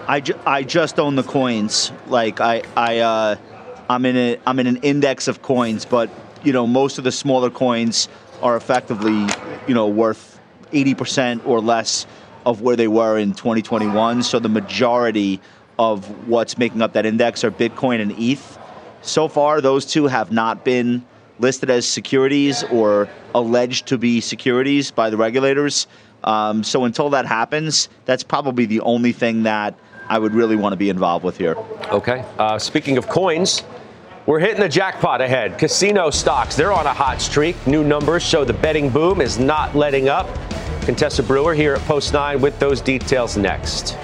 I, 0.07 0.21
ju- 0.21 0.39
I 0.45 0.65
just 0.65 0.99
own 0.99 1.17
the 1.17 1.23
coins. 1.23 1.91
Like 2.09 2.41
I 2.41 2.63
I 2.77 2.99
uh, 2.99 3.37
I'm 3.89 4.05
in 4.05 4.17
a 4.17 4.39
I'm 4.47 4.59
in 4.59 4.67
an 4.67 4.77
index 4.79 5.29
of 5.29 5.41
coins, 5.41 5.85
but 5.87 6.11
you 6.45 6.53
know 6.53 6.67
most 6.67 6.99
of 6.99 7.05
the 7.05 7.13
smaller 7.13 7.51
coins 7.51 8.09
are 8.43 8.57
effectively 8.57 9.27
you 9.67 9.75
know 9.75 9.89
worth 9.89 10.35
80% 10.73 11.47
or 11.47 11.61
less 11.61 12.07
of 12.45 12.61
where 12.61 12.77
they 12.77 12.89
were 12.89 13.17
in 13.17 13.33
2021. 13.33 14.23
So 14.23 14.39
the 14.39 14.49
majority 14.49 15.41
of 15.79 16.29
what's 16.29 16.59
making 16.59 16.83
up 16.83 16.93
that 16.93 17.07
index 17.07 17.43
are 17.45 17.51
Bitcoin 17.51 18.01
and 18.01 18.13
ETH. 18.19 18.59
So 19.03 19.29
far, 19.29 19.61
those 19.61 19.87
two 19.87 20.07
have 20.07 20.33
not 20.33 20.65
been 20.65 21.05
listed 21.39 21.71
as 21.71 21.87
securities 21.87 22.63
or 22.65 23.09
alleged 23.35 23.87
to 23.87 23.99
be 23.99 24.21
securities 24.21 24.91
by 24.91 25.11
the 25.11 25.17
regulators. 25.17 25.87
Um, 26.23 26.63
so 26.63 26.85
until 26.85 27.11
that 27.11 27.27
happens, 27.27 27.89
that's 28.05 28.23
probably 28.23 28.67
the 28.67 28.81
only 28.81 29.13
thing 29.13 29.43
that 29.43 29.75
I 30.09 30.19
would 30.19 30.35
really 30.35 30.57
want 30.57 30.73
to 30.73 30.77
be 30.77 30.91
involved 30.91 31.25
with 31.25 31.37
here. 31.37 31.57
Okay. 31.91 32.25
Uh, 32.39 32.59
speaking 32.59 32.99
of 32.99 33.09
coins, 33.09 33.63
we're 34.27 34.39
hitting 34.39 34.61
the 34.61 34.69
jackpot 34.69 35.21
ahead. 35.21 35.59
Casino 35.59 36.09
stocks, 36.09 36.57
they're 36.57 36.73
on 36.73 36.87
a 36.87 36.95
hot 36.95 37.21
streak. 37.21 37.55
New 37.67 37.85
numbers 37.85 38.23
show 38.23 38.43
the 38.45 38.55
betting 38.55 38.89
boom 38.89 39.21
is 39.21 39.39
not 39.39 39.75
letting 39.77 40.09
up. 40.09 40.27
Contessa 40.83 41.23
Brewer 41.23 41.55
here 41.55 41.75
at 41.75 41.81
Post 41.83 42.15
9 42.15 42.41
with 42.41 42.59
those 42.59 42.81
details 42.81 43.37
next. 43.37 43.99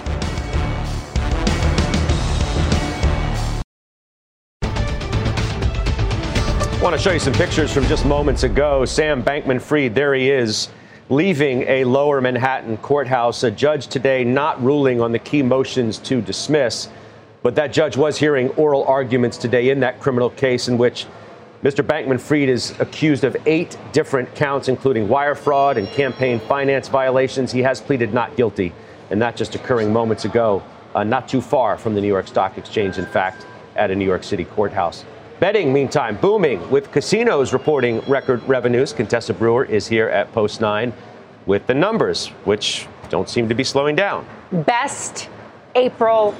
I 6.72 6.82
want 6.82 6.96
to 6.96 7.02
show 7.02 7.12
you 7.12 7.18
some 7.18 7.34
pictures 7.34 7.72
from 7.72 7.84
just 7.84 8.04
moments 8.06 8.42
ago. 8.42 8.84
Sam 8.84 9.22
Bankman 9.22 9.60
Fried, 9.60 9.94
there 9.94 10.14
he 10.14 10.30
is, 10.30 10.70
leaving 11.10 11.62
a 11.62 11.84
lower 11.84 12.20
Manhattan 12.20 12.78
courthouse. 12.78 13.42
A 13.42 13.50
judge 13.50 13.86
today 13.86 14.24
not 14.24 14.62
ruling 14.62 15.00
on 15.00 15.12
the 15.12 15.18
key 15.18 15.42
motions 15.42 15.98
to 15.98 16.22
dismiss, 16.22 16.88
but 17.43 17.55
that 17.55 17.72
judge 17.72 17.97
was 17.97 18.18
hearing 18.18 18.49
oral 18.51 18.84
arguments 18.84 19.36
today 19.36 19.70
in 19.70 19.80
that 19.80 20.01
criminal 20.01 20.30
case 20.30 20.68
in 20.68 20.76
which 20.78 21.07
Mr. 21.62 21.86
Bankman 21.86 22.18
Fried 22.18 22.49
is 22.49 22.78
accused 22.80 23.22
of 23.22 23.36
eight 23.45 23.76
different 23.93 24.34
counts, 24.34 24.68
including 24.68 25.09
wire 25.09 25.34
fraud 25.34 25.76
and 25.76 25.86
campaign 25.88 26.41
finance 26.41 26.88
violations. 26.88 27.53
He 27.53 27.61
has 27.61 27.80
pleaded 27.80 28.14
not 28.14 28.34
guilty, 28.34 28.72
and 29.11 29.20
that 29.20 29.36
just 29.36 29.55
occurring 29.55 29.93
moments 29.93 30.24
ago, 30.24 30.62
uh, 30.95 31.05
not 31.05 31.28
too 31.28 31.43
far 31.43 31.76
from 31.76 31.95
the 31.95 32.01
New 32.01 32.09
York 32.09 32.28
Stock 32.28 32.57
Exchange, 32.57 32.97
in 32.97 33.05
fact, 33.07 33.47
at 33.76 33.91
a 33.91 33.95
New 33.95 34.07
York 34.07 34.24
City 34.24 34.45
courthouse. 34.45 35.05
Betting, 35.38 35.72
meantime, 35.72 36.16
booming 36.16 36.68
with 36.70 36.93
casinos 36.93 37.53
reporting 37.53 38.01
record 38.01 38.43
revenues. 38.49 38.93
Contessa 38.93 39.32
Brewer 39.34 39.64
is 39.64 39.86
here 39.86 40.09
at 40.09 40.32
Post 40.32 40.61
9 40.61 40.93
with 41.47 41.66
the 41.66 41.74
numbers, 41.74 42.28
which 42.45 42.86
don't 43.09 43.28
seem 43.28 43.49
to 43.49 43.55
be 43.55 43.64
slowing 43.64 43.97
down. 43.97 44.26
Best 44.53 45.28
April 45.74 46.34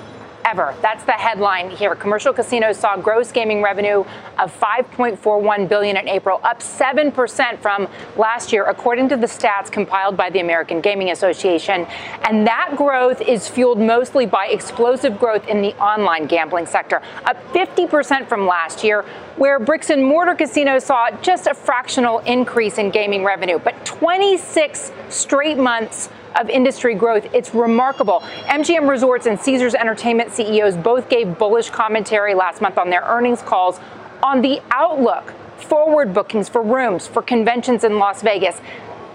ever. 0.45 0.75
That's 0.83 1.05
the 1.05 1.13
headline 1.13 1.71
here. 1.71 1.95
Commercial 1.95 2.33
casinos 2.33 2.79
saw 2.79 2.97
gross 2.97 3.33
gaming 3.33 3.63
revenue 3.63 4.05
of 4.39 4.59
5.41 4.61 5.69
billion 5.69 5.97
in 5.97 6.09
April, 6.09 6.41
up 6.43 6.61
7% 6.61 7.59
from 7.61 7.89
last 8.17 8.53
year, 8.53 8.65
according 8.67 9.09
to 9.11 9.17
the 9.17 9.27
stats 9.27 9.71
compiled 9.71 10.17
by 10.17 10.31
the 10.31 10.41
American 10.41 10.81
Gaming 10.81 11.11
Association. 11.11 11.87
And 12.25 12.47
that 12.47 12.75
growth 12.77 13.21
is 13.21 13.49
fueled 13.49 13.79
mostly 13.79 14.27
by 14.27 14.47
explosive 14.47 15.19
growth 15.19 15.47
in 15.49 15.63
the 15.63 15.75
online 15.77 16.27
gambling 16.27 16.67
sector, 16.67 17.03
up 17.25 17.37
50% 17.53 18.29
from 18.29 18.47
last 18.47 18.83
year, 18.85 19.05
where 19.37 19.59
bricks 19.59 19.91
and 19.91 20.05
mortar 20.05 20.35
casinos 20.35 20.85
saw 20.85 21.11
just 21.23 21.47
a 21.47 21.55
fractional 21.55 22.19
increase 22.21 22.79
in 22.79 22.91
gaming 22.91 23.25
revenue, 23.25 23.59
but 23.59 23.85
26 23.85 24.93
straight 25.09 25.59
months 25.59 26.09
of 26.37 26.49
industry 26.49 26.95
growth. 26.95 27.27
It's 27.35 27.55
remarkable. 27.55 28.21
MGM 28.47 28.89
Resorts 28.89 29.27
and 29.27 29.39
Caesars 29.41 29.75
Entertainment 29.75 30.33
CEOs 30.33 30.77
both 30.77 31.09
gave 31.09 31.39
bullish 31.39 31.71
commentary 31.71 32.35
last 32.35 32.61
month 32.61 32.79
on 32.79 32.91
their 32.91 33.03
earnings 33.03 33.43
calls 33.43 33.81
on 34.23 34.43
the 34.43 34.61
outlook, 34.71 35.33
forward 35.59 36.13
bookings 36.13 36.49
for 36.49 36.63
rooms, 36.63 37.07
for 37.07 37.23
conventions 37.23 37.85
in 37.85 37.99
Las 37.99 38.23
Vegas. 38.23 38.61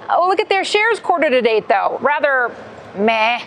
Oh, 0.09 0.27
look 0.27 0.39
at 0.39 0.49
their 0.49 0.63
shares 0.63 0.99
quarter 0.99 1.29
to 1.29 1.41
date, 1.41 1.67
though. 1.67 1.97
Rather 2.01 2.55
meh. 2.97 3.41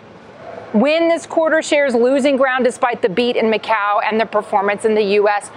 Wynn 0.74 1.08
this 1.08 1.24
quarter 1.24 1.62
shares 1.62 1.94
losing 1.94 2.36
ground 2.36 2.64
despite 2.64 3.00
the 3.00 3.08
beat 3.08 3.36
in 3.36 3.46
Macau 3.46 4.00
and 4.04 4.20
the 4.20 4.26
performance 4.26 4.84
in 4.84 4.94
the 4.94 5.02
U.S. 5.14 5.50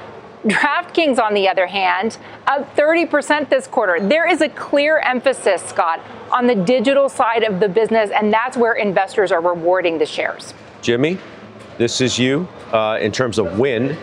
DraftKings, 0.46 1.20
on 1.20 1.34
the 1.34 1.48
other 1.48 1.68
hand, 1.68 2.18
up 2.48 2.76
30% 2.76 3.50
this 3.50 3.68
quarter. 3.68 4.00
There 4.00 4.28
is 4.28 4.42
a 4.42 4.50
clear 4.50 5.00
emphasis, 5.00 5.62
Scott, 5.62 6.00
on 6.32 6.48
the 6.48 6.56
digital 6.56 7.10
side 7.10 7.44
of 7.44 7.60
the 7.60 7.70
business, 7.70 8.10
and 8.12 8.32
that's 8.32 8.58
where 8.58 8.74
investors 8.74 9.32
are 9.32 9.42
rewarding 9.42 9.98
the 9.98 10.06
shares. 10.06 10.54
Jimmy, 10.82 11.18
this 11.78 12.02
is 12.02 12.18
you 12.18 12.48
uh, 12.72 12.98
in 13.02 13.12
terms 13.12 13.38
of 13.38 13.60
Wynn, 13.60 13.98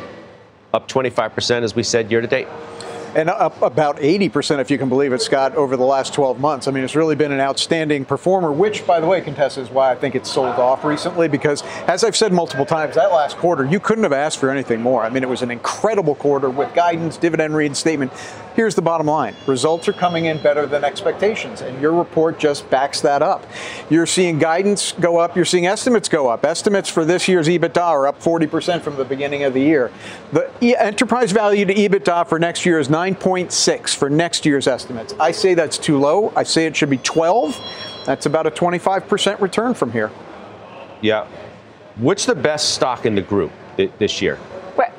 up 0.74 0.88
25%, 0.88 1.62
as 1.62 1.74
we 1.74 1.82
said, 1.82 2.10
year 2.10 2.20
to 2.20 2.26
date 2.26 2.48
and 3.14 3.30
up 3.30 3.60
about 3.62 3.96
80%, 3.98 4.60
if 4.60 4.70
you 4.70 4.78
can 4.78 4.88
believe 4.88 5.12
it, 5.12 5.22
Scott, 5.22 5.54
over 5.56 5.76
the 5.76 5.84
last 5.84 6.14
12 6.14 6.40
months. 6.40 6.68
I 6.68 6.70
mean, 6.70 6.84
it's 6.84 6.94
really 6.94 7.16
been 7.16 7.32
an 7.32 7.40
outstanding 7.40 8.04
performer, 8.04 8.52
which, 8.52 8.86
by 8.86 9.00
the 9.00 9.06
way, 9.06 9.20
Contessa, 9.20 9.60
is 9.60 9.70
why 9.70 9.90
I 9.90 9.94
think 9.94 10.14
it's 10.14 10.30
sold 10.30 10.56
off 10.56 10.84
recently 10.84 11.28
because, 11.28 11.62
as 11.86 12.04
I've 12.04 12.16
said 12.16 12.32
multiple 12.32 12.66
times, 12.66 12.94
that 12.96 13.10
last 13.10 13.36
quarter, 13.38 13.64
you 13.64 13.80
couldn't 13.80 14.04
have 14.04 14.12
asked 14.12 14.38
for 14.38 14.50
anything 14.50 14.82
more. 14.82 15.02
I 15.02 15.10
mean, 15.10 15.22
it 15.22 15.28
was 15.28 15.42
an 15.42 15.50
incredible 15.50 16.14
quarter 16.14 16.50
with 16.50 16.72
guidance, 16.74 17.16
dividend 17.16 17.56
reinstatement. 17.56 18.12
Here's 18.58 18.74
the 18.74 18.82
bottom 18.82 19.06
line 19.06 19.36
results 19.46 19.86
are 19.86 19.92
coming 19.92 20.24
in 20.24 20.42
better 20.42 20.66
than 20.66 20.82
expectations, 20.82 21.60
and 21.60 21.80
your 21.80 21.92
report 21.92 22.40
just 22.40 22.68
backs 22.70 23.00
that 23.02 23.22
up. 23.22 23.46
You're 23.88 24.04
seeing 24.04 24.40
guidance 24.40 24.90
go 24.90 25.16
up, 25.16 25.36
you're 25.36 25.44
seeing 25.44 25.68
estimates 25.68 26.08
go 26.08 26.26
up. 26.26 26.44
Estimates 26.44 26.88
for 26.88 27.04
this 27.04 27.28
year's 27.28 27.46
EBITDA 27.46 27.80
are 27.80 28.08
up 28.08 28.20
40% 28.20 28.82
from 28.82 28.96
the 28.96 29.04
beginning 29.04 29.44
of 29.44 29.54
the 29.54 29.60
year. 29.60 29.92
The 30.32 30.76
enterprise 30.76 31.30
value 31.30 31.66
to 31.66 31.72
EBITDA 31.72 32.26
for 32.26 32.40
next 32.40 32.66
year 32.66 32.80
is 32.80 32.88
9.6 32.88 33.94
for 33.94 34.10
next 34.10 34.44
year's 34.44 34.66
estimates. 34.66 35.14
I 35.20 35.30
say 35.30 35.54
that's 35.54 35.78
too 35.78 36.00
low. 36.00 36.32
I 36.34 36.42
say 36.42 36.66
it 36.66 36.74
should 36.74 36.90
be 36.90 36.98
12. 36.98 37.56
That's 38.06 38.26
about 38.26 38.48
a 38.48 38.50
25% 38.50 39.40
return 39.40 39.72
from 39.72 39.92
here. 39.92 40.10
Yeah. 41.00 41.28
What's 41.94 42.26
the 42.26 42.34
best 42.34 42.74
stock 42.74 43.06
in 43.06 43.14
the 43.14 43.22
group 43.22 43.52
this 43.76 44.20
year? 44.20 44.36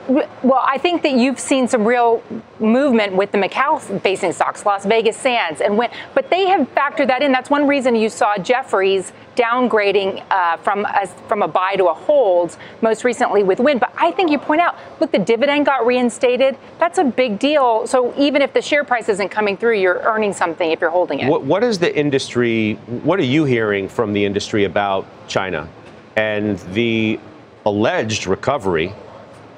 Well, 0.09 0.61
I 0.61 0.77
think 0.77 1.03
that 1.03 1.13
you've 1.13 1.39
seen 1.39 1.67
some 1.67 1.85
real 1.85 2.21
movement 2.59 3.15
with 3.15 3.31
the 3.31 3.37
Macau-facing 3.37 4.33
stocks, 4.33 4.65
Las 4.65 4.85
Vegas 4.85 5.15
Sands, 5.15 5.61
and 5.61 5.77
Wynn, 5.77 5.89
but 6.13 6.29
they 6.29 6.47
have 6.47 6.67
factored 6.75 7.07
that 7.07 7.21
in. 7.21 7.31
That's 7.31 7.49
one 7.49 7.67
reason 7.67 7.95
you 7.95 8.09
saw 8.09 8.37
Jefferies 8.37 9.13
downgrading 9.35 10.25
uh, 10.31 10.57
from 10.57 10.85
a, 10.85 11.07
from 11.27 11.43
a 11.43 11.47
buy 11.47 11.75
to 11.75 11.85
a 11.85 11.93
hold 11.93 12.57
most 12.81 13.05
recently 13.05 13.43
with 13.43 13.59
Wynn. 13.59 13.77
But 13.77 13.93
I 13.97 14.11
think 14.11 14.31
you 14.31 14.37
point 14.37 14.59
out, 14.59 14.75
look, 14.99 15.11
the 15.11 15.19
dividend 15.19 15.65
got 15.65 15.85
reinstated. 15.85 16.57
That's 16.77 16.97
a 16.97 17.05
big 17.05 17.39
deal. 17.39 17.87
So 17.87 18.13
even 18.17 18.41
if 18.41 18.51
the 18.51 18.61
share 18.61 18.83
price 18.83 19.07
isn't 19.07 19.29
coming 19.29 19.55
through, 19.55 19.79
you're 19.79 20.01
earning 20.01 20.33
something 20.33 20.71
if 20.71 20.81
you're 20.81 20.89
holding 20.89 21.19
it. 21.19 21.29
What, 21.29 21.43
what 21.43 21.63
is 21.63 21.79
the 21.79 21.95
industry? 21.95 22.73
What 23.03 23.17
are 23.19 23.23
you 23.23 23.45
hearing 23.45 23.87
from 23.87 24.11
the 24.11 24.25
industry 24.25 24.65
about 24.65 25.05
China 25.29 25.69
and 26.17 26.59
the 26.73 27.19
alleged 27.65 28.27
recovery? 28.27 28.93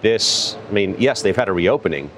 This, 0.01 0.57
I 0.69 0.71
mean, 0.71 0.95
yes, 0.99 1.21
they've 1.21 1.35
had 1.35 1.49
a 1.49 1.53
reopening, 1.53 2.09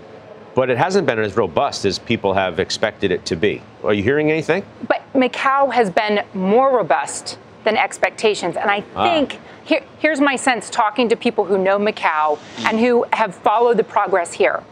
but 0.55 0.69
it 0.69 0.77
hasn't 0.77 1.07
been 1.07 1.19
as 1.19 1.36
robust 1.36 1.86
as 1.86 1.99
people 1.99 2.34
have 2.34 2.59
expected 2.59 3.11
it 3.11 3.25
to 3.25 3.36
be. 3.36 3.61
Are 3.84 3.93
you 3.93 4.03
hearing 4.03 4.31
anything? 4.31 4.65
But 4.88 5.01
Macau 5.13 5.71
has 5.73 5.89
been 5.89 6.23
more 6.34 6.75
robust 6.75 7.38
than 7.63 7.77
expectations. 7.77 8.55
And 8.55 8.69
I 8.69 8.84
ah. 8.95 9.03
think 9.03 9.36
ah. 9.36 9.65
here, 9.65 9.84
here's 9.99 10.21
my 10.21 10.36
sense 10.36 10.69
talking 10.69 11.09
to 11.09 11.15
people 11.15 11.45
who 11.45 11.57
know 11.57 11.77
Macau 11.77 12.39
and 12.65 12.79
who 12.79 13.05
have 13.13 13.36
followed 13.36 13.77
the 13.77 13.84
progress 13.84 14.34
here. 14.34 14.63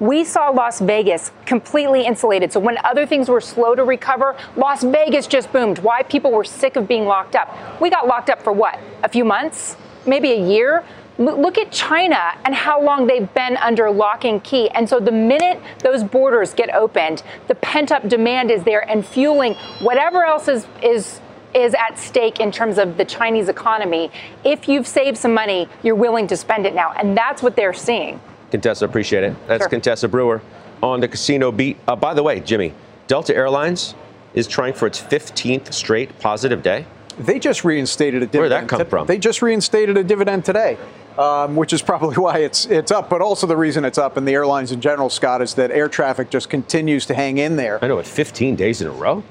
We 0.00 0.24
saw 0.24 0.50
Las 0.50 0.80
Vegas 0.80 1.30
completely 1.46 2.04
insulated. 2.04 2.52
So 2.52 2.58
when 2.58 2.76
other 2.78 3.06
things 3.06 3.28
were 3.28 3.40
slow 3.40 3.76
to 3.76 3.84
recover, 3.84 4.36
Las 4.56 4.82
Vegas 4.82 5.28
just 5.28 5.52
boomed. 5.52 5.78
Why 5.78 6.02
people 6.02 6.32
were 6.32 6.42
sick 6.42 6.74
of 6.74 6.88
being 6.88 7.06
locked 7.06 7.36
up. 7.36 7.80
We 7.80 7.88
got 7.88 8.08
locked 8.08 8.28
up 8.28 8.42
for 8.42 8.52
what? 8.52 8.80
A 9.04 9.08
few 9.08 9.24
months? 9.24 9.76
Maybe 10.04 10.32
a 10.32 10.44
year? 10.44 10.84
Look 11.18 11.58
at 11.58 11.70
China 11.70 12.38
and 12.44 12.54
how 12.54 12.82
long 12.82 13.06
they've 13.06 13.32
been 13.34 13.56
under 13.58 13.90
lock 13.90 14.24
and 14.24 14.42
key. 14.42 14.70
And 14.70 14.88
so 14.88 14.98
the 14.98 15.12
minute 15.12 15.60
those 15.80 16.02
borders 16.02 16.54
get 16.54 16.74
opened, 16.74 17.22
the 17.48 17.54
pent 17.56 17.92
up 17.92 18.08
demand 18.08 18.50
is 18.50 18.64
there 18.64 18.88
and 18.88 19.04
fueling 19.04 19.54
whatever 19.80 20.24
else 20.24 20.48
is, 20.48 20.66
is 20.82 21.20
is 21.54 21.74
at 21.74 21.98
stake 21.98 22.40
in 22.40 22.50
terms 22.50 22.78
of 22.78 22.96
the 22.96 23.04
Chinese 23.04 23.48
economy. 23.50 24.10
If 24.42 24.68
you've 24.68 24.86
saved 24.86 25.18
some 25.18 25.34
money, 25.34 25.68
you're 25.82 25.94
willing 25.94 26.26
to 26.28 26.36
spend 26.36 26.64
it 26.64 26.74
now. 26.74 26.92
And 26.92 27.14
that's 27.16 27.42
what 27.42 27.56
they're 27.56 27.74
seeing. 27.74 28.20
Contessa, 28.50 28.84
appreciate 28.86 29.22
it. 29.22 29.36
That's 29.46 29.64
sure. 29.64 29.68
Contessa 29.68 30.08
Brewer 30.08 30.40
on 30.82 31.00
the 31.00 31.08
casino 31.08 31.52
beat. 31.52 31.78
Uh, 31.86 31.96
by 31.96 32.14
the 32.14 32.22
way, 32.22 32.40
Jimmy, 32.40 32.74
Delta 33.06 33.34
Airlines 33.34 33.94
is 34.34 34.46
trying 34.46 34.72
for 34.72 34.86
its 34.86 35.00
15th 35.00 35.72
straight 35.72 36.18
positive 36.18 36.62
day. 36.62 36.86
They 37.18 37.38
just 37.38 37.64
reinstated 37.64 38.22
a 38.22 38.26
dividend. 38.26 38.50
Where'd 38.50 38.62
that 38.62 38.68
come 38.68 38.86
from? 38.86 39.06
They 39.06 39.18
just 39.18 39.42
reinstated 39.42 39.98
a 39.98 40.04
dividend 40.04 40.44
today. 40.46 40.78
Um, 41.18 41.56
which 41.56 41.72
is 41.72 41.82
probably 41.82 42.16
why 42.22 42.38
it's 42.38 42.64
it's 42.66 42.90
up, 42.90 43.10
but 43.10 43.20
also 43.20 43.46
the 43.46 43.56
reason 43.56 43.84
it's 43.84 43.98
up, 43.98 44.16
and 44.16 44.26
the 44.26 44.32
airlines 44.32 44.72
in 44.72 44.80
general, 44.80 45.10
Scott, 45.10 45.42
is 45.42 45.54
that 45.54 45.70
air 45.70 45.88
traffic 45.88 46.30
just 46.30 46.48
continues 46.48 47.04
to 47.06 47.14
hang 47.14 47.38
in 47.38 47.56
there. 47.56 47.78
I 47.84 47.88
know, 47.88 47.98
at 47.98 48.06
15 48.06 48.56
days 48.56 48.80
in 48.80 48.88
a 48.88 48.92
row. 48.92 49.22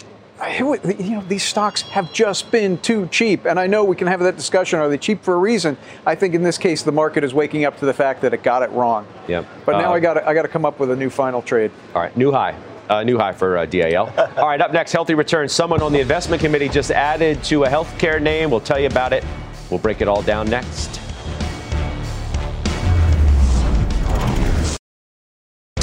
You 0.59 0.79
know, 0.97 1.23
these 1.27 1.43
stocks 1.43 1.83
have 1.83 2.11
just 2.11 2.49
been 2.49 2.79
too 2.79 3.07
cheap, 3.11 3.45
and 3.45 3.59
I 3.59 3.67
know 3.67 3.83
we 3.83 3.95
can 3.95 4.07
have 4.07 4.21
that 4.21 4.37
discussion. 4.37 4.79
Are 4.79 4.89
they 4.89 4.97
cheap 4.97 5.23
for 5.23 5.35
a 5.35 5.37
reason? 5.37 5.77
I 6.03 6.15
think 6.15 6.33
in 6.33 6.41
this 6.41 6.57
case, 6.57 6.81
the 6.81 6.91
market 6.91 7.23
is 7.23 7.31
waking 7.31 7.63
up 7.65 7.77
to 7.77 7.85
the 7.85 7.93
fact 7.93 8.21
that 8.21 8.33
it 8.33 8.41
got 8.41 8.63
it 8.63 8.71
wrong. 8.71 9.05
Yeah. 9.27 9.43
But 9.67 9.73
now 9.77 9.91
Uh, 9.91 9.95
I 9.95 9.99
got 9.99 10.17
I 10.27 10.33
got 10.33 10.41
to 10.43 10.47
come 10.47 10.65
up 10.65 10.79
with 10.79 10.89
a 10.89 10.95
new 10.95 11.09
final 11.11 11.41
trade. 11.43 11.69
All 11.93 12.01
right, 12.01 12.15
new 12.17 12.31
high. 12.31 12.55
Uh, 12.89 13.03
new 13.03 13.17
high 13.19 13.33
for 13.33 13.57
uh, 13.57 13.65
DAL. 13.67 14.13
All 14.37 14.47
right, 14.47 14.59
up 14.59 14.73
next, 14.73 14.91
healthy 14.91 15.13
returns. 15.13 15.51
Someone 15.53 15.81
on 15.81 15.93
the 15.93 15.99
investment 15.99 16.41
committee 16.41 16.69
just 16.69 16.89
added 16.91 17.43
to 17.45 17.63
a 17.65 17.67
healthcare 17.69 18.21
name. 18.21 18.49
We'll 18.49 18.59
tell 18.61 18.79
you 18.79 18.87
about 18.87 19.13
it. 19.13 19.23
We'll 19.69 19.79
break 19.79 20.01
it 20.01 20.07
all 20.07 20.21
down 20.23 20.49
next. 20.49 21.00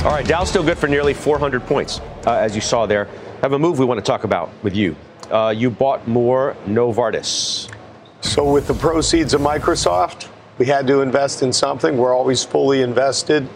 All 0.05 0.13
right, 0.13 0.25
Dow's 0.25 0.49
still 0.49 0.63
good 0.63 0.79
for 0.79 0.87
nearly 0.87 1.13
400 1.13 1.67
points, 1.67 2.01
uh, 2.25 2.35
as 2.35 2.55
you 2.55 2.61
saw 2.61 2.87
there. 2.87 3.09
Have 3.43 3.53
a 3.53 3.59
move 3.59 3.81
we 3.81 3.85
want 3.85 3.99
to 3.99 4.05
talk 4.05 4.23
about 4.23 4.49
with 4.63 4.77
you. 4.77 4.95
Uh, 5.29 5.53
you 5.55 5.71
bought 5.71 6.07
more 6.07 6.57
Novartis. 6.67 7.69
So, 8.21 8.49
with 8.49 8.69
the 8.69 8.75
proceeds 8.75 9.35
of 9.35 9.41
Microsoft, 9.41 10.29
we 10.57 10.67
had 10.67 10.87
to 10.87 11.01
invest 11.03 11.43
in 11.43 11.53
something. 11.53 11.97
We're 11.97 12.15
always 12.15 12.45
fully 12.45 12.83
invested 12.83 13.49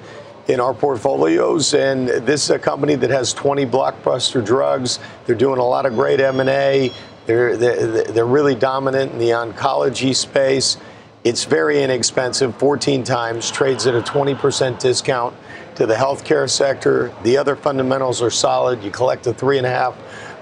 in 0.48 0.58
our 0.58 0.74
portfolios, 0.74 1.74
and 1.74 2.08
this 2.08 2.42
is 2.42 2.50
a 2.50 2.58
company 2.58 2.96
that 2.96 3.10
has 3.10 3.32
20 3.32 3.64
blockbuster 3.66 4.44
drugs. 4.44 4.98
They're 5.26 5.36
doing 5.36 5.60
a 5.60 5.64
lot 5.64 5.86
of 5.86 5.94
great 5.94 6.18
M&A. 6.18 6.90
They're, 7.26 7.56
they're, 7.56 8.02
they're 8.02 8.26
really 8.26 8.56
dominant 8.56 9.12
in 9.12 9.18
the 9.18 9.30
oncology 9.30 10.14
space. 10.14 10.76
It's 11.22 11.44
very 11.44 11.84
inexpensive, 11.84 12.56
14 12.56 13.04
times, 13.04 13.48
trades 13.48 13.86
at 13.86 13.94
a 13.94 14.00
20% 14.00 14.80
discount 14.80 15.36
to 15.76 15.86
the 15.86 15.94
healthcare 15.94 16.48
sector. 16.48 17.12
The 17.22 17.36
other 17.36 17.56
fundamentals 17.56 18.22
are 18.22 18.30
solid. 18.30 18.82
You 18.82 18.90
collect 18.90 19.26
a 19.26 19.32
three 19.32 19.58
and 19.58 19.66
a 19.66 19.70
half 19.70 19.96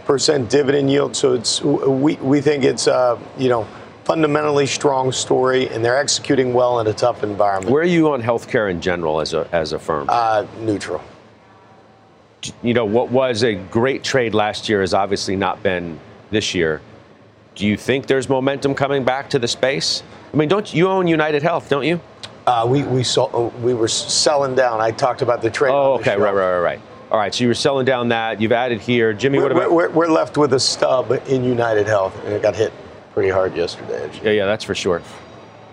percent 0.04 0.50
dividend 0.50 0.90
yield, 0.90 1.14
so 1.14 1.34
it's 1.34 1.62
we 1.62 2.16
we 2.16 2.40
think 2.40 2.64
it's 2.64 2.88
uh, 2.88 3.18
you 3.38 3.48
know 3.48 3.66
fundamentally 4.04 4.66
strong 4.66 5.12
story, 5.12 5.68
and 5.68 5.84
they're 5.84 5.98
executing 5.98 6.52
well 6.52 6.80
in 6.80 6.86
a 6.86 6.92
tough 6.92 7.22
environment. 7.22 7.72
Where 7.72 7.82
are 7.82 7.86
you 7.86 8.12
on 8.12 8.22
healthcare 8.22 8.70
in 8.70 8.80
general 8.80 9.20
as 9.20 9.34
a 9.34 9.48
as 9.52 9.72
a 9.72 9.78
firm? 9.78 10.06
Uh, 10.08 10.46
neutral. 10.58 11.02
You 12.62 12.74
know 12.74 12.84
what 12.84 13.10
was 13.10 13.44
a 13.44 13.54
great 13.54 14.02
trade 14.02 14.34
last 14.34 14.68
year 14.68 14.80
has 14.80 14.94
obviously 14.94 15.36
not 15.36 15.62
been 15.62 16.00
this 16.30 16.54
year. 16.54 16.80
Do 17.54 17.66
you 17.66 17.76
think 17.76 18.06
there's 18.06 18.28
momentum 18.28 18.74
coming 18.74 19.04
back 19.04 19.28
to 19.30 19.38
the 19.38 19.48
space? 19.48 20.02
I 20.32 20.36
mean, 20.36 20.48
don't 20.48 20.72
you 20.72 20.88
own 20.88 21.06
United 21.06 21.42
Health? 21.42 21.68
Don't 21.68 21.84
you? 21.84 22.00
Uh, 22.50 22.66
we 22.66 22.82
we 22.82 23.04
saw 23.04 23.48
we 23.62 23.74
were 23.74 23.86
selling 23.86 24.56
down. 24.56 24.80
I 24.80 24.90
talked 24.90 25.22
about 25.22 25.40
the 25.40 25.50
trade. 25.50 25.70
Oh, 25.70 25.92
okay, 26.00 26.16
right, 26.16 26.34
right, 26.34 26.54
right, 26.54 26.58
right. 26.58 26.80
All 27.12 27.16
right, 27.16 27.32
so 27.32 27.44
you 27.44 27.48
were 27.48 27.54
selling 27.54 27.84
down 27.86 28.08
that. 28.08 28.40
You've 28.40 28.50
added 28.50 28.80
here, 28.80 29.12
Jimmy. 29.12 29.38
We're, 29.38 29.44
what 29.44 29.52
about? 29.52 29.72
we're, 29.72 29.90
we're 29.90 30.08
left 30.08 30.36
with 30.36 30.52
a 30.52 30.58
stub 30.58 31.12
in 31.28 31.44
United 31.44 31.86
Health, 31.86 32.12
and 32.24 32.32
it 32.32 32.42
got 32.42 32.56
hit 32.56 32.72
pretty 33.14 33.28
hard 33.28 33.54
yesterday. 33.54 34.10
Yeah, 34.24 34.32
yeah, 34.32 34.46
that's 34.46 34.64
for 34.64 34.74
sure. 34.74 35.00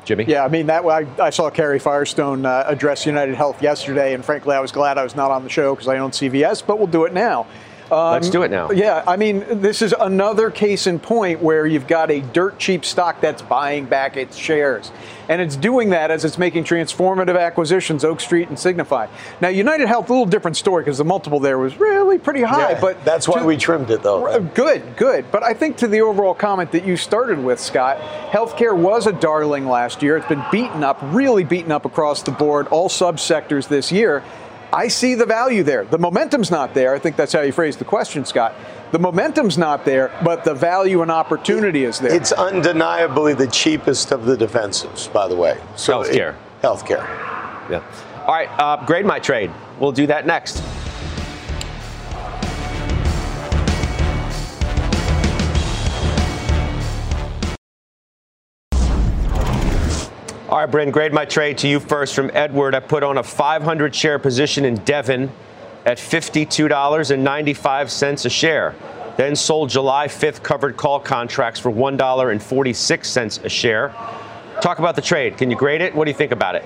Jimmy? 0.05 0.25
Yeah, 0.25 0.45
I 0.45 0.49
mean 0.49 0.67
that. 0.67 0.85
I, 0.85 1.07
I 1.19 1.31
saw 1.31 1.49
Carrie 1.49 1.79
Firestone 1.79 2.45
uh, 2.45 2.65
address 2.67 3.07
United 3.07 3.33
Health 3.33 3.59
yesterday, 3.63 4.13
and 4.13 4.23
frankly, 4.23 4.55
I 4.55 4.59
was 4.59 4.71
glad 4.71 4.99
I 4.99 5.03
was 5.03 5.15
not 5.15 5.31
on 5.31 5.43
the 5.43 5.49
show 5.49 5.73
because 5.73 5.87
I 5.87 5.97
own 5.97 6.11
CVS. 6.11 6.63
But 6.63 6.77
we'll 6.77 6.85
do 6.85 7.05
it 7.05 7.13
now. 7.13 7.47
Um, 7.91 8.11
Let's 8.13 8.29
do 8.29 8.43
it 8.43 8.51
now. 8.51 8.71
Yeah, 8.71 9.03
I 9.07 9.15
mean, 9.15 9.45
this 9.61 9.81
is 9.81 9.93
another 9.97 10.51
case 10.51 10.87
in 10.87 10.99
point 10.99 11.41
where 11.41 11.65
you've 11.65 11.87
got 11.87 12.11
a 12.11 12.19
dirt 12.21 12.59
cheap 12.59 12.83
stock 12.83 13.21
that's 13.21 13.41
buying 13.41 13.85
back 13.85 14.17
its 14.17 14.35
shares. 14.35 14.91
And 15.29 15.41
it's 15.41 15.55
doing 15.57 15.89
that 15.89 16.09
as 16.09 16.23
it's 16.23 16.37
making 16.37 16.63
transformative 16.63 17.37
acquisitions, 17.39 18.05
Oak 18.05 18.21
Street 18.21 18.47
and 18.47 18.57
Signify. 18.57 19.07
Now, 19.41 19.49
United 19.49 19.87
Health, 19.87 20.09
a 20.09 20.13
little 20.13 20.25
different 20.25 20.55
story 20.55 20.83
because 20.83 20.97
the 20.97 21.03
multiple 21.05 21.39
there 21.41 21.57
was 21.57 21.77
really 21.77 22.17
pretty 22.17 22.43
high. 22.43 22.71
Yeah, 22.71 22.79
but 22.81 23.03
that's 23.03 23.27
why 23.27 23.39
to- 23.39 23.45
we 23.45 23.57
trimmed 23.57 23.89
it, 23.91 24.03
though. 24.03 24.25
Uh, 24.25 24.39
Good, 24.39 24.95
good. 24.95 25.29
But 25.31 25.43
I 25.43 25.53
think 25.53 25.77
to 25.77 25.87
the 25.87 26.01
overall 26.01 26.33
comment 26.33 26.71
that 26.71 26.85
you 26.85 26.95
started 26.97 27.43
with, 27.43 27.59
Scott, 27.59 27.97
healthcare 28.31 28.75
was 28.75 29.05
a 29.05 29.11
darling 29.13 29.67
last 29.67 30.01
year. 30.01 30.15
It's 30.17 30.27
been 30.27 30.43
beaten 30.51 30.83
up, 30.83 30.97
really 31.03 31.43
beaten 31.43 31.71
up 31.73 31.85
across 31.85 32.21
the 32.23 32.31
board, 32.31 32.67
all 32.67 32.87
subsectors 32.89 33.67
this 33.67 33.91
year. 33.91 34.23
I 34.77 34.89
see 34.89 35.15
the 35.15 35.25
value 35.25 35.63
there. 35.63 35.85
The 35.85 35.97
momentum's 35.97 36.51
not 36.51 36.75
there. 36.75 36.93
I 36.93 36.99
think 36.99 37.15
that's 37.15 37.33
how 37.33 37.41
you 37.41 37.51
phrased 37.51 37.79
the 37.79 37.85
question, 37.85 38.25
Scott. 38.25 38.53
The 38.91 38.99
momentum's 38.99 39.57
not 39.57 39.85
there, 39.85 40.11
but 40.23 40.43
the 40.43 40.53
value 40.53 41.01
and 41.01 41.09
opportunity 41.09 41.83
is 41.83 41.97
there. 41.97 42.13
It's 42.13 42.31
undeniably 42.31 43.33
the 43.33 43.47
cheapest 43.47 44.11
of 44.11 44.25
the 44.25 44.37
defensives, 44.37 45.11
by 45.11 45.27
the 45.27 45.35
way. 45.35 45.59
So 45.75 46.03
Healthcare. 46.03 46.35
it- 46.35 46.61
healthcare. 46.61 47.07
Yeah. 47.71 47.81
All 48.27 48.35
right, 48.35 48.49
uh, 48.59 48.85
grade 48.85 49.05
my 49.07 49.17
trade. 49.17 49.49
We'll 49.79 49.91
do 49.93 50.05
that 50.07 50.27
next. 50.27 50.61
All 60.57 60.63
right, 60.63 60.71
Bryn, 60.71 60.89
grade 60.89 61.13
my 61.13 61.23
trade 61.23 61.59
to 61.59 61.67
you 61.67 61.79
first 61.79 62.15
from 62.15 62.31
Edward. 62.33 62.73
I 62.73 62.79
put 62.79 63.03
on 63.03 63.19
a 63.19 63.23
500 63.23 63.93
share 63.93 64.17
position 64.17 64.65
in 64.65 64.77
Devon 64.77 65.29
at 65.85 65.99
$52.95 65.99 68.25
a 68.25 68.29
share. 68.31 68.73
Then 69.17 69.35
sold 69.35 69.69
July 69.69 70.07
5th 70.07 70.41
covered 70.41 70.75
call 70.75 70.99
contracts 70.99 71.59
for 71.59 71.71
$1.46 71.71 73.45
a 73.45 73.49
share. 73.49 73.89
Talk 74.59 74.79
about 74.79 74.95
the 74.95 75.01
trade. 75.03 75.37
Can 75.37 75.51
you 75.51 75.55
grade 75.55 75.81
it? 75.81 75.93
What 75.93 76.05
do 76.05 76.09
you 76.09 76.17
think 76.17 76.31
about 76.31 76.55
it? 76.55 76.65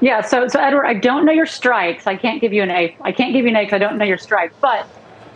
Yeah, 0.00 0.20
so 0.20 0.46
so 0.46 0.60
Edward, 0.60 0.86
I 0.86 0.94
don't 0.94 1.26
know 1.26 1.32
your 1.32 1.44
strikes. 1.44 2.06
I 2.06 2.14
can't 2.14 2.40
give 2.40 2.52
you 2.52 2.62
an 2.62 2.70
A. 2.70 2.96
I 3.00 3.10
can't 3.10 3.32
give 3.32 3.44
you 3.44 3.50
an 3.50 3.56
A 3.56 3.64
because 3.64 3.74
I 3.74 3.78
don't 3.78 3.98
know 3.98 4.04
your 4.04 4.16
strike. 4.16 4.52
But 4.60 4.86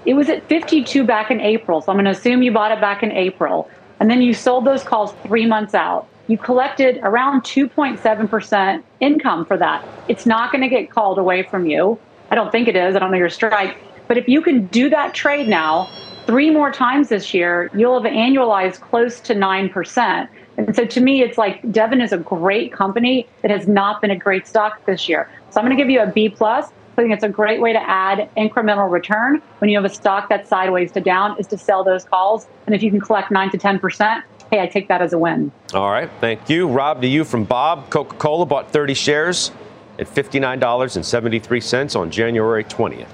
it 0.05 0.15
was 0.15 0.29
at 0.29 0.49
52 0.49 1.03
back 1.03 1.33
in 1.33 1.41
April, 1.41 1.81
so 1.81 1.91
I'm 1.91 1.97
going 1.97 2.05
to 2.05 2.13
assume 2.13 2.45
you 2.45 2.53
bought 2.53 2.71
it 2.71 2.81
back 2.81 3.03
in 3.03 3.11
April, 3.11 3.69
and 3.99 4.09
then 4.09 4.23
you 4.23 4.35
sold 4.35 4.65
those 4.65 4.85
calls 4.85 5.15
three 5.25 5.47
months 5.47 5.75
out. 5.75 6.07
You 6.29 6.37
collected 6.37 6.99
around 7.03 7.43
2.7% 7.43 8.83
income 9.01 9.45
for 9.45 9.57
that. 9.57 9.87
It's 10.09 10.27
not 10.27 10.51
going 10.51 10.63
to 10.63 10.69
get 10.69 10.91
called 10.91 11.19
away 11.19 11.45
from 11.45 11.67
you. 11.67 11.99
I 12.31 12.35
don't 12.35 12.51
think 12.51 12.67
it 12.67 12.75
is. 12.75 12.97
I 12.97 12.99
don't 12.99 13.13
know 13.13 13.17
your 13.17 13.31
strike. 13.31 13.77
But 14.09 14.19
if 14.19 14.29
you 14.29 14.43
can 14.43 14.67
do 14.67 14.91
that 14.91 15.15
trade 15.15 15.47
now 15.47 15.89
three 16.27 16.51
more 16.51 16.73
times 16.73 17.09
this 17.09 17.33
year, 17.33 17.71
you'll 17.75 18.03
have 18.03 18.11
annualized 18.11 18.81
close 18.81 19.21
to 19.21 19.35
9%. 19.35 20.29
And 20.57 20.75
so 20.75 20.85
to 20.85 21.01
me, 21.01 21.23
it's 21.23 21.39
like 21.39 21.71
Devon 21.71 22.01
is 22.01 22.13
a 22.13 22.19
great 22.19 22.73
company 22.73 23.29
that 23.43 23.51
has 23.53 23.69
not 23.69 24.01
been 24.01 24.11
a 24.11 24.17
great 24.17 24.49
stock 24.49 24.85
this 24.87 25.09
year. 25.09 25.31
So 25.51 25.61
I'm 25.61 25.67
going 25.67 25.77
to 25.77 25.83
give 25.83 25.91
you 25.91 26.01
a 26.01 26.11
B 26.11 26.29
plus. 26.29 26.67
I 26.99 27.03
think 27.03 27.13
it's 27.13 27.25
a 27.25 27.29
great 27.29 27.61
way 27.61 27.73
to 27.75 27.91
add 27.91 28.29
incremental 28.37 28.91
return 28.91 29.43
when 29.59 29.69
you 29.69 29.77
have 29.77 29.85
a 29.85 29.95
stock 29.95 30.31
that's 30.31 30.49
sideways 30.49 30.91
to 30.93 31.01
down 31.01 31.39
is 31.39 31.47
to 31.49 31.59
sell 31.59 31.85
those 31.85 32.05
calls. 32.05 32.47
And 32.65 32.75
if 32.75 32.83
you 32.83 32.91
can 32.91 33.01
collect 33.01 33.31
nine 33.31 33.51
to 33.51 33.59
10%, 33.59 34.23
hey, 34.51 34.61
I 34.61 34.67
take 34.67 34.89
that 34.89 35.03
as 35.03 35.13
a 35.13 35.19
win. 35.19 35.53
All 35.75 35.91
right, 35.91 36.11
thank 36.21 36.49
you. 36.49 36.69
Rob, 36.69 37.01
to 37.03 37.09
you 37.09 37.25
from 37.25 37.45
Bob. 37.45 37.91
Coca 37.91 38.17
Cola 38.17 38.47
bought 38.47 38.73
30 38.73 38.95
shares 38.95 39.51
at 39.99 40.07
$59.73 40.07 41.97
on 41.99 42.11
January 42.11 42.65
20th. 42.65 43.09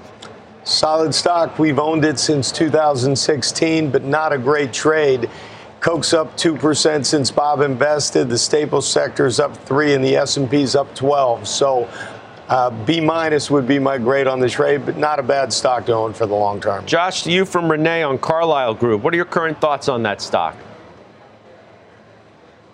Solid 0.63 1.13
stock. 1.13 1.59
We've 1.59 1.79
owned 1.79 2.05
it 2.05 2.19
since 2.19 2.51
2016, 2.51 3.91
but 3.91 4.03
not 4.03 4.31
a 4.31 4.37
great 4.37 4.71
trade. 4.71 5.29
Coke's 5.81 6.13
up 6.13 6.37
2% 6.37 7.05
since 7.05 7.29
Bob 7.29 7.59
invested. 7.59 8.29
The 8.29 8.37
staples 8.37 8.89
sector 8.89 9.25
is 9.25 9.41
up 9.41 9.57
3 9.65 9.95
and 9.95 10.03
the 10.03 10.15
S&P's 10.15 10.75
up 10.75 10.95
12. 10.95 11.45
So 11.45 11.89
uh, 12.47 12.69
B 12.85 13.01
minus 13.01 13.51
would 13.51 13.67
be 13.67 13.79
my 13.79 13.97
grade 13.97 14.27
on 14.27 14.39
the 14.39 14.47
trade, 14.47 14.85
but 14.85 14.95
not 14.95 15.19
a 15.19 15.23
bad 15.23 15.51
stock 15.51 15.85
to 15.87 15.93
own 15.93 16.13
for 16.13 16.25
the 16.25 16.33
long 16.33 16.61
term. 16.61 16.85
Josh, 16.85 17.23
to 17.23 17.31
you 17.31 17.43
from 17.43 17.69
Renee 17.69 18.03
on 18.03 18.17
Carlyle 18.17 18.73
Group. 18.73 19.01
What 19.01 19.13
are 19.13 19.17
your 19.17 19.25
current 19.25 19.59
thoughts 19.59 19.89
on 19.89 20.03
that 20.03 20.21
stock? 20.21 20.55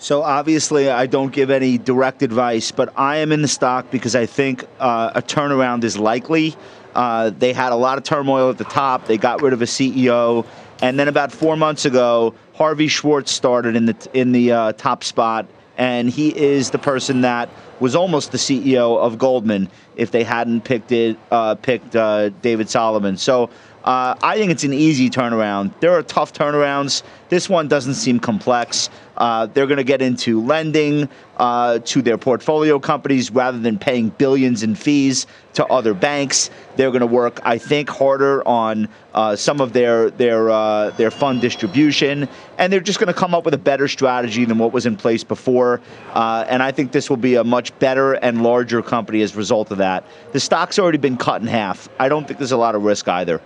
So 0.02 0.24
obviously, 0.24 0.90
I 0.90 1.08
don't 1.08 1.34
give 1.34 1.50
any 1.50 1.78
direct 1.78 2.22
advice, 2.22 2.72
but 2.72 2.94
I 2.98 3.18
am 3.18 3.34
in 3.34 3.42
the 3.42 3.50
stock 3.50 3.92
because 3.92 4.16
I 4.16 4.26
think 4.26 4.64
uh, 4.80 5.12
a 5.14 5.22
turnaround 5.22 5.84
is 5.84 5.98
likely. 5.98 6.56
Uh, 6.96 7.32
they 7.32 7.52
had 7.52 7.74
a 7.74 7.76
lot 7.76 7.98
of 7.98 8.06
turmoil 8.06 8.50
at 8.50 8.58
the 8.58 8.64
top. 8.64 9.08
They 9.08 9.18
got 9.18 9.42
rid 9.42 9.52
of 9.52 9.62
a 9.62 9.66
CEO, 9.66 10.46
and 10.82 10.98
then 10.98 11.10
about 11.10 11.34
four 11.34 11.58
months 11.58 11.84
ago, 11.84 12.34
Harvey 12.54 12.88
Schwartz 12.88 13.30
started 13.34 13.76
in 13.76 13.88
the 13.88 14.10
in 14.14 14.32
the 14.32 14.54
uh, 14.54 14.72
top 14.72 15.04
spot, 15.04 15.48
and 15.78 16.10
he 16.10 16.30
is 16.36 16.70
the 16.72 16.80
person 16.80 17.22
that 17.22 17.50
was 17.82 17.94
almost 17.94 18.32
the 18.32 18.38
CEO 18.38 18.98
of 18.98 19.18
Goldman 19.18 19.70
if 19.98 20.12
they 20.12 20.24
hadn't 20.24 20.62
picked 20.62 20.94
it 20.94 21.18
uh, 21.30 21.56
picked 21.56 21.98
uh, 21.98 22.30
David 22.42 22.70
Solomon. 22.70 23.18
So 23.18 23.50
Uh, 23.84 24.16
I 24.22 24.38
think 24.38 24.52
it's 24.52 24.64
an 24.64 24.74
easy 24.74 25.10
turnaround. 25.10 25.80
There 25.80 25.94
are 25.94 26.04
tough 26.04 26.34
turnarounds. 26.34 27.04
This 27.30 27.48
one 27.48 27.68
doesn't 27.68 27.94
seem 27.94 28.20
complex. 28.20 28.90
Uh, 29.16 29.46
they're 29.48 29.68
going 29.68 29.78
to 29.78 29.84
get 29.84 30.02
into 30.02 30.42
lending 30.42 31.10
uh, 31.38 31.80
to 31.80 32.02
their 32.02 32.18
portfolio 32.18 32.80
companies 32.80 33.32
rather 33.32 33.60
than 33.60 33.78
paying 33.78 34.10
billions 34.10 34.64
in 34.64 34.76
fees 34.76 35.28
to 35.54 35.66
other 35.68 35.94
banks. 35.94 36.50
They're 36.76 36.92
going 36.92 37.02
to 37.02 37.08
work, 37.08 37.40
I 37.44 37.58
think, 37.58 37.90
harder 37.90 38.46
on 38.48 38.90
uh, 39.14 39.36
some 39.36 39.60
of 39.62 39.74
their 39.74 40.10
their 40.10 40.50
uh, 40.50 40.92
their 40.92 41.12
fund 41.12 41.42
distribution, 41.42 42.30
and 42.58 42.72
they're 42.72 42.80
just 42.80 43.00
going 43.00 43.08
to 43.08 43.20
come 43.20 43.34
up 43.34 43.44
with 43.44 43.54
a 43.54 43.60
better 43.60 43.88
strategy 43.88 44.46
than 44.46 44.58
what 44.58 44.72
was 44.72 44.86
in 44.86 44.96
place 44.96 45.24
before. 45.24 45.82
Uh, 46.14 46.46
and 46.48 46.64
I 46.64 46.72
think 46.72 46.92
this 46.92 47.10
will 47.10 47.18
be 47.18 47.36
a 47.36 47.44
much 47.44 47.78
better 47.80 48.14
and 48.14 48.44
larger 48.44 48.82
company 48.82 49.22
as 49.22 49.36
a 49.36 49.38
result 49.38 49.72
of 49.72 49.80
that. 49.80 50.06
The 50.32 50.40
stock's 50.40 50.80
already 50.80 50.98
been 50.98 51.18
cut 51.18 51.42
in 51.42 51.48
half. 51.48 51.90
I 52.00 52.10
don't 52.10 52.26
think 52.28 52.40
there's 52.40 52.52
a 52.52 52.58
lot 52.58 52.76
of 52.76 52.84
risk 52.84 53.08
either. 53.08 53.42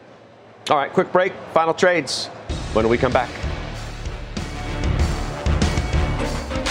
All 0.69 0.77
right, 0.77 0.91
quick 0.91 1.11
break. 1.11 1.33
Final 1.53 1.73
trades. 1.73 2.27
When 2.73 2.87
we 2.87 2.97
come 2.97 3.11
back. 3.11 3.29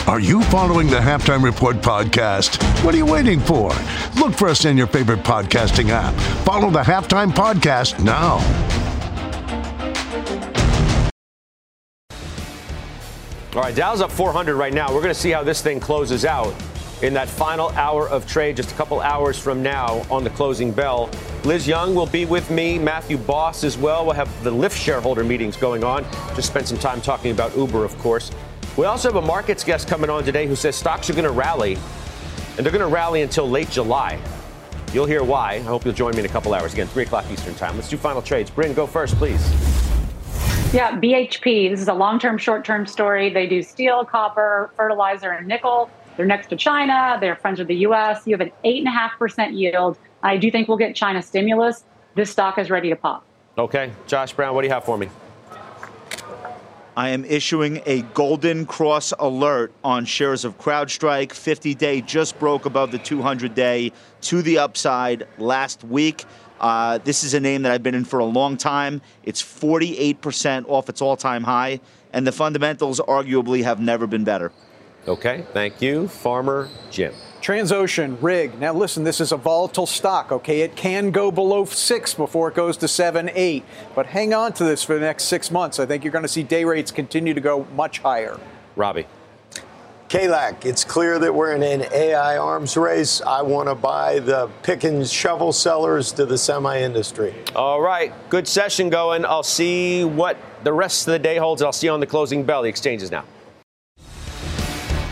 Are 0.09 0.19
you 0.19 0.43
following 0.45 0.89
the 0.89 0.99
Halftime 0.99 1.43
Report 1.43 1.77
podcast? 1.77 2.61
What 2.85 2.95
are 2.95 2.99
you 2.99 3.07
waiting 3.07 3.39
for? 3.39 3.71
Look 4.19 4.35
for 4.35 4.49
us 4.49 4.65
in 4.65 4.77
your 4.77 4.89
favorite 4.89 5.21
podcasting 5.21 5.91
app. 5.91 6.15
Follow 6.45 6.71
the 6.71 6.81
Halftime 6.81 7.31
Podcast 7.31 8.03
now. 8.03 8.39
All 13.55 13.63
right, 13.63 13.75
Dow's 13.75 14.01
up 14.01 14.11
400 14.11 14.57
right 14.57 14.73
now. 14.73 14.89
We're 14.89 15.03
going 15.03 15.15
to 15.15 15.21
see 15.21 15.31
how 15.31 15.45
this 15.45 15.61
thing 15.63 15.79
closes 15.79 16.25
out 16.25 16.55
in 17.03 17.15
that 17.15 17.29
final 17.29 17.69
hour 17.71 18.09
of 18.09 18.27
trade, 18.27 18.57
just 18.57 18.73
a 18.73 18.75
couple 18.75 19.01
hours 19.01 19.39
from 19.39 19.63
now 19.63 20.05
on 20.11 20.25
the 20.25 20.31
closing 20.31 20.73
bell. 20.73 21.11
Liz 21.45 21.67
Young 21.67 21.97
will 21.97 22.07
be 22.07 22.25
with 22.25 22.53
me, 22.53 22.79
Matthew 22.79 23.19
Boss 23.19 23.65
as 23.65 23.77
well. 23.77 24.05
We'll 24.05 24.15
have 24.15 24.45
the 24.45 24.53
Lyft 24.53 24.81
shareholder 24.81 25.25
meetings 25.25 25.57
going 25.57 25.83
on. 25.83 26.05
Just 26.37 26.47
spent 26.47 26.69
some 26.69 26.79
time 26.79 27.01
talking 27.01 27.33
about 27.33 27.57
Uber, 27.57 27.85
of 27.85 27.99
course. 27.99 28.31
We 28.77 28.87
also 28.87 29.13
have 29.13 29.23
a 29.23 29.27
markets 29.27 29.65
guest 29.65 29.89
coming 29.89 30.09
on 30.09 30.23
today 30.23 30.47
who 30.47 30.55
says 30.55 30.77
stocks 30.77 31.11
are 31.11 31.15
going 31.15 31.25
to 31.25 31.33
rally, 31.33 31.75
and 32.57 32.65
they're 32.65 32.71
going 32.73 32.79
to 32.79 32.87
rally 32.87 33.23
until 33.23 33.51
late 33.51 33.69
July. 33.71 34.21
You'll 34.93 35.07
hear 35.07 35.25
why. 35.25 35.55
I 35.55 35.59
hope 35.59 35.85
you'll 35.85 35.95
join 35.95 36.13
me 36.13 36.21
in 36.21 36.27
a 36.27 36.29
couple 36.29 36.55
hours. 36.55 36.75
Again, 36.75 36.87
3 36.87 37.03
o'clock 37.03 37.25
Eastern 37.29 37.57
Time. 37.57 37.75
Let's 37.75 37.89
do 37.89 37.97
final 37.97 38.23
trades. 38.23 38.49
Bryn, 38.49 38.73
go 38.73 38.87
first, 38.87 39.17
please. 39.17 39.41
Yeah, 40.73 40.93
BHP. 40.93 41.71
This 41.71 41.81
is 41.81 41.89
a 41.89 41.95
long 41.95 42.21
term, 42.21 42.39
short 42.39 42.65
term 42.65 42.87
story. 42.87 43.31
They 43.31 43.49
do 43.49 43.65
steel, 43.65 44.05
copper, 44.05 44.71
fertilizer, 44.77 45.33
and 45.33 45.49
nickel. 45.49 45.91
They're 46.17 46.25
next 46.25 46.49
to 46.51 46.57
China. 46.57 47.19
They're 47.21 47.37
friends 47.37 47.59
with 47.59 47.69
the 47.69 47.77
U.S. 47.77 48.27
You 48.27 48.35
have 48.35 48.41
an 48.41 48.53
8.5% 48.65 49.59
yield. 49.59 49.99
I 50.23 50.37
do 50.37 50.51
think 50.51 50.69
we'll 50.69 50.79
get 50.79 50.95
China 50.95 51.23
stimulus. 51.23 51.85
This 52.15 52.31
stock 52.31 52.59
is 52.59 52.71
ready 52.71 52.91
to 52.91 52.97
pop. 52.97 53.25
Okay. 53.59 53.93
Josh 54.07 54.33
Brown, 54.33 54.55
what 54.55 54.63
do 54.63 54.69
you 54.69 54.73
have 54.75 54.85
for 54.85 54.97
me? 54.97 55.09
I 56.95 57.09
am 57.11 57.25
issuing 57.25 57.81
a 57.87 58.03
golden 58.03 58.67
cross 58.67 59.15
alert 59.19 59.73
on 59.83 60.05
shares 60.05 60.45
of 60.45 60.59
CrowdStrike. 60.59 61.33
50 61.33 61.75
day 61.75 62.03
just 62.03 62.39
broke 62.39 62.67
above 62.67 62.93
the 62.93 62.99
200 62.99 63.55
day 63.55 63.93
to 64.23 64.43
the 64.43 64.59
upside 64.59 65.27
last 65.39 65.85
week. 65.85 66.27
Uh, 66.61 66.99
this 66.99 67.25
is 67.25 67.33
a 67.33 67.41
name 67.41 67.63
that 67.63 67.73
I've 67.73 67.83
been 67.83 67.95
in 67.95 68.05
for 68.05 68.19
a 68.19 68.25
long 68.25 68.59
time. 68.59 69.01
It's 69.25 69.43
48% 69.43 70.69
off 70.69 70.89
its 70.91 71.01
all 71.01 71.17
time 71.17 71.45
high, 71.45 71.81
and 72.13 72.27
the 72.27 72.33
fundamentals 72.33 73.01
arguably 73.01 73.65
have 73.65 73.81
never 73.81 74.07
been 74.07 74.23
better. 74.23 74.53
Okay, 75.09 75.45
thank 75.53 75.81
you. 75.83 76.09
Farmer 76.09 76.69
Jim. 76.91 77.15
Transocean 77.43 78.17
rig. 78.23 78.57
Now 78.61 78.73
listen, 78.73 79.03
this 79.03 79.21
is 79.21 79.33
a 79.33 79.37
volatile 79.37 79.87
stock, 79.87 80.31
okay? 80.31 80.61
It 80.61 80.77
can 80.77 81.11
go 81.11 81.33
below 81.33 81.65
six 81.65 82.15
before 82.15 82.49
it 82.49 82.55
goes 82.55 82.77
to 82.77 82.87
seven, 82.87 83.31
eight. 83.35 83.65
But 83.97 84.07
hang 84.07 84.33
on 84.33 84.53
to 84.55 84.65
this 84.65 84.85
for 84.85 84.95
the 84.95 85.01
next 85.01 85.25
six 85.25 85.51
months. 85.51 85.81
I 85.81 85.87
think 85.87 86.05
you're 86.05 86.13
going 86.13 86.23
to 86.23 86.29
see 86.29 86.45
day 86.45 86.65
rates 86.65 86.93
continue 86.93 87.35
to 87.35 87.41
go 87.41 87.67
much 87.75 87.99
higher. 87.99 88.39
Robbie. 88.77 89.07
KLAC, 90.09 90.67
it's 90.67 90.85
clear 90.85 91.19
that 91.19 91.35
we're 91.35 91.55
in 91.55 91.65
an 91.65 91.91
AI 91.93 92.37
arms 92.37 92.77
race. 92.77 93.21
I 93.23 93.43
want 93.43 93.69
to 93.69 93.75
buy 93.75 94.21
the 94.21 94.49
pick 94.63 94.85
and 94.85 95.09
shovel 95.09 95.53
sellers 95.53 96.13
to 96.13 96.27
the 96.27 96.39
semi 96.39 96.81
industry. 96.81 97.35
All 97.57 97.81
right, 97.81 98.13
good 98.29 98.47
session 98.47 98.89
going. 98.89 99.25
I'll 99.25 99.43
see 99.43 100.05
what 100.05 100.37
the 100.63 100.73
rest 100.73 101.09
of 101.09 101.13
the 101.13 101.19
day 101.19 101.39
holds. 101.39 101.61
I'll 101.61 101.73
see 101.73 101.89
you 101.89 101.93
on 101.93 101.99
the 101.99 102.07
closing 102.07 102.45
bell. 102.45 102.63
The 102.63 102.69
exchange 102.69 103.03
is 103.03 103.11
now. 103.11 103.25